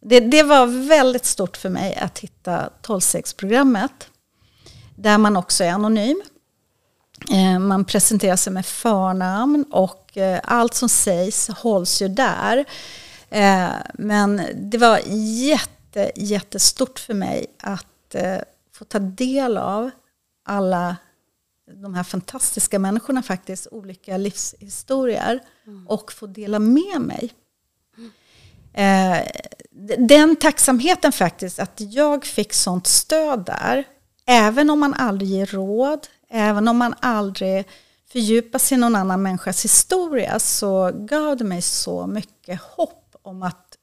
Det, 0.00 0.20
det 0.20 0.42
var 0.42 0.66
väldigt 0.66 1.24
stort 1.24 1.56
för 1.56 1.68
mig 1.68 1.96
att 1.96 2.18
hitta 2.18 2.70
12-programmet. 2.82 4.08
Där 4.96 5.18
man 5.18 5.36
också 5.36 5.64
är 5.64 5.70
anonym. 5.70 6.22
Eh, 7.30 7.58
man 7.58 7.84
presenterar 7.84 8.36
sig 8.36 8.52
med 8.52 8.66
förnamn 8.66 9.64
och 9.70 10.16
eh, 10.16 10.40
allt 10.44 10.74
som 10.74 10.88
sägs 10.88 11.48
hålls 11.48 12.02
ju 12.02 12.08
där. 12.08 12.64
Eh, 13.30 13.68
men 13.94 14.42
det 14.54 14.78
var 14.78 15.00
jätte, 15.44 16.12
jättestort 16.16 16.98
för 16.98 17.14
mig 17.14 17.46
att 17.58 18.14
få 18.74 18.84
ta 18.84 18.98
del 18.98 19.56
av 19.56 19.90
alla 20.44 20.96
de 21.74 21.94
här 21.94 22.02
fantastiska 22.02 22.78
människorna 22.78 23.22
faktiskt, 23.22 23.66
olika 23.70 24.16
livshistorier 24.16 25.40
mm. 25.66 25.88
och 25.88 26.12
få 26.12 26.26
dela 26.26 26.58
med 26.58 27.00
mig. 27.00 27.32
den 29.98 30.36
tacksamheten 30.36 31.12
faktiskt, 31.12 31.58
att 31.58 31.80
jag 31.80 32.24
fick 32.24 32.52
sånt 32.52 32.86
stöd 32.86 33.44
där, 33.44 33.84
även 34.26 34.70
om 34.70 34.80
man 34.80 34.94
aldrig 34.94 35.30
ger 35.30 35.46
råd, 35.46 36.06
Även 36.28 36.68
om 36.68 36.76
man 36.76 36.94
aldrig 37.00 37.66
fördjupar 38.12 38.58
sig 38.58 38.76
i 38.76 38.80
någon 38.80 38.96
annan 38.96 39.22
människas 39.22 39.64
historia 39.64 40.38
så 40.38 40.90
gav 40.94 41.36
det 41.36 41.44
mig 41.44 41.62
så 41.62 42.06
mycket 42.06 42.60
hopp 42.60 43.16
om 43.22 43.42
att 43.42 43.78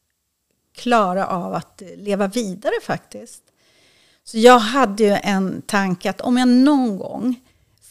klara 0.76 1.28
av 1.28 1.54
att 1.54 1.82
leva 1.96 2.28
vidare 2.28 2.74
faktiskt. 2.84 3.44
Så 4.24 4.38
jag 4.38 4.60
hade 4.60 5.04
ju 5.04 5.18
en 5.24 5.62
tanke 5.62 6.10
att 6.10 6.22
om 6.22 6.38
jag 6.38 6.48
någon 6.48 6.98
gång 6.98 7.42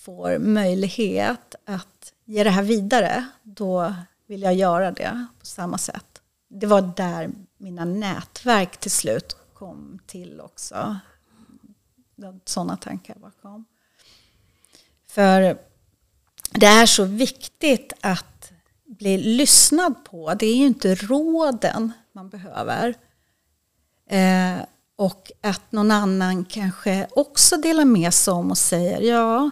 får 0.04 0.38
möjlighet 0.38 1.54
att 1.64 2.12
ge 2.24 2.44
det 2.44 2.50
här 2.50 2.62
vidare, 2.62 3.24
då 3.42 3.94
vill 4.26 4.42
jag 4.42 4.54
göra 4.54 4.90
det 4.90 5.26
på 5.40 5.46
samma 5.46 5.78
sätt. 5.78 6.20
Det 6.48 6.66
var 6.66 6.92
där 6.96 7.30
mina 7.58 7.84
nätverk 7.84 8.76
till 8.76 8.90
slut 8.90 9.36
kom 9.54 9.98
till 10.06 10.40
också. 10.40 10.96
Sådana 12.44 12.76
tankar 12.76 13.14
bakom. 13.14 13.64
För 15.06 15.58
det 16.50 16.66
är 16.66 16.86
så 16.86 17.04
viktigt 17.04 17.92
att 18.00 18.52
bli 18.84 19.18
lyssnad 19.18 20.04
på. 20.04 20.34
Det 20.34 20.46
är 20.46 20.56
ju 20.56 20.66
inte 20.66 20.94
råden 20.94 21.92
man 22.12 22.28
behöver. 22.28 22.94
Eh, 24.10 24.56
och 24.96 25.32
att 25.40 25.72
någon 25.72 25.90
annan 25.90 26.44
kanske 26.44 27.06
också 27.10 27.56
delar 27.56 27.84
med 27.84 28.14
sig 28.14 28.34
om 28.34 28.50
och 28.50 28.58
säger 28.58 29.00
ja, 29.00 29.50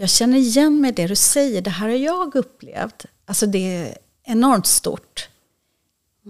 jag 0.00 0.10
känner 0.10 0.38
igen 0.38 0.80
mig 0.80 0.90
i 0.90 0.94
det 0.94 1.06
du 1.06 1.16
säger, 1.16 1.62
det 1.62 1.70
här 1.70 1.88
har 1.88 1.96
jag 1.96 2.34
upplevt. 2.34 3.06
Alltså 3.26 3.46
det 3.46 3.76
är 3.76 3.98
enormt 4.24 4.66
stort. 4.66 5.28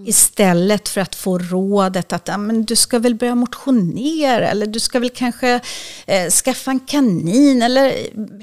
Istället 0.07 0.89
för 0.89 1.01
att 1.01 1.15
få 1.15 1.39
rådet 1.39 2.13
att 2.13 2.27
men 2.27 2.65
du 2.65 2.77
ska 2.77 2.99
väl 2.99 3.15
börja 3.15 3.35
motionera 3.35 4.49
eller 4.49 4.67
du 4.67 4.81
ska 4.81 4.99
väl 4.99 5.11
kanske 5.11 5.61
eh, 6.07 6.31
skaffa 6.31 6.71
en 6.71 6.81
kanin 6.81 7.63
eller 7.63 7.95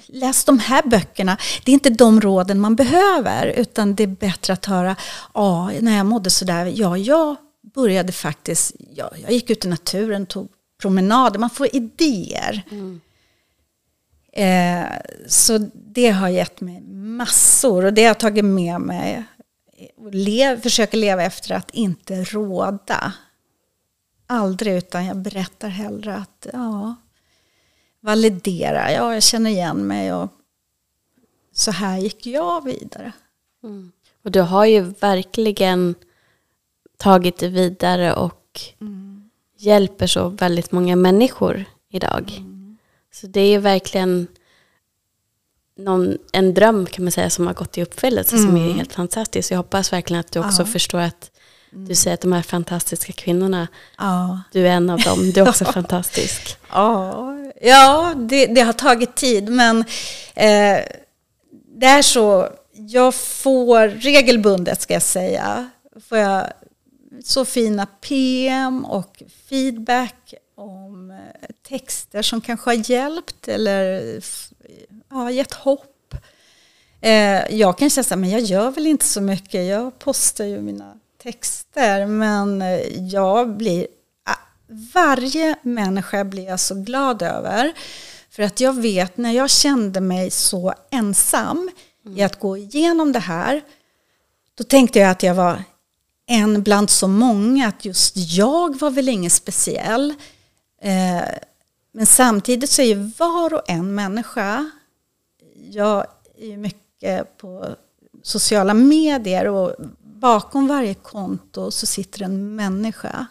läs 0.06 0.46
de 0.46 0.60
här 0.60 0.84
böckerna. 0.84 1.38
Det 1.64 1.72
är 1.72 1.74
inte 1.74 1.90
de 1.90 2.22
råden 2.22 2.60
man 2.60 2.76
behöver 2.76 3.48
utan 3.48 3.96
det 3.96 4.04
är 4.04 4.08
bättre 4.08 4.54
att 4.54 4.66
höra, 4.66 4.96
ja, 5.34 5.72
när 5.80 5.98
jag 5.98 6.06
mådde 6.06 6.30
sådär, 6.30 6.74
ja, 6.76 6.98
jag 6.98 7.36
började 7.74 8.12
faktiskt, 8.12 8.76
ja, 8.96 9.12
jag 9.24 9.32
gick 9.32 9.50
ut 9.50 9.66
i 9.66 9.68
naturen, 9.68 10.26
tog 10.26 10.48
promenader, 10.82 11.40
man 11.40 11.50
får 11.50 11.76
idéer. 11.76 12.62
Mm. 12.72 13.02
Eh, 14.36 14.86
så 15.28 15.70
det 15.74 16.10
har 16.10 16.30
gett 16.30 16.62
mig 16.62 16.82
massor 16.92 17.86
och 17.86 17.94
det 17.94 18.02
har 18.02 18.08
jag 18.08 18.20
tagit 18.20 18.46
med 18.46 18.82
mig 18.82 19.26
lev, 20.12 20.62
försöker 20.62 20.98
leva 20.98 21.24
efter 21.24 21.56
att 21.56 21.72
inte 21.72 22.24
råda. 22.24 23.14
Aldrig, 24.28 24.76
utan 24.76 25.06
jag 25.06 25.18
berättar 25.18 25.70
hellre 25.70 26.16
att 26.16 26.48
ja, 26.54 26.96
validera, 28.00 28.92
ja 28.92 29.14
jag 29.14 29.24
känner 29.24 29.50
igen 29.50 29.88
mig 29.88 30.14
och 30.14 30.30
så 31.52 31.72
här 31.72 31.98
gick 31.98 32.26
jag 32.26 32.64
vidare. 32.64 33.12
Mm. 33.64 33.92
Och 34.24 34.32
du 34.32 34.42
har 34.42 34.66
ju 34.66 34.82
verkligen 34.82 35.96
tagit 36.98 37.38
det 37.38 37.48
vidare 37.48 38.14
och 38.14 38.62
mm. 38.82 39.30
hjälper 39.58 40.08
så 40.08 40.30
väldigt 40.30 40.72
många 40.72 40.96
människor 40.96 41.66
idag. 41.90 42.34
Mm. 42.38 42.55
Så 43.16 43.28
det 43.28 43.42
är 43.42 43.60
verkligen 43.60 44.28
någon, 45.78 46.18
en 46.32 46.54
dröm 46.54 46.86
kan 46.86 47.06
man 47.06 47.12
säga 47.12 47.30
som 47.30 47.48
har 47.48 47.54
gått 47.54 47.78
i 47.78 47.82
uppfyllelse 47.82 48.36
mm. 48.36 48.48
som 48.48 48.58
är 48.58 48.66
mm. 48.66 48.78
helt 48.78 48.94
fantastisk. 48.94 49.52
Jag 49.52 49.58
hoppas 49.58 49.94
verkligen 49.94 50.20
att 50.20 50.32
du 50.32 50.40
också 50.40 50.62
ja. 50.62 50.66
förstår 50.66 51.00
att 51.00 51.32
du 51.72 51.78
mm. 51.78 51.96
säger 51.96 52.14
att 52.14 52.22
de 52.22 52.34
här 52.34 52.42
fantastiska 52.42 53.14
kvinnorna, 53.14 53.68
ja. 53.98 54.42
du 54.52 54.68
är 54.68 54.72
en 54.72 54.90
av 54.90 55.00
dem, 55.00 55.32
du 55.32 55.42
är 55.42 55.50
också 55.50 55.66
fantastisk. 55.74 56.58
Ja, 56.72 57.36
ja 57.62 58.14
det, 58.18 58.46
det, 58.46 58.62
har 58.62 58.74
tagit 58.74 59.16
tid 59.16 59.50
men 59.50 59.80
eh, 60.34 60.80
det 61.52 61.86
är 61.86 62.02
så, 62.02 62.50
jag 62.74 63.16
får 63.16 63.88
regelbundet 63.88 64.82
ska 64.82 64.94
jag 64.94 65.04
säga, 65.04 65.70
får 66.10 66.18
jag 66.18 66.48
så 67.24 67.46
fina 67.46 67.86
PM 67.86 68.86
och 68.86 69.24
feedback 69.50 70.34
om 70.56 71.12
eh, 71.12 71.50
texter 71.68 72.22
som 72.22 72.42
kanske 72.42 72.70
har 72.70 72.92
hjälpt 72.92 73.48
eller 73.48 74.02
ja, 75.10 75.32
gett 75.32 75.54
hopp. 75.54 76.16
Eh, 77.02 77.56
jag 77.56 77.78
kan 77.78 77.90
känna 77.90 78.04
så 78.04 78.16
men 78.16 78.30
jag 78.30 78.42
gör 78.42 78.72
väl 78.72 78.88
inte 78.88 79.06
så 79.06 79.22
mycket. 79.22 79.68
Jag 79.68 80.00
postar 80.00 80.46
ju 80.46 80.62
mina 80.62 81.00
texter. 81.24 82.06
Men 82.06 82.62
eh, 82.62 83.06
jag 83.12 83.58
blir, 83.58 83.88
varje 84.94 85.56
människa 85.62 86.24
blir 86.24 86.46
jag 86.46 86.60
så 86.60 86.76
glad 86.76 87.22
över. 87.22 87.74
För 88.30 88.44
att 88.44 88.60
jag 88.60 88.82
vet 88.82 89.18
när 89.18 89.32
jag 89.32 89.50
kände 89.50 90.02
mig 90.02 90.32
så 90.32 90.74
ensam 90.92 91.70
mm. 92.06 92.18
i 92.18 92.24
att 92.24 92.40
gå 92.40 92.58
igenom 92.58 93.12
det 93.12 93.20
här. 93.20 93.62
Då 94.56 94.64
tänkte 94.64 95.00
jag 95.00 95.10
att 95.12 95.24
jag 95.24 95.36
var 95.36 95.64
en 96.28 96.64
bland 96.64 96.90
så 96.90 97.08
många. 97.08 97.68
Att 97.68 97.86
just 97.86 98.18
jag 98.18 98.80
var 98.80 98.92
väl 98.92 99.10
ingen 99.10 99.32
speciell. 99.32 100.14
Eh, 100.82 101.24
men 101.92 102.06
samtidigt 102.06 102.70
så 102.70 102.82
är 102.82 102.86
ju 102.86 103.12
var 103.18 103.54
och 103.54 103.70
en 103.70 103.96
människa 103.96 104.72
jag 105.70 106.06
är 106.38 106.58
mycket 106.58 107.38
på 107.38 107.76
sociala 108.24 108.74
medier 108.74 109.48
och 109.48 109.76
bakom 110.04 110.68
varje 110.68 110.94
konto 110.94 111.72
så 111.72 111.86
sitter 111.86 112.22
en 112.22 112.56
människa. 112.56 113.26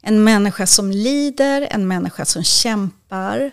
En 0.00 0.24
människa 0.24 0.66
som 0.66 0.90
lider, 0.90 1.68
en 1.70 1.88
människa 1.88 2.24
som 2.24 2.42
kämpar. 2.42 3.52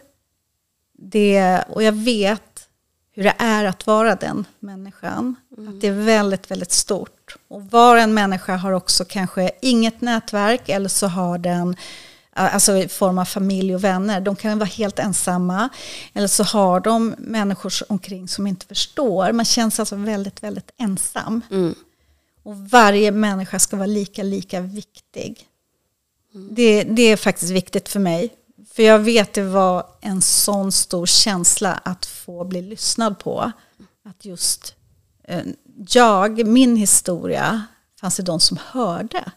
Det, 0.94 1.64
och 1.70 1.84
jag 1.84 1.92
vet 1.92 2.70
hur 3.12 3.24
det 3.24 3.36
är 3.38 3.66
att 3.66 3.88
vara 3.88 4.16
den 4.16 4.46
människan. 4.60 5.36
Mm. 5.58 5.70
Att 5.70 5.82
det 5.82 5.88
är 5.88 6.04
väldigt, 6.06 6.52
väldigt 6.52 6.72
stort. 6.72 7.36
Och 7.48 7.64
var 7.72 7.98
en 7.98 8.14
människa 8.14 8.56
har 8.56 8.72
också 8.72 9.06
kanske 9.06 9.52
inget 9.62 10.02
nätverk 10.02 10.70
eller 10.70 10.90
så 10.90 11.08
har 11.08 11.38
den 11.38 11.76
alltså 12.38 12.78
i 12.78 12.88
form 12.88 13.18
av 13.18 13.26
familj 13.26 13.76
och 13.76 13.84
vänner. 13.84 14.22
De 14.22 14.36
kan 14.36 14.60
vara 14.60 14.70
helt 14.70 15.00
ensamma. 15.00 15.70
Eller 16.14 16.28
så 16.28 16.44
har 16.44 16.80
de 16.80 17.16
människor 17.18 17.74
omkring 17.90 18.28
som 18.28 18.48
inte 18.48 18.66
förstår. 18.66 19.32
Man 19.32 19.46
känns 19.46 19.80
alltså 19.80 19.96
väldigt, 19.96 20.44
väldigt 20.44 20.72
ensam. 20.78 21.42
Mm. 21.52 21.76
Och 22.44 22.58
varje 22.70 23.12
människa 23.12 23.60
ska 23.60 23.76
vara 23.76 23.88
lika, 23.88 24.24
lika 24.24 24.62
viktig. 24.62 25.48
Mm. 26.34 26.56
Det, 26.56 26.84
det 26.84 27.02
är 27.02 27.18
faktiskt 27.18 27.52
viktigt 27.52 27.90
för 27.90 28.00
mig. 28.00 28.34
För 28.74 28.84
jag 28.84 29.00
vet 29.00 29.34
det 29.34 29.44
var 29.44 29.86
en 30.02 30.22
sån 30.22 30.72
stor 30.72 31.06
känsla 31.06 31.74
att 31.84 32.06
få 32.06 32.44
bli 32.44 32.62
lyssnad 32.62 33.20
på. 33.20 33.52
Att 34.06 34.26
just 34.26 34.76
eh, 35.24 35.44
jag, 35.90 36.48
min 36.48 36.76
historia, 36.76 37.64
fanns 38.02 38.18
det 38.18 38.24
de 38.24 38.40
som 38.40 38.60
hörde. 38.66 39.32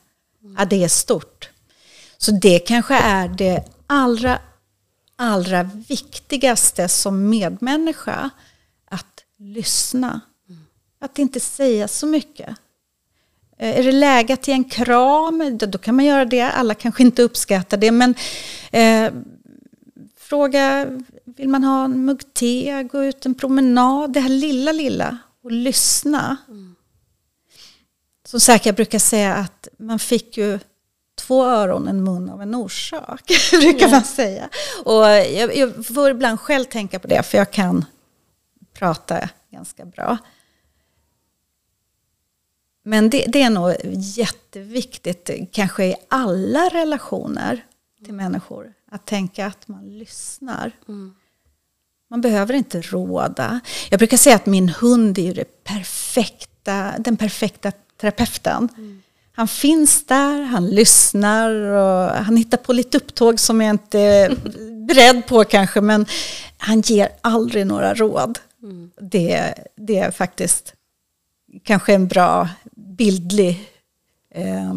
Ja, 0.59 0.65
det 0.65 0.85
är 0.85 0.89
stort. 0.89 1.50
Så 2.21 2.31
det 2.31 2.59
kanske 2.59 2.95
är 2.95 3.29
det 3.29 3.65
allra, 3.87 4.39
allra 5.17 5.63
viktigaste 5.63 6.89
som 6.89 7.29
medmänniska. 7.31 8.31
Att 8.85 9.25
lyssna. 9.39 10.21
Att 11.01 11.19
inte 11.19 11.41
säga 11.41 11.89
så 11.89 12.07
mycket. 12.07 12.49
Eh, 13.59 13.79
Är 13.79 13.85
det 13.85 13.93
läge 13.93 14.37
ge 14.45 14.53
en 14.53 14.65
kram, 14.65 15.59
då 15.59 15.79
kan 15.79 15.97
man 15.97 16.05
göra 16.05 16.25
det. 16.25 16.43
Alla 16.43 16.75
kanske 16.75 17.03
inte 17.03 17.23
uppskattar 17.23 17.77
det. 17.77 17.91
Men 17.91 18.15
eh, 18.73 19.13
fråga, 20.17 20.87
vill 21.25 21.49
man 21.49 21.65
ha 21.65 21.85
en 21.85 22.05
mugg 22.05 22.35
te, 22.35 22.83
gå 22.83 23.05
ut 23.05 23.27
en 23.27 23.35
promenad, 23.35 24.13
det 24.13 24.21
här 24.21 24.29
lilla, 24.29 24.73
lilla. 24.73 25.19
Och 25.43 25.53
lyssna. 25.53 26.37
Som 28.27 28.41
sagt, 28.41 28.67
jag 28.67 28.75
brukar 28.75 28.99
säga 28.99 29.35
att 29.35 29.69
man 29.79 29.99
fick 29.99 30.37
ju 30.37 30.59
två 31.31 31.45
öron, 31.45 31.89
en 31.89 32.05
mun 32.05 32.31
av 32.31 32.43
en 32.43 32.55
orsak. 32.55 33.23
brukar 33.51 33.91
man 33.91 34.05
säga. 34.05 34.49
Och 34.85 35.05
jag, 35.05 35.57
jag 35.57 35.87
får 35.87 36.11
ibland 36.11 36.41
själv 36.41 36.65
tänka 36.65 36.99
på 36.99 37.09
det, 37.09 37.23
för 37.23 37.39
jag 37.39 37.51
kan 37.51 37.85
prata 38.73 39.29
ganska 39.51 39.85
bra. 39.85 40.19
Men 42.83 43.11
det, 43.11 43.25
det 43.29 43.43
är 43.43 43.51
nog 43.51 43.75
jätteviktigt, 43.95 45.31
kanske 45.53 45.85
i 45.85 45.95
alla 46.09 46.69
relationer 46.69 47.65
till 48.05 48.15
människor, 48.15 48.73
att 48.91 49.07
tänka 49.07 49.47
att 49.47 49.69
man 49.69 49.99
lyssnar. 49.99 50.73
Man 52.11 52.21
behöver 52.21 52.55
inte 52.55 52.81
råda. 52.83 53.61
Jag 53.91 53.99
brukar 53.99 54.17
säga 54.17 54.37
att 54.37 54.47
min 54.47 54.69
hund 54.69 55.19
är 55.19 55.45
perfekta, 55.45 56.95
den 56.99 57.17
perfekta 57.17 57.73
terapeuten. 58.01 58.69
Han 59.41 59.49
finns 59.49 60.05
där, 60.07 60.43
han 60.43 60.71
lyssnar 60.71 61.51
och 61.51 62.11
han 62.11 62.37
hittar 62.37 62.59
på 62.59 62.73
lite 62.73 62.97
upptåg 62.97 63.41
som 63.41 63.61
jag 63.61 63.71
inte 63.71 63.99
är 64.01 64.35
beredd 64.87 65.27
på 65.27 65.45
kanske, 65.45 65.81
men 65.81 66.07
han 66.59 66.81
ger 66.81 67.09
aldrig 67.21 67.67
några 67.67 67.95
råd. 67.95 68.39
Det, 69.01 69.55
det 69.77 69.99
är 69.99 70.11
faktiskt 70.11 70.75
kanske 71.65 71.95
en 71.95 72.09
bra 72.09 72.49
bildlig 72.73 73.71
eh, 74.35 74.75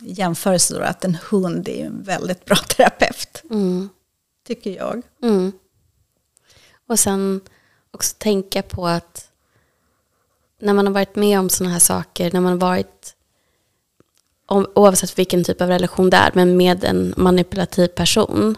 jämförelse 0.00 0.74
då, 0.74 0.80
att 0.80 1.04
en 1.04 1.18
hund 1.30 1.68
är 1.68 1.84
en 1.86 2.02
väldigt 2.02 2.44
bra 2.44 2.56
terapeut, 2.76 3.42
Mm. 3.50 3.88
tycker 4.46 4.76
jag. 4.76 5.02
Mm. 5.22 5.52
Och 6.88 6.98
sen 6.98 7.40
också 7.90 8.14
tänka 8.18 8.62
på 8.62 8.86
att 8.88 9.28
när 10.60 10.72
man 10.74 10.86
har 10.86 10.94
varit 10.94 11.16
med 11.16 11.38
om 11.38 11.50
sådana 11.50 11.72
här 11.72 11.80
saker, 11.80 12.30
när 12.32 12.40
man 12.40 12.52
har 12.52 12.58
varit, 12.60 13.14
oavsett 14.48 15.18
vilken 15.18 15.44
typ 15.44 15.60
av 15.60 15.68
relation 15.68 16.10
det 16.10 16.16
är, 16.16 16.30
men 16.34 16.56
med 16.56 16.84
en 16.84 17.14
manipulativ 17.16 17.86
person, 17.86 18.56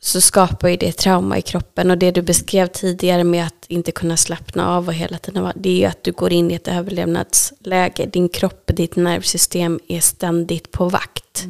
så 0.00 0.20
skapar 0.20 0.68
ju 0.68 0.76
det 0.76 0.92
trauma 0.92 1.38
i 1.38 1.42
kroppen. 1.42 1.90
Och 1.90 1.98
det 1.98 2.10
du 2.10 2.22
beskrev 2.22 2.66
tidigare 2.66 3.24
med 3.24 3.46
att 3.46 3.66
inte 3.68 3.92
kunna 3.92 4.16
slappna 4.16 4.76
av 4.76 4.88
och 4.88 4.94
hela 4.94 5.18
tiden 5.18 5.42
vara, 5.42 5.52
det 5.56 5.68
är 5.68 5.78
ju 5.78 5.84
att 5.84 6.04
du 6.04 6.12
går 6.12 6.32
in 6.32 6.50
i 6.50 6.54
ett 6.54 6.68
överlevnadsläge. 6.68 8.06
Din 8.06 8.28
kropp 8.28 8.70
ditt 8.74 8.96
nervsystem 8.96 9.80
är 9.88 10.00
ständigt 10.00 10.70
på 10.70 10.88
vakt. 10.88 11.44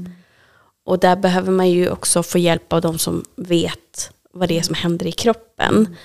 Och 0.85 0.99
där 0.99 1.17
behöver 1.17 1.53
man 1.53 1.71
ju 1.71 1.91
också 1.91 2.23
få 2.23 2.39
hjälp 2.39 2.73
av 2.73 2.81
de 2.81 2.99
som 2.99 3.25
vet 3.37 4.11
vad 4.33 4.49
det 4.49 4.59
är 4.59 4.63
som 4.63 4.75
händer 4.75 5.07
i 5.07 5.13
kroppen. 5.13 5.97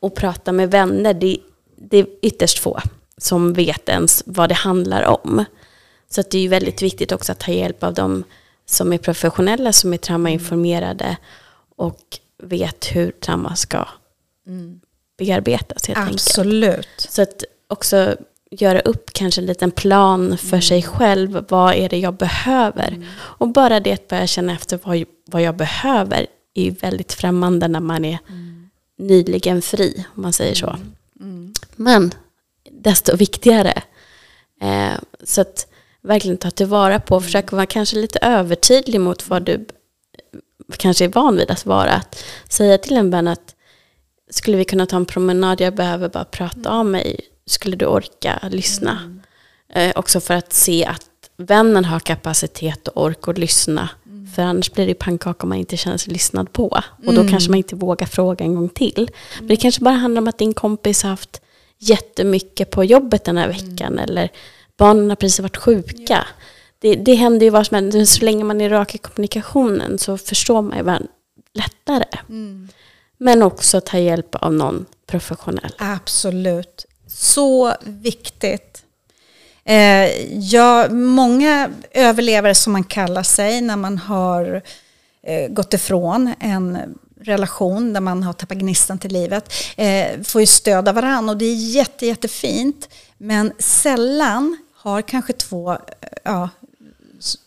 Och 0.00 0.14
prata 0.14 0.52
med 0.52 0.70
vänner, 0.70 1.14
det, 1.14 1.38
det 1.76 1.98
är 1.98 2.06
ytterst 2.22 2.58
få 2.58 2.80
som 3.18 3.52
vet 3.52 3.88
ens 3.88 4.22
vad 4.26 4.48
det 4.48 4.54
handlar 4.54 5.02
om. 5.02 5.44
Så 6.10 6.20
att 6.20 6.30
det 6.30 6.38
är 6.38 6.42
ju 6.42 6.48
väldigt 6.48 6.82
viktigt 6.82 7.12
också 7.12 7.32
att 7.32 7.40
ta 7.40 7.52
hjälp 7.52 7.82
av 7.82 7.94
de 7.94 8.24
som 8.66 8.92
är 8.92 8.98
professionella, 8.98 9.72
som 9.72 9.92
är 9.92 9.98
traumainformerade 9.98 11.16
och 11.76 12.00
vet 12.42 12.84
hur 12.96 13.10
trauma 13.10 13.56
ska 13.56 13.88
bearbetas 15.18 15.86
helt 15.86 15.98
enkelt. 15.98 16.20
Absolut. 16.20 16.88
Så 16.96 17.22
att 17.22 17.44
också 17.68 18.16
göra 18.50 18.80
upp 18.80 19.12
kanske 19.12 19.40
en 19.40 19.46
liten 19.46 19.70
plan 19.70 20.38
för 20.38 20.60
sig 20.60 20.82
själv. 20.82 21.44
Vad 21.48 21.74
är 21.74 21.88
det 21.88 21.98
jag 21.98 22.14
behöver? 22.14 23.06
Och 23.16 23.48
bara 23.48 23.80
det 23.80 23.92
att 23.92 24.08
börja 24.08 24.26
känna 24.26 24.52
efter 24.52 24.78
vad, 24.82 25.04
vad 25.26 25.42
jag 25.42 25.56
behöver 25.56 26.26
är 26.54 26.62
ju 26.62 26.70
väldigt 26.70 27.12
främmande 27.12 27.68
när 27.68 27.80
man 27.80 28.04
är 28.04 28.18
nyligen 28.98 29.62
fri, 29.62 30.06
om 30.14 30.22
man 30.22 30.32
säger 30.32 30.54
så. 30.54 30.76
Men 31.76 32.14
desto 32.84 33.16
viktigare. 33.16 33.82
Eh, 34.60 34.94
så 35.24 35.40
att 35.40 35.66
verkligen 36.02 36.36
ta 36.36 36.50
tillvara 36.50 37.00
på, 37.00 37.20
försöka 37.20 37.56
vara 37.56 37.66
kanske 37.66 37.96
lite 37.96 38.18
övertydlig 38.22 39.00
mot 39.00 39.28
vad 39.28 39.42
du 39.42 39.66
kanske 40.76 41.04
är 41.04 41.08
van 41.08 41.36
vid 41.36 41.50
att 41.50 41.66
vara. 41.66 41.92
Att 41.92 42.24
säga 42.48 42.78
till 42.78 42.96
en 42.96 43.10
vän 43.10 43.28
att 43.28 43.54
skulle 44.30 44.56
vi 44.56 44.64
kunna 44.64 44.86
ta 44.86 44.96
en 44.96 45.06
promenad, 45.06 45.60
jag 45.60 45.74
behöver 45.74 46.08
bara 46.08 46.24
prata 46.24 46.70
av 46.70 46.86
mig. 46.86 47.20
Skulle 47.46 47.76
du 47.76 47.86
orka 47.86 48.38
lyssna? 48.50 49.20
Eh, 49.72 49.92
också 49.96 50.20
för 50.20 50.34
att 50.34 50.52
se 50.52 50.84
att 50.84 51.10
vännen 51.36 51.84
har 51.84 52.00
kapacitet 52.00 52.88
och 52.88 53.02
ork 53.02 53.28
att 53.28 53.38
lyssna. 53.38 53.88
För 54.34 54.42
annars 54.42 54.72
blir 54.72 54.86
det 54.86 54.94
pannkaka 54.94 55.42
om 55.42 55.48
man 55.48 55.58
inte 55.58 55.76
känner 55.76 55.96
sig 55.96 56.12
lyssnad 56.12 56.52
på. 56.52 56.80
Och 57.06 57.14
då 57.14 57.28
kanske 57.28 57.50
man 57.50 57.58
inte 57.58 57.76
vågar 57.76 58.06
fråga 58.06 58.44
en 58.44 58.54
gång 58.54 58.68
till. 58.68 59.10
Men 59.38 59.48
det 59.48 59.56
kanske 59.56 59.80
bara 59.80 59.94
handlar 59.94 60.22
om 60.22 60.28
att 60.28 60.38
din 60.38 60.54
kompis 60.54 61.02
har 61.02 61.10
haft 61.10 61.40
jättemycket 61.78 62.70
på 62.70 62.84
jobbet 62.84 63.24
den 63.24 63.36
här 63.36 63.48
veckan. 63.48 63.98
Eller 63.98 64.30
barnen 64.76 65.08
har 65.08 65.16
precis 65.16 65.40
varit 65.40 65.56
sjuka. 65.56 66.26
Det, 66.78 66.94
det 66.94 67.14
händer 67.14 67.46
ju 67.46 67.50
vad 67.50 67.66
som 67.66 67.74
helst. 67.74 68.14
Så 68.14 68.24
länge 68.24 68.44
man 68.44 68.60
är 68.60 68.70
rak 68.70 68.94
i 68.94 68.98
kommunikationen 68.98 69.98
så 69.98 70.18
förstår 70.18 70.62
man 70.62 70.76
ju 70.78 70.84
varandra 70.84 71.08
lättare. 71.54 72.18
Men 73.18 73.42
också 73.42 73.80
ta 73.80 73.98
hjälp 73.98 74.34
av 74.34 74.52
någon 74.54 74.86
professionell. 75.06 75.74
Absolut. 75.78 76.86
Så 77.06 77.74
viktigt. 77.82 78.84
Eh, 79.64 80.36
ja, 80.38 80.88
många 80.90 81.70
överlevare 81.90 82.54
som 82.54 82.72
man 82.72 82.84
kallar 82.84 83.22
sig 83.22 83.60
när 83.60 83.76
man 83.76 83.98
har 83.98 84.62
eh, 85.22 85.48
gått 85.48 85.74
ifrån 85.74 86.34
en 86.40 86.98
relation 87.24 87.92
där 87.92 88.00
man 88.00 88.22
har 88.22 88.32
tappat 88.32 88.58
gnistan 88.58 88.98
till 88.98 89.12
livet 89.12 89.52
eh, 89.76 90.22
får 90.22 90.40
ju 90.40 90.46
stöd 90.46 90.88
av 90.88 90.94
varandra 90.94 91.32
och 91.32 91.38
det 91.38 91.44
är 91.44 91.54
jätte, 91.54 92.06
jättefint. 92.06 92.88
Men 93.18 93.52
sällan 93.58 94.56
har 94.74 95.02
kanske 95.02 95.32
två 95.32 95.72
eh, 95.72 95.78
ja, 96.24 96.48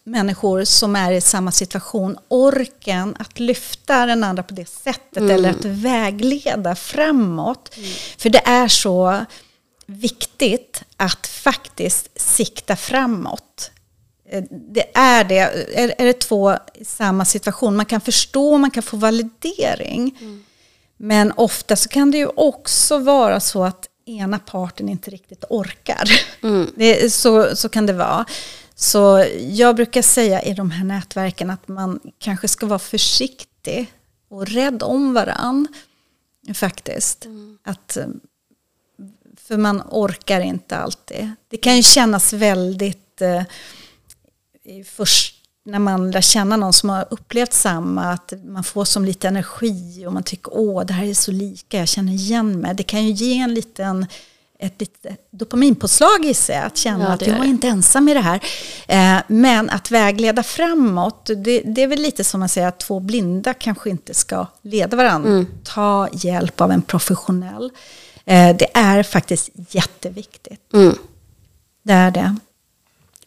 människor 0.04 0.64
som 0.64 0.96
är 0.96 1.12
i 1.12 1.22
samma 1.22 1.52
situation 1.52 2.18
orken 2.28 3.16
att 3.20 3.40
lyfta 3.40 4.06
den 4.06 4.24
andra 4.24 4.44
på 4.44 4.54
det 4.54 4.70
sättet 4.70 5.24
eller 5.32 5.50
att 5.50 5.66
vägleda 5.66 6.76
framåt. 6.76 7.76
För 8.18 8.30
det 8.30 8.48
är 8.48 8.68
så 8.68 9.26
viktigt 9.86 10.84
att 10.98 11.28
faktiskt 11.28 12.22
sikta 12.22 12.76
framåt. 12.76 13.72
Eh, 14.30 14.44
Det 14.50 14.98
är 14.98 15.24
det. 15.24 15.40
Är, 15.80 15.94
är 15.98 16.06
det 16.06 16.20
två 16.20 16.54
i 16.74 16.86
samma 16.86 17.26
situation, 17.26 17.76
man 17.76 17.86
kan 17.86 18.02
förstå, 18.02 18.58
man 18.58 18.72
kan 18.72 18.84
få 18.84 18.98
validering. 18.98 20.18
Men 20.98 21.32
ofta 21.36 21.76
så 21.76 21.90
kan 21.90 22.12
det 22.12 22.18
ju 22.18 22.28
också 22.36 22.98
vara 23.00 23.40
så 23.40 23.64
att 23.64 23.90
ena 24.06 24.40
parten 24.40 24.90
inte 24.90 25.12
riktigt 25.12 25.44
orkar. 25.50 26.10
Det, 26.76 27.04
är- 27.06 27.10
så, 27.10 27.56
så 27.56 27.70
kan 27.70 27.86
det 27.86 27.94
vara. 27.94 28.26
Så 28.76 29.26
jag 29.50 29.76
brukar 29.76 30.02
säga 30.02 30.42
i 30.42 30.54
de 30.54 30.72
här 30.72 30.84
nätverken 30.86 31.50
att 31.50 31.68
man 31.68 32.00
kanske 32.20 32.48
ska 32.48 32.66
vara 32.66 32.80
försiktig 32.80 33.92
och 34.30 34.48
rädd 34.48 34.84
om 34.84 35.14
varann. 35.14 35.68
Faktiskt. 36.54 37.26
Att, 37.64 37.98
eh, 37.98 38.06
för 39.48 39.58
man 39.58 39.84
orkar 39.90 40.42
inte 40.42 40.78
alltid. 40.78 41.32
Det 41.48 41.58
kan 41.58 41.76
ju 41.78 41.84
kännas 41.84 42.34
väldigt 42.34 43.22
eh, 43.22 43.44
först 44.86 45.38
när 45.68 45.80
man 45.80 46.12
lär 46.12 46.22
känna 46.22 46.58
någon 46.58 46.74
som 46.74 46.90
har 46.90 47.06
upplevt 47.10 47.54
samma, 47.54 48.04
att 48.04 48.34
man 48.46 48.64
får 48.64 48.86
som 48.86 49.06
lite 49.06 49.28
energi 49.28 50.06
och 50.08 50.14
man 50.14 50.24
tycker 50.24 50.52
åh 50.54 50.86
det 50.86 50.94
här 50.94 51.06
är 51.06 51.14
så 51.14 51.32
lika, 51.32 51.78
jag 51.78 51.88
känner 51.88 52.14
igen 52.14 52.60
mig. 52.60 52.76
Det 52.76 52.84
kan 52.84 53.06
ju 53.06 53.12
ge 53.12 53.38
en 53.38 53.54
liten, 53.54 54.06
ett 54.60 54.80
litet 54.80 55.28
dopaminpåslag 55.32 56.26
i 56.26 56.34
sig, 56.34 56.58
att 56.58 56.78
känna 56.78 57.04
Ja, 57.04 57.10
att 57.10 57.28
jag 57.28 57.40
är 57.40 57.44
inte 57.44 57.68
ensam 57.68 58.10
i 58.10 58.14
det 58.14 58.20
här. 58.20 58.40
Eh, 58.88 59.24
men 59.28 59.70
att 59.70 59.92
vägleda 59.92 60.44
framåt, 60.44 61.26
det, 61.26 61.62
det 61.62 61.84
är 61.84 61.88
väl 61.88 62.02
lite 62.02 62.24
som 62.24 62.40
man 62.40 62.50
säger 62.50 62.68
att 62.68 62.80
två 62.80 63.00
blinda 63.00 63.54
kanske 63.54 63.90
inte 63.90 64.14
ska 64.14 64.48
leda 64.62 64.98
varandra. 64.98 65.30
Mm. 65.30 65.48
Ta 65.64 66.08
hjälp 66.12 66.62
av 66.62 66.72
en 66.72 66.82
professionell. 66.82 67.72
Eh, 68.26 68.56
det 68.56 68.78
är 68.78 69.04
faktiskt 69.04 69.50
jätteviktigt. 69.70 70.74
Mm. 70.74 70.96
Det 71.84 71.94
är 71.94 72.12
det. 72.12 72.36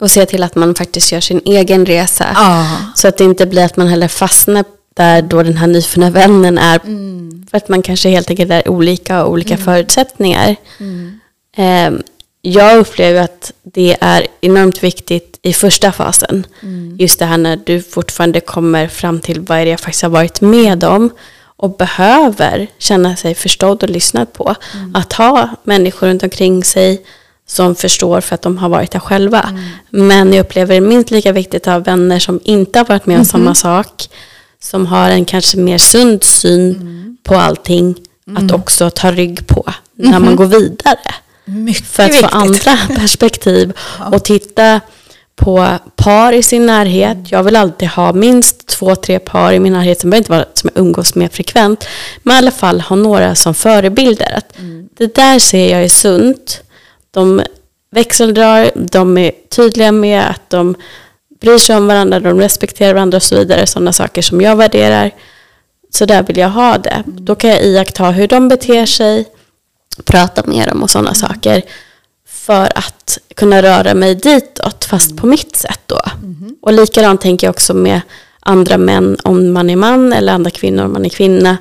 Och 0.00 0.10
se 0.10 0.26
till 0.26 0.42
att 0.42 0.54
man 0.54 0.74
faktiskt 0.74 1.12
gör 1.12 1.20
sin 1.20 1.40
egen 1.44 1.86
resa. 1.86 2.26
Ja. 2.34 2.76
Så 2.94 3.08
att 3.08 3.16
det 3.16 3.24
inte 3.24 3.46
blir 3.46 3.64
att 3.64 3.76
man 3.76 3.88
heller 3.88 4.08
fastnar 4.08 4.64
där 4.94 5.22
då 5.22 5.42
den 5.42 5.56
här 5.56 5.66
nyfunna 5.66 6.10
vännen 6.10 6.58
är. 6.58 6.80
Mm. 6.84 7.46
För 7.50 7.56
att 7.56 7.68
man 7.68 7.82
kanske 7.82 8.08
helt 8.08 8.30
enkelt 8.30 8.50
är 8.50 8.68
olika 8.68 9.24
och 9.24 9.32
olika 9.32 9.56
förutsättningar. 9.56 10.56
Mm. 10.78 11.20
Ehm, 11.56 12.02
jag 12.42 12.78
upplever 12.78 13.22
att 13.22 13.52
det 13.62 13.96
är 14.00 14.26
enormt 14.40 14.82
viktigt 14.82 15.38
i 15.42 15.52
första 15.52 15.92
fasen. 15.92 16.46
Mm. 16.62 16.96
Just 16.98 17.18
det 17.18 17.24
här 17.24 17.38
när 17.38 17.60
du 17.66 17.82
fortfarande 17.82 18.40
kommer 18.40 18.88
fram 18.88 19.20
till 19.20 19.40
vad 19.40 19.58
är 19.58 19.64
det 19.64 19.70
jag 19.70 19.80
faktiskt 19.80 20.02
har 20.02 20.10
varit 20.10 20.40
med 20.40 20.84
om 20.84 21.10
och 21.56 21.76
behöver 21.76 22.66
känna 22.78 23.16
sig 23.16 23.34
förstådd 23.34 23.82
och 23.82 23.90
lyssnad 23.90 24.32
på. 24.32 24.54
Mm. 24.74 24.94
Att 24.94 25.12
ha 25.12 25.48
människor 25.64 26.06
runt 26.06 26.22
omkring 26.22 26.64
sig 26.64 27.02
som 27.50 27.74
förstår 27.74 28.20
för 28.20 28.34
att 28.34 28.42
de 28.42 28.58
har 28.58 28.68
varit 28.68 28.90
där 28.90 28.98
själva. 29.00 29.40
Mm. 29.42 29.62
Men 29.90 30.32
jag 30.32 30.40
upplever 30.44 30.74
det 30.74 30.80
minst 30.80 31.10
lika 31.10 31.32
viktigt 31.32 31.66
att 31.66 31.72
ha 31.72 31.78
vänner 31.78 32.18
som 32.18 32.40
inte 32.44 32.78
har 32.78 32.86
varit 32.86 33.06
med 33.06 33.14
om 33.14 33.18
Mhm. 33.20 33.24
samma 33.24 33.54
sak. 33.54 34.08
Som 34.62 34.86
har 34.86 35.10
en 35.10 35.24
kanske 35.24 35.56
mer 35.58 35.78
sund 35.78 36.24
syn 36.24 36.74
Mm. 36.74 37.16
på 37.22 37.34
allting. 37.34 37.94
Att 38.36 38.52
också 38.52 38.90
ta 38.90 39.12
rygg 39.12 39.46
på 39.46 39.64
när 39.94 40.18
man 40.18 40.36
går 40.36 40.46
vidare. 40.46 41.14
Mycket 41.44 41.86
För 41.86 42.02
att 42.02 42.08
få 42.10 42.16
viktigt. 42.16 42.34
andra 42.34 42.78
perspektiv 43.00 43.72
och 44.12 44.24
titta 44.24 44.80
på 45.36 45.78
par 45.96 46.32
i 46.32 46.42
sin 46.42 46.66
närhet. 46.66 47.18
Jag 47.24 47.42
vill 47.42 47.56
alltid 47.56 47.88
ha 47.88 48.12
minst 48.12 48.66
två, 48.66 48.94
tre 48.96 49.18
par 49.18 49.52
i 49.52 49.58
min 49.60 49.72
närhet 49.72 50.00
som 50.00 50.10
behöver 50.10 50.20
inte 50.20 50.32
vara 50.32 50.44
som 50.54 50.70
jag 50.74 50.80
umgås 50.82 51.14
med 51.14 51.32
frekvent. 51.32 51.84
Men 52.22 52.34
i 52.34 52.38
alla 52.38 52.50
fall 52.50 52.80
ha 52.80 52.96
några 52.96 53.34
som 53.34 53.54
förebilder. 53.54 54.32
Att 54.36 54.52
Det 54.98 55.14
där 55.14 55.38
ser 55.38 55.70
jag 55.72 55.84
är 55.84 55.88
sunt. 55.88 56.60
De 57.10 57.42
växeldrar, 57.90 58.70
de 58.74 59.18
är 59.18 59.32
tydliga 59.48 59.92
med 59.92 60.30
att 60.30 60.50
de 60.50 60.74
bryr 61.40 61.58
sig 61.58 61.76
om 61.76 61.86
varandra, 61.86 62.20
de 62.20 62.40
respekterar 62.40 62.94
varandra 62.94 63.16
och 63.16 63.22
så 63.22 63.36
vidare. 63.38 63.66
Sådana 63.66 63.92
saker 63.92 64.22
som 64.22 64.40
jag 64.40 64.56
värderar. 64.56 65.10
Så 65.90 66.04
där 66.04 66.22
vill 66.22 66.36
jag 66.36 66.50
ha 66.50 66.78
det. 66.78 67.02
Då 67.06 67.34
kan 67.34 67.50
jag 67.50 67.64
iaktta 67.64 68.10
hur 68.10 68.28
de 68.28 68.48
beter 68.48 68.86
sig, 68.86 69.28
prata 70.04 70.42
med 70.46 70.68
dem 70.68 70.82
och 70.82 70.90
sådana 70.90 71.14
saker. 71.14 71.62
För 72.28 72.78
att 72.78 73.18
kunna 73.34 73.62
röra 73.62 73.94
mig 73.94 74.14
ditåt, 74.14 74.84
fast 74.84 75.16
på 75.16 75.26
mitt 75.26 75.56
sätt 75.56 75.80
då. 75.86 76.00
Och 76.62 76.72
likadant 76.72 77.20
tänker 77.20 77.46
jag 77.46 77.52
också 77.52 77.74
med 77.74 78.00
andra 78.40 78.78
män 78.78 79.16
om 79.24 79.52
man 79.52 79.70
är 79.70 79.76
man 79.76 80.12
eller 80.12 80.32
andra 80.32 80.50
kvinnor 80.50 80.84
om 80.84 80.92
man 80.92 81.04
är 81.04 81.08
kvinna. 81.08 81.56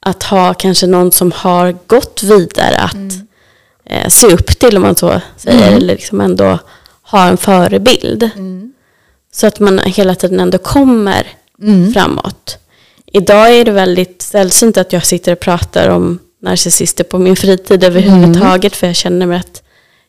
Att 0.00 0.22
ha 0.22 0.54
kanske 0.54 0.86
någon 0.86 1.12
som 1.12 1.32
har 1.32 1.76
gått 1.86 2.22
vidare 2.22 2.76
att 2.76 2.94
eh, 3.84 4.08
se 4.08 4.26
upp 4.26 4.58
till 4.58 4.76
om 4.76 4.82
man 4.82 4.96
så 4.96 5.20
säger. 5.36 5.72
Eller 5.72 5.86
liksom 5.86 6.20
ändå 6.20 6.58
ha 7.02 7.28
en 7.28 7.36
förebild. 7.36 8.30
Så 9.32 9.46
att 9.46 9.60
man 9.60 9.78
hela 9.78 10.14
tiden 10.14 10.40
ändå 10.40 10.58
kommer 10.58 11.26
framåt. 11.94 12.58
Idag 13.06 13.56
är 13.56 13.64
det 13.64 13.70
väldigt 13.70 14.22
sällsynt 14.22 14.76
att 14.76 14.92
jag 14.92 15.06
sitter 15.06 15.32
och 15.32 15.40
pratar 15.40 15.88
om 15.88 16.18
narcissister 16.42 17.04
på 17.04 17.18
min 17.18 17.36
fritid 17.36 17.84
överhuvudtaget. 17.84 18.76
För 18.76 18.86
jag 18.86 18.96
känner 18.96 19.26
mig 19.26 19.38
att 19.38 19.62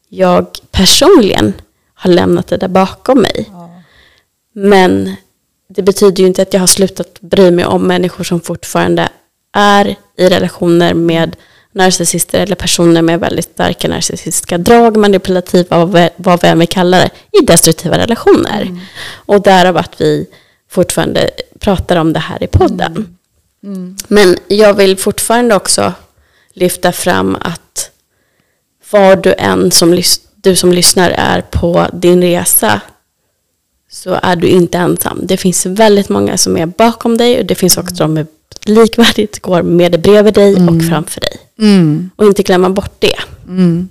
jag 0.09 0.47
personligen 0.71 1.53
har 1.93 2.11
lämnat 2.11 2.47
det 2.47 2.57
där 2.57 2.67
bakom 2.67 3.21
mig. 3.21 3.49
Men 4.53 5.15
det 5.67 5.81
betyder 5.81 6.21
ju 6.21 6.27
inte 6.27 6.41
att 6.41 6.53
jag 6.53 6.59
har 6.59 6.67
slutat 6.67 7.21
bry 7.21 7.51
mig 7.51 7.65
om 7.65 7.87
människor 7.87 8.23
som 8.23 8.41
fortfarande 8.41 9.09
är 9.53 9.95
i 10.17 10.29
relationer 10.29 10.93
med 10.93 11.35
narcissister 11.75 12.39
eller 12.39 12.55
personer 12.55 13.01
med 13.01 13.19
väldigt 13.19 13.45
starka 13.45 13.87
narcissistiska 13.87 14.57
drag, 14.57 14.97
manipulativa, 14.97 15.77
vad 15.85 15.91
vi- 15.93 16.09
vad 16.15 16.41
vi 16.41 16.47
än 16.47 16.59
vill 16.59 16.67
kalla 16.67 16.97
det, 16.97 17.09
i 17.41 17.45
destruktiva 17.45 17.97
relationer. 17.97 18.79
Och 19.15 19.41
därav 19.41 19.77
att 19.77 20.01
vi 20.01 20.27
fortfarande 20.71 21.29
pratar 21.59 21.95
om 21.95 22.13
det 22.13 22.19
här 22.19 22.43
i 22.43 22.47
podden. 22.47 23.17
Men 24.07 24.37
jag 24.47 24.73
vill 24.73 24.97
fortfarande 24.97 25.55
också 25.55 25.93
lyfta 26.53 26.91
fram 26.91 27.37
att 27.41 27.89
var 28.91 29.15
du 29.15 29.33
än 29.37 29.71
som, 29.71 30.01
du 30.35 30.55
som 30.55 30.73
lyssnar 30.73 31.09
är 31.11 31.41
på 31.41 31.87
din 31.93 32.21
resa 32.21 32.81
så 33.91 34.19
är 34.23 34.35
du 34.35 34.47
inte 34.47 34.77
ensam. 34.77 35.19
Det 35.23 35.37
finns 35.37 35.65
väldigt 35.65 36.09
många 36.09 36.37
som 36.37 36.57
är 36.57 36.65
bakom 36.65 37.17
dig 37.17 37.39
och 37.39 37.45
det 37.45 37.55
finns 37.55 37.77
också 37.77 37.95
de 37.95 38.15
som 38.15 38.27
likvärdigt 38.75 39.39
går 39.39 39.61
med 39.61 39.91
det 39.91 39.97
bredvid 39.97 40.33
dig 40.33 40.55
och 40.55 40.83
framför 40.89 41.21
dig. 41.21 41.37
Mm. 41.59 42.09
Och 42.15 42.25
inte 42.25 42.43
glömma 42.43 42.69
bort 42.69 42.95
det. 42.99 43.19
Mm. 43.47 43.89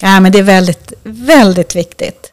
Ja, 0.00 0.20
men 0.20 0.32
det 0.32 0.38
är 0.38 0.42
väldigt, 0.42 0.92
väldigt 1.02 1.76
viktigt. 1.76 2.32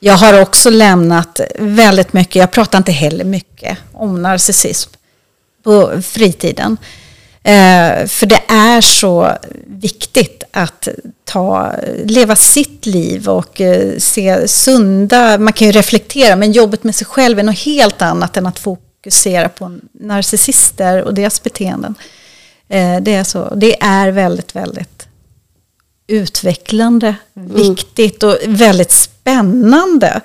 Jag 0.00 0.14
har 0.14 0.40
också 0.40 0.70
lämnat 0.70 1.40
väldigt 1.58 2.12
mycket, 2.12 2.36
jag 2.36 2.50
pratar 2.50 2.78
inte 2.78 2.92
heller 2.92 3.24
mycket 3.24 3.78
om 3.92 4.22
narcissism 4.22 4.90
på 5.62 6.02
fritiden. 6.02 6.76
Eh, 7.42 8.06
för 8.06 8.26
det 8.26 8.40
är 8.48 8.80
så 8.80 9.32
viktigt 9.66 10.42
att 10.50 10.88
ta, 11.24 11.72
leva 12.04 12.36
sitt 12.36 12.86
liv 12.86 13.28
och 13.28 13.60
eh, 13.60 13.98
se 13.98 14.48
sunda, 14.48 15.38
man 15.38 15.52
kan 15.52 15.66
ju 15.66 15.72
reflektera, 15.72 16.36
men 16.36 16.52
jobbet 16.52 16.84
med 16.84 16.94
sig 16.94 17.06
själv 17.06 17.38
är 17.38 17.42
något 17.42 17.58
helt 17.58 18.02
annat 18.02 18.36
än 18.36 18.46
att 18.46 18.58
fokusera 18.58 19.48
på 19.48 19.78
narcissister 19.92 21.02
och 21.02 21.14
deras 21.14 21.42
beteenden. 21.42 21.94
Eh, 22.68 23.00
det 23.00 23.14
är 23.14 23.24
så, 23.24 23.54
det 23.54 23.82
är 23.82 24.10
väldigt, 24.10 24.56
väldigt 24.56 25.08
utvecklande, 26.06 27.14
viktigt 27.34 28.22
och 28.22 28.38
väldigt 28.46 28.92
spännande. 28.92 30.20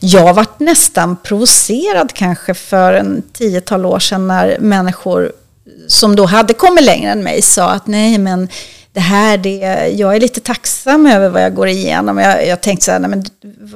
Jag 0.00 0.34
varit 0.34 0.60
nästan 0.60 1.16
provocerad 1.16 2.12
kanske 2.12 2.54
för 2.54 2.92
en 2.92 3.22
tiotal 3.32 3.86
år 3.86 3.98
sedan 3.98 4.28
när 4.28 4.58
människor 4.58 5.32
som 5.88 6.16
då 6.16 6.26
hade 6.26 6.54
kommit 6.54 6.84
längre 6.84 7.10
än 7.10 7.22
mig 7.22 7.42
sa 7.42 7.70
att 7.70 7.86
nej 7.86 8.18
men 8.18 8.48
det 8.98 9.02
här, 9.02 9.38
det, 9.38 9.56
jag 9.98 10.16
är 10.16 10.20
lite 10.20 10.40
tacksam 10.40 11.06
över 11.06 11.28
vad 11.28 11.42
jag 11.42 11.54
går 11.54 11.68
igenom. 11.68 12.18
Jag, 12.18 12.46
jag 12.46 12.60
tänkte 12.60 12.84
så 12.84 12.92
här, 12.92 12.98
nej 12.98 13.10
men 13.10 13.24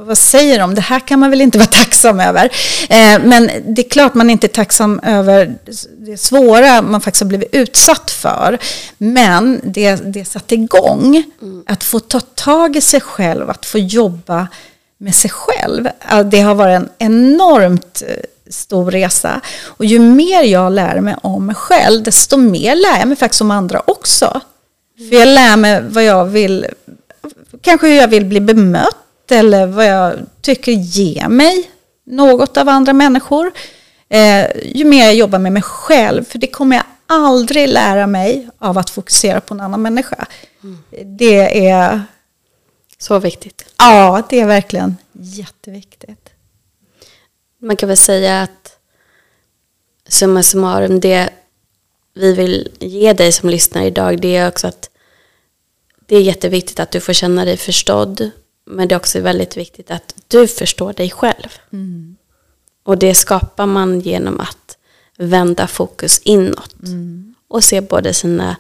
vad 0.06 0.18
säger 0.18 0.58
de? 0.58 0.74
Det 0.74 0.80
här 0.80 1.00
kan 1.00 1.18
man 1.18 1.30
väl 1.30 1.40
inte 1.40 1.58
vara 1.58 1.68
tacksam 1.70 2.20
över. 2.20 2.44
Eh, 2.88 3.22
men 3.24 3.50
det 3.66 3.86
är 3.86 3.90
klart 3.90 4.14
man 4.14 4.30
inte 4.30 4.46
är 4.46 4.48
tacksam 4.48 5.00
över 5.02 5.54
det 5.98 6.16
svåra 6.16 6.82
man 6.82 7.00
faktiskt 7.00 7.22
har 7.22 7.28
blivit 7.28 7.48
utsatt 7.54 8.10
för. 8.10 8.58
Men 8.98 9.60
det, 9.64 9.96
det 9.96 10.24
satte 10.24 10.54
igång 10.54 11.24
att 11.66 11.84
få 11.84 12.00
ta 12.00 12.20
tag 12.20 12.76
i 12.76 12.80
sig 12.80 13.00
själv, 13.00 13.50
att 13.50 13.66
få 13.66 13.78
jobba 13.78 14.48
med 14.98 15.14
sig 15.14 15.30
själv. 15.30 15.88
Det 16.30 16.40
har 16.40 16.54
varit 16.54 16.76
en 16.76 16.88
enormt 16.98 18.02
eh, 18.06 18.14
stor 18.50 18.90
resa. 18.90 19.40
Och 19.64 19.84
ju 19.84 19.98
mer 19.98 20.42
jag 20.42 20.72
lär 20.72 21.00
mig 21.00 21.16
om 21.22 21.46
mig 21.46 21.54
själv, 21.54 22.02
desto 22.02 22.36
mer 22.36 22.76
lär 22.76 22.98
jag 22.98 23.08
mig 23.08 23.16
faktiskt 23.16 23.40
om 23.40 23.50
andra 23.50 23.82
också. 23.86 24.40
För 24.97 25.16
jag 25.16 25.28
lär 25.28 25.57
mig 25.57 25.82
vad 25.82 26.05
jag 26.05 26.24
vill, 26.24 26.66
kanske 27.61 27.86
hur 27.88 27.95
jag 27.95 28.09
vill 28.09 28.24
bli 28.24 28.40
bemött 28.40 29.30
eller 29.30 29.66
vad 29.66 29.86
jag 29.86 30.14
tycker 30.40 30.72
ger 30.72 31.28
mig 31.28 31.70
något 32.05 32.57
av 32.57 32.68
andra 32.68 32.93
människor. 32.93 33.53
Eh, 34.09 34.47
ju 34.64 34.84
mer 34.84 35.05
jag 35.05 35.14
jobbar 35.14 35.38
med 35.38 35.53
mig 35.53 35.62
själv, 35.62 36.24
för 36.24 36.38
det 36.38 36.47
kommer 36.47 36.76
jag 36.76 36.84
aldrig 37.07 37.68
lära 37.68 38.07
mig 38.07 38.49
av 38.59 38.78
att 38.78 38.90
fokusera 38.90 39.40
på 39.40 39.55
en 39.55 39.61
annan 39.61 39.82
människa. 39.82 40.26
Det 41.05 41.66
är, 41.68 42.03
Så 42.99 43.18
viktigt. 43.18 43.64
ja, 43.78 44.22
det 44.28 44.40
är 44.40 44.47
verkligen 44.47 44.97
jätteviktigt. 45.12 46.28
Man 47.59 47.76
kan 47.76 47.88
väl 47.88 47.97
säga 47.97 48.43
att 48.43 48.76
summa 50.09 50.43
summarum, 50.43 51.01
det 51.01 51.30
vi 52.14 52.32
vill 52.32 52.68
ge 52.80 53.12
dig 53.12 53.32
som 53.32 53.48
lyssnar 53.48 53.82
idag, 53.82 54.20
det 54.20 54.36
är 54.36 54.48
också 54.48 54.66
att 54.66 54.90
det 56.06 56.16
är 56.16 56.20
jätteviktigt 56.20 56.80
att 56.80 56.90
du 56.90 57.00
får 57.00 57.12
känna 57.12 57.44
dig 57.44 57.56
förstådd. 57.56 58.30
Men 58.64 58.88
det 58.88 58.94
är 58.94 58.96
också 58.96 59.20
väldigt 59.20 59.56
viktigt 59.56 59.90
att 59.90 60.14
du 60.28 60.48
förstår 60.48 60.92
dig 60.92 61.10
själv. 61.10 61.48
Och 62.82 62.98
det 62.98 63.14
skapar 63.14 63.66
man 63.66 64.00
genom 64.00 64.40
att 64.40 64.76
vända 65.16 65.66
fokus 65.66 66.18
inåt. 66.18 66.74
Och 67.48 67.64
se 67.64 67.80
både 67.80 68.14
sina, 68.14 68.56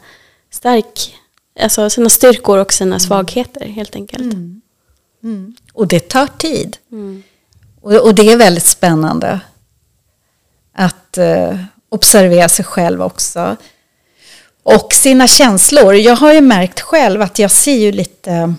stark, 0.50 1.16
alltså 1.60 1.90
sina 1.90 2.10
styrkor 2.10 2.58
och 2.58 2.72
sina 2.72 2.98
svagheter 2.98 3.66
helt 3.66 3.96
enkelt. 3.96 4.32
Mm. 5.22 5.54
Och 5.72 5.88
det 5.88 6.08
tar 6.08 6.26
tid. 6.26 6.76
Mm. 6.92 7.22
Och, 7.80 7.94
och 7.94 8.14
det 8.14 8.32
är 8.32 8.36
väldigt 8.36 8.66
spännande 8.66 9.40
att 10.72 11.18
eh, 11.18 11.58
observera 11.92 12.48
sig 12.48 12.64
själv 12.64 13.02
också. 13.02 13.56
Och 14.62 14.92
sina 14.92 15.26
känslor. 15.26 15.94
Jag 15.94 16.16
har 16.16 16.32
ju 16.32 16.40
märkt 16.40 16.80
själv 16.80 17.22
att 17.22 17.38
jag 17.38 17.50
ser 17.50 17.76
ju 17.76 17.92
lite 17.92 18.54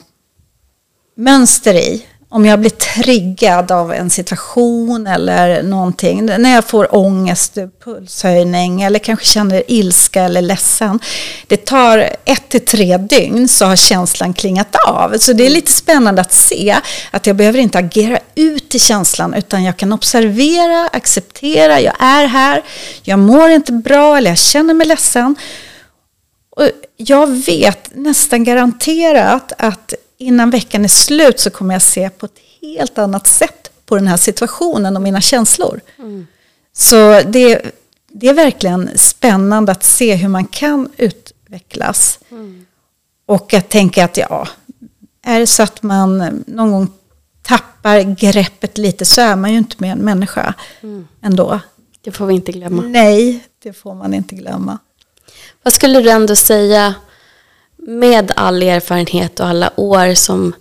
mönster 1.16 1.74
i. 1.74 2.06
Om 2.34 2.46
jag 2.46 2.60
blir 2.60 2.70
triggad 2.70 3.72
av 3.72 3.94
en 3.94 4.10
situation 4.10 5.08
eller 5.08 5.64
någonting. 5.64 6.26
När 6.26 6.56
jag 6.56 6.66
får 6.66 6.96
ångest, 6.96 7.58
pulshöjning 7.84 8.82
eller 8.82 9.00
kanske 9.00 9.26
känner 9.26 9.64
ilska 9.68 10.24
eller 10.24 10.42
ledsen. 10.42 11.00
Det 11.48 11.66
tar 11.66 12.10
ett 12.26 12.50
till 12.50 12.66
tre 12.66 12.98
dygn 12.98 13.48
så 13.48 13.66
har 13.66 13.76
känslan 13.76 14.34
klingat 14.34 14.76
av. 14.88 15.18
Så 15.18 15.34
det 15.34 15.46
är 15.46 15.50
lite 15.50 15.72
spännande 15.72 16.22
att 16.22 16.34
se 16.34 16.78
att 17.12 17.28
jag 17.28 17.36
behöver 17.36 17.60
inte 17.60 17.78
agera 17.78 18.20
ut 18.36 18.76
i 18.76 18.80
känslan 18.80 19.34
utan 19.34 19.64
jag 19.64 19.78
kan 19.78 19.94
observera, 19.94 20.88
acceptera, 20.88 21.82
jag 21.82 21.96
är 22.00 22.26
här, 22.26 22.64
jag 23.04 23.20
mår 23.20 23.50
inte 23.50 23.72
bra 23.72 24.18
eller 24.18 24.32
jag 24.32 24.38
känner 24.38 24.74
mig 24.74 24.88
ledsen. 24.88 25.36
Och 26.56 26.70
jag 26.98 27.28
vet 27.28 27.96
nästan 27.96 28.44
garanterat 28.44 29.52
att 29.58 29.94
innan 30.24 30.50
veckan 30.50 30.84
är 30.84 30.88
slut 30.88 31.40
så 31.40 31.50
kommer 31.50 31.76
jag 31.76 31.82
se 31.82 32.10
på 32.10 32.26
ett 32.26 32.40
helt 32.62 32.98
annat 32.98 33.28
sätt 33.28 33.72
på 33.86 33.96
den 33.96 34.08
här 34.08 34.18
situationen 34.18 34.96
och 34.96 35.02
mina 35.02 35.22
känslor. 35.22 35.82
Mm. 35.98 36.28
Så 36.74 37.22
det, 37.22 37.62
det 38.08 38.28
är 38.28 38.34
verkligen 38.34 38.90
spännande 38.96 39.72
att 39.72 39.84
se 39.84 40.16
hur 40.16 40.28
man 40.28 40.46
kan 40.46 40.90
utvecklas. 40.98 42.20
Mm. 42.32 42.66
Och 43.26 43.54
att 43.54 43.70
tänka 43.70 44.06
att 44.06 44.18
ja, 44.18 44.48
är 45.22 45.40
det 45.40 45.48
så 45.48 45.64
att 45.64 45.84
man 45.84 46.44
någon 46.48 46.72
gång 46.72 46.92
tappar 47.42 48.02
greppet 48.02 48.78
lite 48.78 49.06
så 49.06 49.22
är 49.22 49.36
man 49.36 49.52
ju 49.52 49.58
inte 49.58 49.76
med 49.80 49.92
en 49.92 50.00
människa 50.00 50.54
mm. 50.82 51.08
ändå. 51.22 51.60
Det 52.02 52.12
får 52.12 52.26
vi 52.26 52.34
inte 52.34 52.52
glömma. 52.52 52.82
Nej, 52.82 53.48
det 53.64 53.74
får 53.74 53.96
man 53.96 54.14
inte 54.14 54.36
glömma. 54.36 54.78
Vad 55.64 55.74
skulle 55.74 56.02
du 56.02 56.10
ändå 56.10 56.36
säga 56.36 56.96
med 57.88 58.32
all 58.36 58.64
erfarenhet 58.64 59.40
och 59.40 59.48
alla 59.48 59.72
år 59.80 60.14
som 60.14 60.54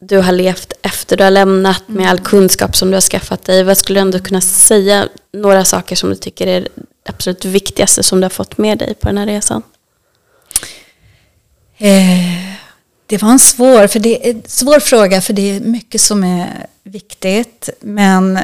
du 0.00 0.18
har 0.18 0.32
levt 0.32 0.72
efter 0.82 1.16
du 1.16 1.24
har 1.24 1.30
lämnat 1.30 1.88
med 1.88 2.10
all 2.10 2.18
kunskap 2.18 2.76
som 2.76 2.90
du 2.90 2.96
har 2.96 3.00
skaffat 3.00 3.44
dig. 3.44 3.64
Vad 3.64 3.78
skulle 3.78 4.00
du 4.00 4.02
ändå 4.02 4.18
kunna 4.18 4.40
säga 4.40 5.08
några 5.32 5.64
saker 5.64 5.96
som 5.96 6.10
du 6.10 6.16
tycker 6.16 6.46
är 6.46 6.60
det 6.60 6.68
absolut 7.04 7.44
viktigaste 7.44 8.02
som 8.02 8.20
du 8.20 8.24
har 8.24 8.30
fått 8.30 8.58
med 8.58 8.78
dig 8.78 8.94
på 8.94 9.08
den 9.08 9.18
här 9.18 9.26
resan? 9.26 9.62
Eh, 11.76 12.54
det 13.06 13.22
var 13.22 13.30
en 13.30 13.38
svår, 13.38 13.86
för 13.86 13.98
det 13.98 14.30
är, 14.30 14.40
svår 14.46 14.80
fråga 14.80 15.20
för 15.20 15.32
det 15.32 15.56
är 15.56 15.60
mycket 15.60 16.00
som 16.00 16.24
är 16.24 16.66
viktigt. 16.82 17.68
Men 17.80 18.38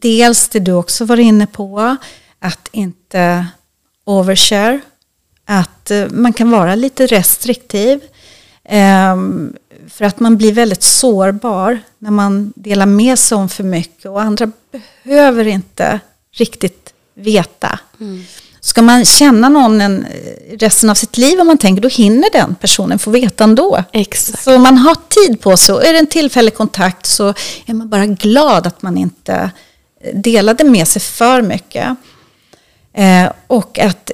dels 0.00 0.48
det 0.48 0.58
du 0.58 0.72
också 0.72 1.04
var 1.04 1.20
inne 1.20 1.46
på, 1.46 1.96
att 2.38 2.68
inte 2.72 3.46
overshare. 4.04 4.80
Att 5.52 5.90
eh, 5.90 6.06
man 6.10 6.32
kan 6.32 6.50
vara 6.50 6.74
lite 6.74 7.06
restriktiv. 7.06 8.00
Um, 9.12 9.56
för 9.88 10.04
att 10.04 10.20
man 10.20 10.36
blir 10.36 10.52
väldigt 10.52 10.82
sårbar 10.82 11.78
när 11.98 12.10
man 12.10 12.52
delar 12.56 12.86
med 12.86 13.18
sig 13.18 13.38
om 13.38 13.48
för 13.48 13.64
mycket 13.64 14.06
och 14.06 14.22
andra 14.22 14.52
behöver 15.02 15.46
inte 15.46 16.00
riktigt 16.32 16.92
veta. 17.14 17.78
Mm. 18.00 18.24
Ska 18.60 18.82
man 18.82 19.04
känna 19.04 19.48
någon 19.48 19.80
en, 19.80 20.06
resten 20.52 20.90
av 20.90 20.94
sitt 20.94 21.16
liv 21.18 21.40
om 21.40 21.46
man 21.46 21.58
tänker, 21.58 21.82
då 21.82 21.88
hinner 21.88 22.28
den 22.32 22.54
personen 22.54 22.98
få 22.98 23.10
veta 23.10 23.44
ändå. 23.44 23.84
Exakt. 23.92 24.42
Så 24.42 24.58
man 24.58 24.78
har 24.78 24.96
tid 25.08 25.40
på 25.40 25.56
sig. 25.56 25.74
Och 25.74 25.84
är 25.84 25.92
det 25.92 25.98
en 25.98 26.06
tillfällig 26.06 26.54
kontakt 26.54 27.06
så 27.06 27.34
är 27.66 27.74
man 27.74 27.88
bara 27.88 28.06
glad 28.06 28.66
att 28.66 28.82
man 28.82 28.98
inte 28.98 29.50
delade 30.14 30.64
med 30.64 30.88
sig 30.88 31.02
för 31.02 31.42
mycket. 31.42 31.96
Eh, 32.92 33.32
och 33.46 33.78
att 33.78 34.10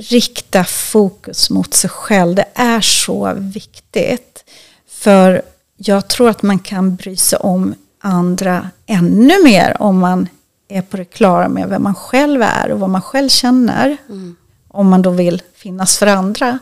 rikta 0.00 0.64
fokus 0.64 1.50
mot 1.50 1.74
sig 1.74 1.90
själv, 1.90 2.34
det 2.34 2.48
är 2.54 2.80
så 2.80 3.32
viktigt. 3.36 4.44
För 4.88 5.42
jag 5.76 6.08
tror 6.08 6.28
att 6.28 6.42
man 6.42 6.58
kan 6.58 6.96
bry 6.96 7.16
sig 7.16 7.38
om 7.38 7.74
andra 8.00 8.70
ännu 8.86 9.44
mer 9.44 9.76
om 9.82 9.98
man 9.98 10.28
är 10.68 10.82
på 10.82 10.96
det 10.96 11.04
klara 11.04 11.48
med 11.48 11.68
vem 11.68 11.82
man 11.82 11.94
själv 11.94 12.42
är 12.42 12.70
och 12.70 12.80
vad 12.80 12.90
man 12.90 13.02
själv 13.02 13.28
känner. 13.28 13.96
Mm. 14.08 14.36
Om 14.68 14.88
man 14.88 15.02
då 15.02 15.10
vill 15.10 15.42
finnas 15.54 15.98
för 15.98 16.06
andra. 16.06 16.58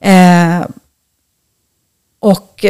Eh, 0.00 0.66
och 2.18 2.64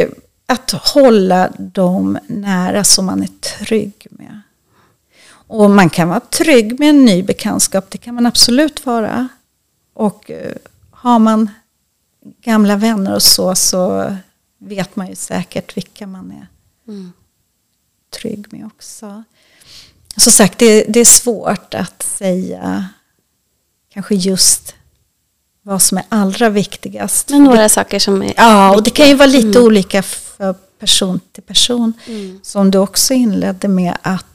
att 0.45 0.71
hålla 0.71 1.49
dem 1.57 2.17
nära 2.27 2.83
som 2.83 3.05
man 3.05 3.23
är 3.23 3.27
trygg 3.27 4.07
med. 4.09 4.41
Och 5.31 5.69
man 5.69 5.89
kan 5.89 6.09
vara 6.09 6.19
trygg 6.19 6.79
med 6.79 6.89
en 6.89 7.05
ny 7.05 7.23
bekantskap, 7.23 7.85
det 7.89 7.97
kan 7.97 8.15
man 8.15 8.25
absolut 8.25 8.85
vara. 8.85 9.27
Och 9.99 10.31
eh, 10.31 10.55
har 10.91 11.19
man 11.19 11.49
gamla 12.41 12.75
vänner 12.75 13.15
och 13.15 13.23
så, 13.23 13.55
så 13.55 14.15
vet 14.57 14.95
man 14.95 15.07
ju 15.07 15.15
säkert 15.15 15.77
vilka 15.77 16.07
man 16.07 16.31
är 16.31 16.47
mm. 16.91 17.11
trygg 18.19 18.53
med 18.53 18.65
också. 18.65 19.23
Som 20.17 20.31
sagt, 20.31 20.59
det, 20.59 20.83
det, 20.83 20.99
är 20.99 21.05
svårt 21.05 21.73
att 21.73 22.01
säga 22.01 22.85
kanske 23.93 24.15
just 24.15 24.75
vad 25.61 25.81
som 25.81 25.97
är 25.97 26.05
allra 26.09 26.49
viktigast. 26.49 27.29
Men 27.29 27.43
några 27.43 27.61
det, 27.61 27.69
saker 27.69 27.99
som 27.99 28.21
är 28.21 28.33
Ja, 28.37 28.75
och 28.75 28.83
det 28.83 28.89
kan 28.89 29.07
ju 29.07 29.13
vara 29.13 29.29
lite 29.29 29.59
mm. 29.59 29.63
olika 29.63 30.03
för 30.03 30.53
person 30.53 31.19
till 31.31 31.43
person. 31.43 31.93
Mm. 32.05 32.39
Som 32.43 32.71
du 32.71 32.77
också 32.77 33.13
inledde 33.13 33.67
med 33.67 33.97
att 34.01 34.25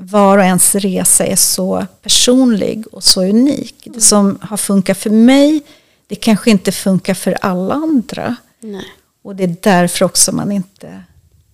var 0.00 0.38
och 0.38 0.44
ens 0.44 0.74
resa 0.74 1.26
är 1.26 1.36
så 1.36 1.86
personlig 2.02 2.84
och 2.92 3.04
så 3.04 3.22
unik. 3.22 3.86
Mm. 3.86 3.96
Det 3.96 4.00
som 4.00 4.38
har 4.42 4.56
funkat 4.56 4.98
för 4.98 5.10
mig, 5.10 5.62
det 6.06 6.14
kanske 6.14 6.50
inte 6.50 6.72
funkar 6.72 7.14
för 7.14 7.32
alla 7.40 7.74
andra. 7.74 8.36
Nej. 8.60 8.86
Och 9.22 9.36
det 9.36 9.44
är 9.44 9.56
därför 9.62 10.04
också 10.04 10.32
man 10.32 10.52
inte 10.52 11.02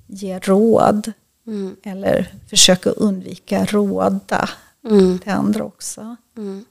ger 0.06 0.40
råd. 0.40 1.12
Mm. 1.46 1.76
Eller 1.82 2.32
försöker 2.50 2.98
undvika 2.98 3.64
råda 3.64 4.48
mm. 4.88 5.18
till 5.18 5.32
andra 5.32 5.64
också. 5.64 6.16
Mm. 6.36 6.64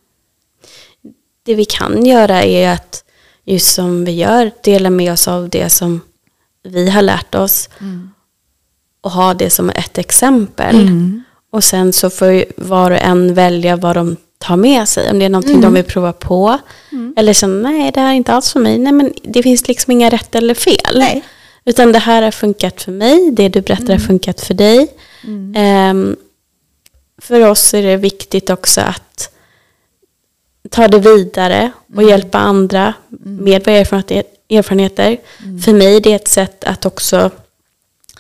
Det 1.44 1.56
vi 1.56 1.66
kan 1.66 2.06
göra 2.06 2.44
är 2.44 2.74
att, 2.74 3.04
just 3.44 3.74
som 3.74 4.06
vi 4.06 4.12
gör, 4.12 4.52
dela 4.64 4.90
med 4.90 5.14
oss 5.14 5.28
av 5.28 5.50
det 5.50 5.70
som 5.70 6.02
vi 6.64 6.90
har 6.90 7.02
lärt 7.02 7.36
oss. 7.36 7.70
Mm. 7.80 8.12
Och 9.02 9.12
ha 9.12 9.34
det 9.34 9.50
som 9.50 9.70
ett 9.70 9.98
exempel. 9.98 10.76
Och 11.56 11.64
sen 11.64 11.94
så 11.94 12.10
får 12.10 12.46
var 12.58 12.92
och 12.92 12.98
en 13.02 13.34
välja 13.34 13.76
vad 13.76 13.96
de 13.96 14.18
tar 14.38 14.56
med 14.56 14.90
sig. 14.90 15.12
Om 15.12 15.20
det 15.20 15.26
är 15.26 15.30
någonting 15.30 15.56
mm. 15.56 15.62
de 15.62 15.74
vill 15.74 15.84
prova 15.84 16.14
på. 16.14 16.58
Mm. 16.92 17.14
Eller 17.18 17.34
så, 17.34 17.48
nej 17.48 17.92
det 17.92 18.00
här 18.00 18.10
är 18.10 18.14
inte 18.14 18.34
alls 18.34 18.54
för 18.54 18.60
mig. 18.60 18.78
Nej 18.78 18.94
men 18.94 19.14
det 19.24 19.44
finns 19.44 19.68
liksom 19.68 19.92
inga 19.92 20.10
rätt 20.10 20.36
eller 20.36 20.54
fel. 20.54 20.96
Nej. 20.96 21.24
Utan 21.66 21.92
det 21.92 22.00
här 22.00 22.22
har 22.22 22.32
funkat 22.32 22.82
för 22.82 22.92
mig, 22.92 23.32
det 23.32 23.50
du 23.50 23.62
berättar 23.62 23.84
mm. 23.84 24.00
har 24.00 24.08
funkat 24.08 24.42
för 24.42 24.54
dig. 24.54 24.88
Um, 25.92 26.16
för 27.22 27.50
oss 27.50 27.74
är 27.74 27.84
det 27.84 27.98
viktigt 27.98 28.50
också 28.50 28.82
att 28.82 29.30
ta 30.70 30.88
det 30.88 31.00
vidare 31.00 31.72
och 31.88 32.02
mm. 32.02 32.10
hjälpa 32.10 32.38
andra 32.38 32.94
mm. 33.26 33.36
med 33.36 33.66
våra 33.66 33.76
erfarenheter. 33.76 35.18
För 35.66 35.74
mig 35.74 35.96
är 35.96 36.02
det 36.02 36.14
ett 36.14 36.28
sätt 36.28 36.64
att 36.64 36.86
också 36.86 37.32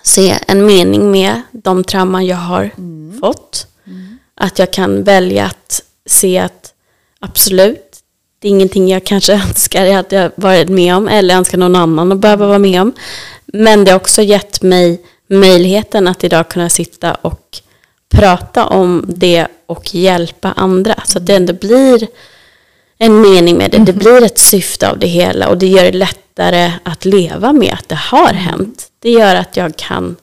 se 0.05 0.35
en 0.47 0.65
mening 0.65 1.11
med 1.11 1.41
de 1.51 1.83
trauman 1.83 2.25
jag 2.25 2.37
har 2.37 2.71
mm. 2.77 3.19
fått. 3.19 3.67
Mm. 3.87 4.17
Att 4.35 4.59
jag 4.59 4.73
kan 4.73 5.03
välja 5.03 5.45
att 5.45 5.81
se 6.05 6.39
att 6.39 6.73
absolut, 7.19 7.97
det 8.39 8.47
är 8.47 8.49
ingenting 8.49 8.89
jag 8.89 9.03
kanske 9.03 9.33
önskar 9.47 9.85
att 9.85 10.11
jag 10.11 10.31
varit 10.35 10.69
med 10.69 10.95
om 10.95 11.07
eller 11.07 11.35
önskar 11.35 11.57
någon 11.57 11.75
annan 11.75 12.11
att 12.11 12.19
behöva 12.19 12.47
vara 12.47 12.59
med 12.59 12.81
om. 12.81 12.93
Men 13.45 13.83
det 13.83 13.91
har 13.91 13.99
också 13.99 14.21
gett 14.21 14.61
mig 14.61 15.01
möjligheten 15.27 16.07
att 16.07 16.23
idag 16.23 16.49
kunna 16.49 16.69
sitta 16.69 17.13
och 17.13 17.61
prata 18.09 18.65
om 18.65 19.05
det 19.07 19.47
och 19.65 19.95
hjälpa 19.95 20.51
andra. 20.51 21.03
Så 21.05 21.17
att 21.17 21.25
det 21.25 21.35
ändå 21.35 21.53
blir 21.53 22.07
en 22.97 23.21
mening 23.21 23.57
med 23.57 23.71
det. 23.71 23.77
Det 23.77 23.93
mhm. 23.93 23.99
blir 23.99 24.23
ett 24.23 24.37
syfte 24.37 24.89
av 24.89 24.99
det 24.99 25.07
hela 25.07 25.49
och 25.49 25.57
det 25.57 25.67
gör 25.67 25.83
det 25.83 25.97
lättare 25.97 26.71
att 26.83 27.05
leva 27.05 27.53
med 27.53 27.73
att 27.73 27.89
det 27.89 27.95
har 27.95 28.33
hänt. 28.33 28.87
Det 28.99 29.09
gör 29.09 29.35
att 29.35 29.57
jag 29.57 29.75
kan 29.75 30.15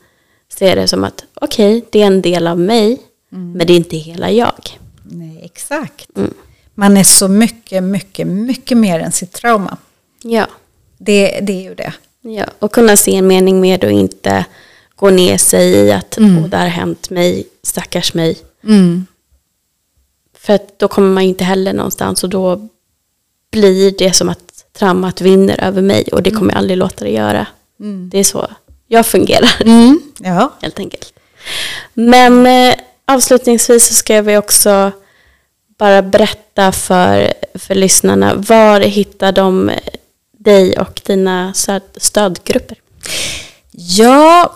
se 0.52 0.74
det 0.74 0.88
som 0.88 1.04
att 1.04 1.24
okej, 1.34 1.76
okay, 1.76 1.88
det 1.90 2.02
är 2.02 2.06
en 2.06 2.22
del 2.22 2.46
av 2.46 2.58
mig, 2.58 2.98
mm. 3.32 3.52
men 3.52 3.66
det 3.66 3.72
är 3.72 3.76
inte 3.76 3.96
hela 3.96 4.30
jag. 4.30 4.78
Nej, 5.02 5.40
exakt. 5.44 6.16
Mm. 6.16 6.34
Man 6.74 6.96
är 6.96 7.04
så 7.04 7.28
mycket, 7.28 7.82
mycket, 7.82 8.26
mycket 8.26 8.78
mer 8.78 9.00
än 9.00 9.12
sitt 9.12 9.32
trauma. 9.32 9.76
Ja. 10.22 10.46
Det, 10.98 11.40
det 11.42 11.52
är 11.52 11.62
ju 11.62 11.74
det. 11.74 11.92
Ja, 12.20 12.44
och 12.58 12.72
kunna 12.72 12.96
se 12.96 13.14
en 13.14 13.26
mening 13.26 13.60
med 13.60 13.80
det 13.80 13.86
och 13.86 13.92
inte 13.92 14.44
gå 14.96 15.10
ner 15.10 15.38
sig 15.38 15.70
i 15.70 15.92
att 15.92 16.18
mm. 16.18 16.50
det 16.50 16.56
har 16.56 16.66
hänt 16.66 17.10
mig, 17.10 17.46
stackars 17.62 18.14
mig. 18.14 18.38
Mm. 18.64 19.06
För 20.42 20.52
att 20.52 20.78
då 20.78 20.88
kommer 20.88 21.08
man 21.08 21.22
inte 21.22 21.44
heller 21.44 21.72
någonstans 21.72 22.24
och 22.24 22.30
då 22.30 22.68
blir 23.50 23.94
det 23.98 24.12
som 24.12 24.28
att 24.28 24.64
traumat 24.72 25.20
vinner 25.20 25.64
över 25.64 25.82
mig 25.82 26.08
och 26.12 26.22
det 26.22 26.30
kommer 26.30 26.52
jag 26.52 26.58
aldrig 26.58 26.78
låta 26.78 27.04
det 27.04 27.10
göra. 27.10 27.46
Mm. 27.80 28.10
Det 28.10 28.18
är 28.18 28.24
så 28.24 28.50
jag 28.86 29.06
fungerar. 29.06 29.62
Mm. 29.62 30.00
Ja. 30.18 30.52
Helt 30.62 30.78
enkelt. 30.78 31.12
Men 31.94 32.46
eh, 32.46 32.74
avslutningsvis 33.04 33.86
så 33.86 33.94
ska 33.94 34.22
vi 34.22 34.36
också 34.36 34.92
bara 35.78 36.02
berätta 36.02 36.72
för, 36.72 37.32
för 37.54 37.74
lyssnarna. 37.74 38.34
Var 38.34 38.80
hittar 38.80 39.32
de 39.32 39.70
dig 40.38 40.78
och 40.78 41.00
dina 41.04 41.54
stöd, 41.54 41.82
stödgrupper? 41.96 42.78
Ja, 43.70 44.52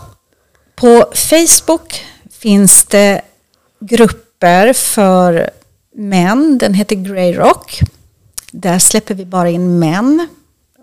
på 0.74 1.06
Facebook 1.14 2.04
finns 2.30 2.84
det 2.84 3.22
grupper 3.80 4.72
för 4.72 5.50
men 5.98 6.58
Den 6.58 6.74
heter 6.74 6.96
Grey 6.96 7.32
Rock. 7.32 7.80
Där 8.52 8.78
släpper 8.78 9.14
vi 9.14 9.24
bara 9.24 9.50
in 9.50 9.78
män. 9.78 10.28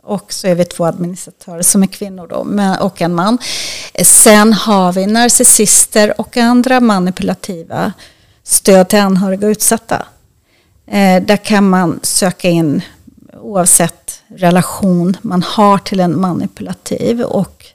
Och 0.04 0.34
så 0.34 0.48
är 0.48 0.56
vi 0.56 0.66
två 0.66 0.86
administratörer 0.86 1.62
som 1.62 1.84
är 1.84 1.88
kvinnor 1.88 2.28
då, 2.28 2.86
och 2.86 3.02
en 3.02 3.16
man. 3.16 3.38
Sen 4.04 4.54
har 4.54 4.94
vi 4.94 5.06
narcissister 5.06 6.22
och 6.22 6.38
andra 6.38 6.80
manipulativa 6.80 7.94
stöd 8.44 8.90
till 8.90 9.00
anhöriga 9.00 9.48
och 9.48 9.52
utsatta. 9.52 10.06
Eh, 10.88 11.24
där 11.24 11.38
kan 11.38 11.70
man 11.70 12.00
söka 12.04 12.50
in 12.50 12.82
oavsett 13.42 14.22
relation 14.28 15.18
man 15.22 15.44
har 15.44 15.78
till 15.78 16.00
en 16.00 16.22
manipulativ. 16.22 17.22
Och 17.22 17.66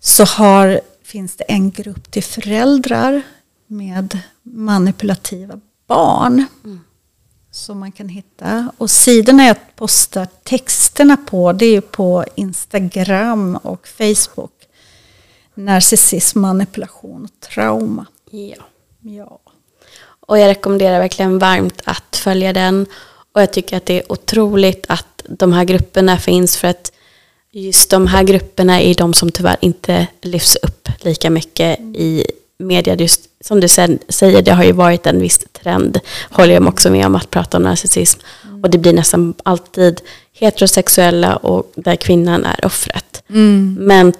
så 0.00 0.24
har, 0.24 0.80
finns 1.04 1.36
det 1.36 1.44
en 1.44 1.70
grupp 1.70 2.10
till 2.10 2.24
föräldrar 2.24 3.22
med 3.66 4.18
manipulativa 4.42 5.60
barn. 5.94 6.46
Mm. 6.64 6.80
Som 7.50 7.78
man 7.78 7.92
kan 7.92 8.08
hitta. 8.08 8.72
Och 8.78 8.90
sidorna 8.90 9.46
jag 9.46 9.56
postar 9.76 10.26
texterna 10.42 11.16
på 11.16 11.52
det 11.52 11.66
är 11.66 11.80
på 11.80 12.24
Instagram 12.34 13.56
och 13.56 13.88
Facebook. 13.88 14.52
Narcissism, 15.54 16.40
manipulation 16.40 17.24
och 17.24 17.40
trauma. 17.40 18.06
Ja. 18.30 18.64
ja. 19.00 19.38
Och 20.26 20.38
jag 20.38 20.48
rekommenderar 20.48 20.98
verkligen 20.98 21.38
varmt 21.38 21.82
att 21.84 22.16
följa 22.16 22.52
den. 22.52 22.86
Och 23.32 23.42
jag 23.42 23.52
tycker 23.52 23.76
att 23.76 23.86
det 23.86 23.98
är 23.98 24.12
otroligt 24.12 24.86
att 24.88 25.24
de 25.28 25.52
här 25.52 25.64
grupperna 25.64 26.18
finns 26.18 26.56
för 26.56 26.68
att 26.68 26.92
just 27.50 27.90
de 27.90 28.06
här 28.06 28.22
grupperna 28.22 28.80
är 28.80 28.94
de 28.94 29.14
som 29.14 29.30
tyvärr 29.30 29.56
inte 29.60 30.06
lyfts 30.22 30.56
upp 30.56 30.88
lika 31.00 31.30
mycket 31.30 31.80
i 31.80 32.26
media. 32.62 32.94
Just 32.94 33.20
som 33.40 33.60
du 33.60 33.68
säger, 33.68 34.42
det 34.42 34.52
har 34.52 34.64
ju 34.64 34.72
varit 34.72 35.06
en 35.06 35.20
viss 35.20 35.46
trend, 35.52 36.00
håller 36.30 36.54
jag 36.54 36.68
också 36.68 36.90
med 36.90 37.06
om, 37.06 37.14
att 37.14 37.30
prata 37.30 37.56
om 37.56 37.62
narcissism. 37.62 38.20
Mm. 38.44 38.62
Och 38.62 38.70
det 38.70 38.78
blir 38.78 38.92
nästan 38.92 39.34
alltid 39.42 40.00
heterosexuella 40.32 41.36
och 41.36 41.72
där 41.74 41.96
kvinnan 41.96 42.44
är 42.44 42.66
offret. 42.66 43.22
Mm. 43.30 43.76
Men 43.80 44.12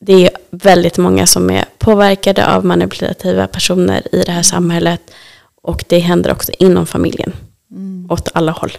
det 0.00 0.26
är 0.26 0.30
väldigt 0.50 0.98
många 0.98 1.26
som 1.26 1.50
är 1.50 1.64
påverkade 1.78 2.46
av 2.46 2.64
manipulativa 2.64 3.46
personer 3.46 4.14
i 4.14 4.22
det 4.22 4.32
här 4.32 4.42
samhället. 4.42 5.00
Och 5.62 5.84
det 5.88 5.98
händer 5.98 6.32
också 6.32 6.52
inom 6.58 6.86
familjen. 6.86 7.32
Mm. 7.70 8.06
Åt 8.10 8.28
alla 8.34 8.52
håll. 8.52 8.72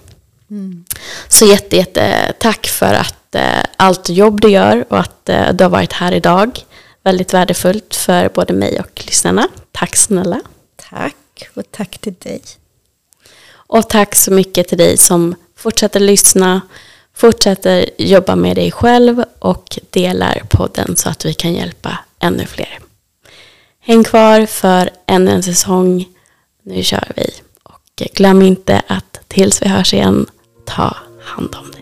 Mm. 0.49 0.85
Så 1.27 1.45
jätte, 1.45 1.77
jätte 1.77 2.33
tack 2.39 2.67
för 2.67 2.93
att 2.93 3.35
eh, 3.35 3.63
allt 3.77 4.09
jobb 4.09 4.41
du 4.41 4.49
gör 4.49 4.85
och 4.89 4.99
att 4.99 5.29
eh, 5.29 5.53
du 5.53 5.63
har 5.63 5.71
varit 5.71 5.93
här 5.93 6.11
idag. 6.11 6.59
Väldigt 7.03 7.33
värdefullt 7.33 7.95
för 7.95 8.29
både 8.29 8.53
mig 8.53 8.79
och 8.79 9.03
lyssnarna. 9.05 9.47
Tack 9.71 9.95
snälla. 9.95 10.41
Tack 10.89 11.49
och 11.53 11.63
tack 11.71 11.97
till 11.97 12.13
dig. 12.13 12.41
Och 13.53 13.89
tack 13.89 14.15
så 14.15 14.31
mycket 14.31 14.67
till 14.67 14.77
dig 14.77 14.97
som 14.97 15.35
fortsätter 15.55 15.99
lyssna, 15.99 16.61
fortsätter 17.15 17.89
jobba 17.97 18.35
med 18.35 18.55
dig 18.55 18.71
själv 18.71 19.23
och 19.39 19.79
delar 19.89 20.41
podden 20.49 20.95
så 20.95 21.09
att 21.09 21.25
vi 21.25 21.33
kan 21.33 21.53
hjälpa 21.53 21.97
ännu 22.19 22.45
fler. 22.45 22.79
Häng 23.79 24.03
kvar 24.03 24.45
för 24.45 24.89
ännu 25.05 25.31
en 25.31 25.43
säsong. 25.43 26.05
Nu 26.63 26.83
kör 26.83 27.11
vi. 27.15 27.31
Och 27.63 28.03
glöm 28.13 28.41
inte 28.41 28.81
att 28.87 29.19
tills 29.27 29.61
vi 29.61 29.67
hörs 29.67 29.93
igen, 29.93 30.25
ta 30.65 30.97
hand 31.21 31.55
om 31.55 31.71
dig. 31.71 31.80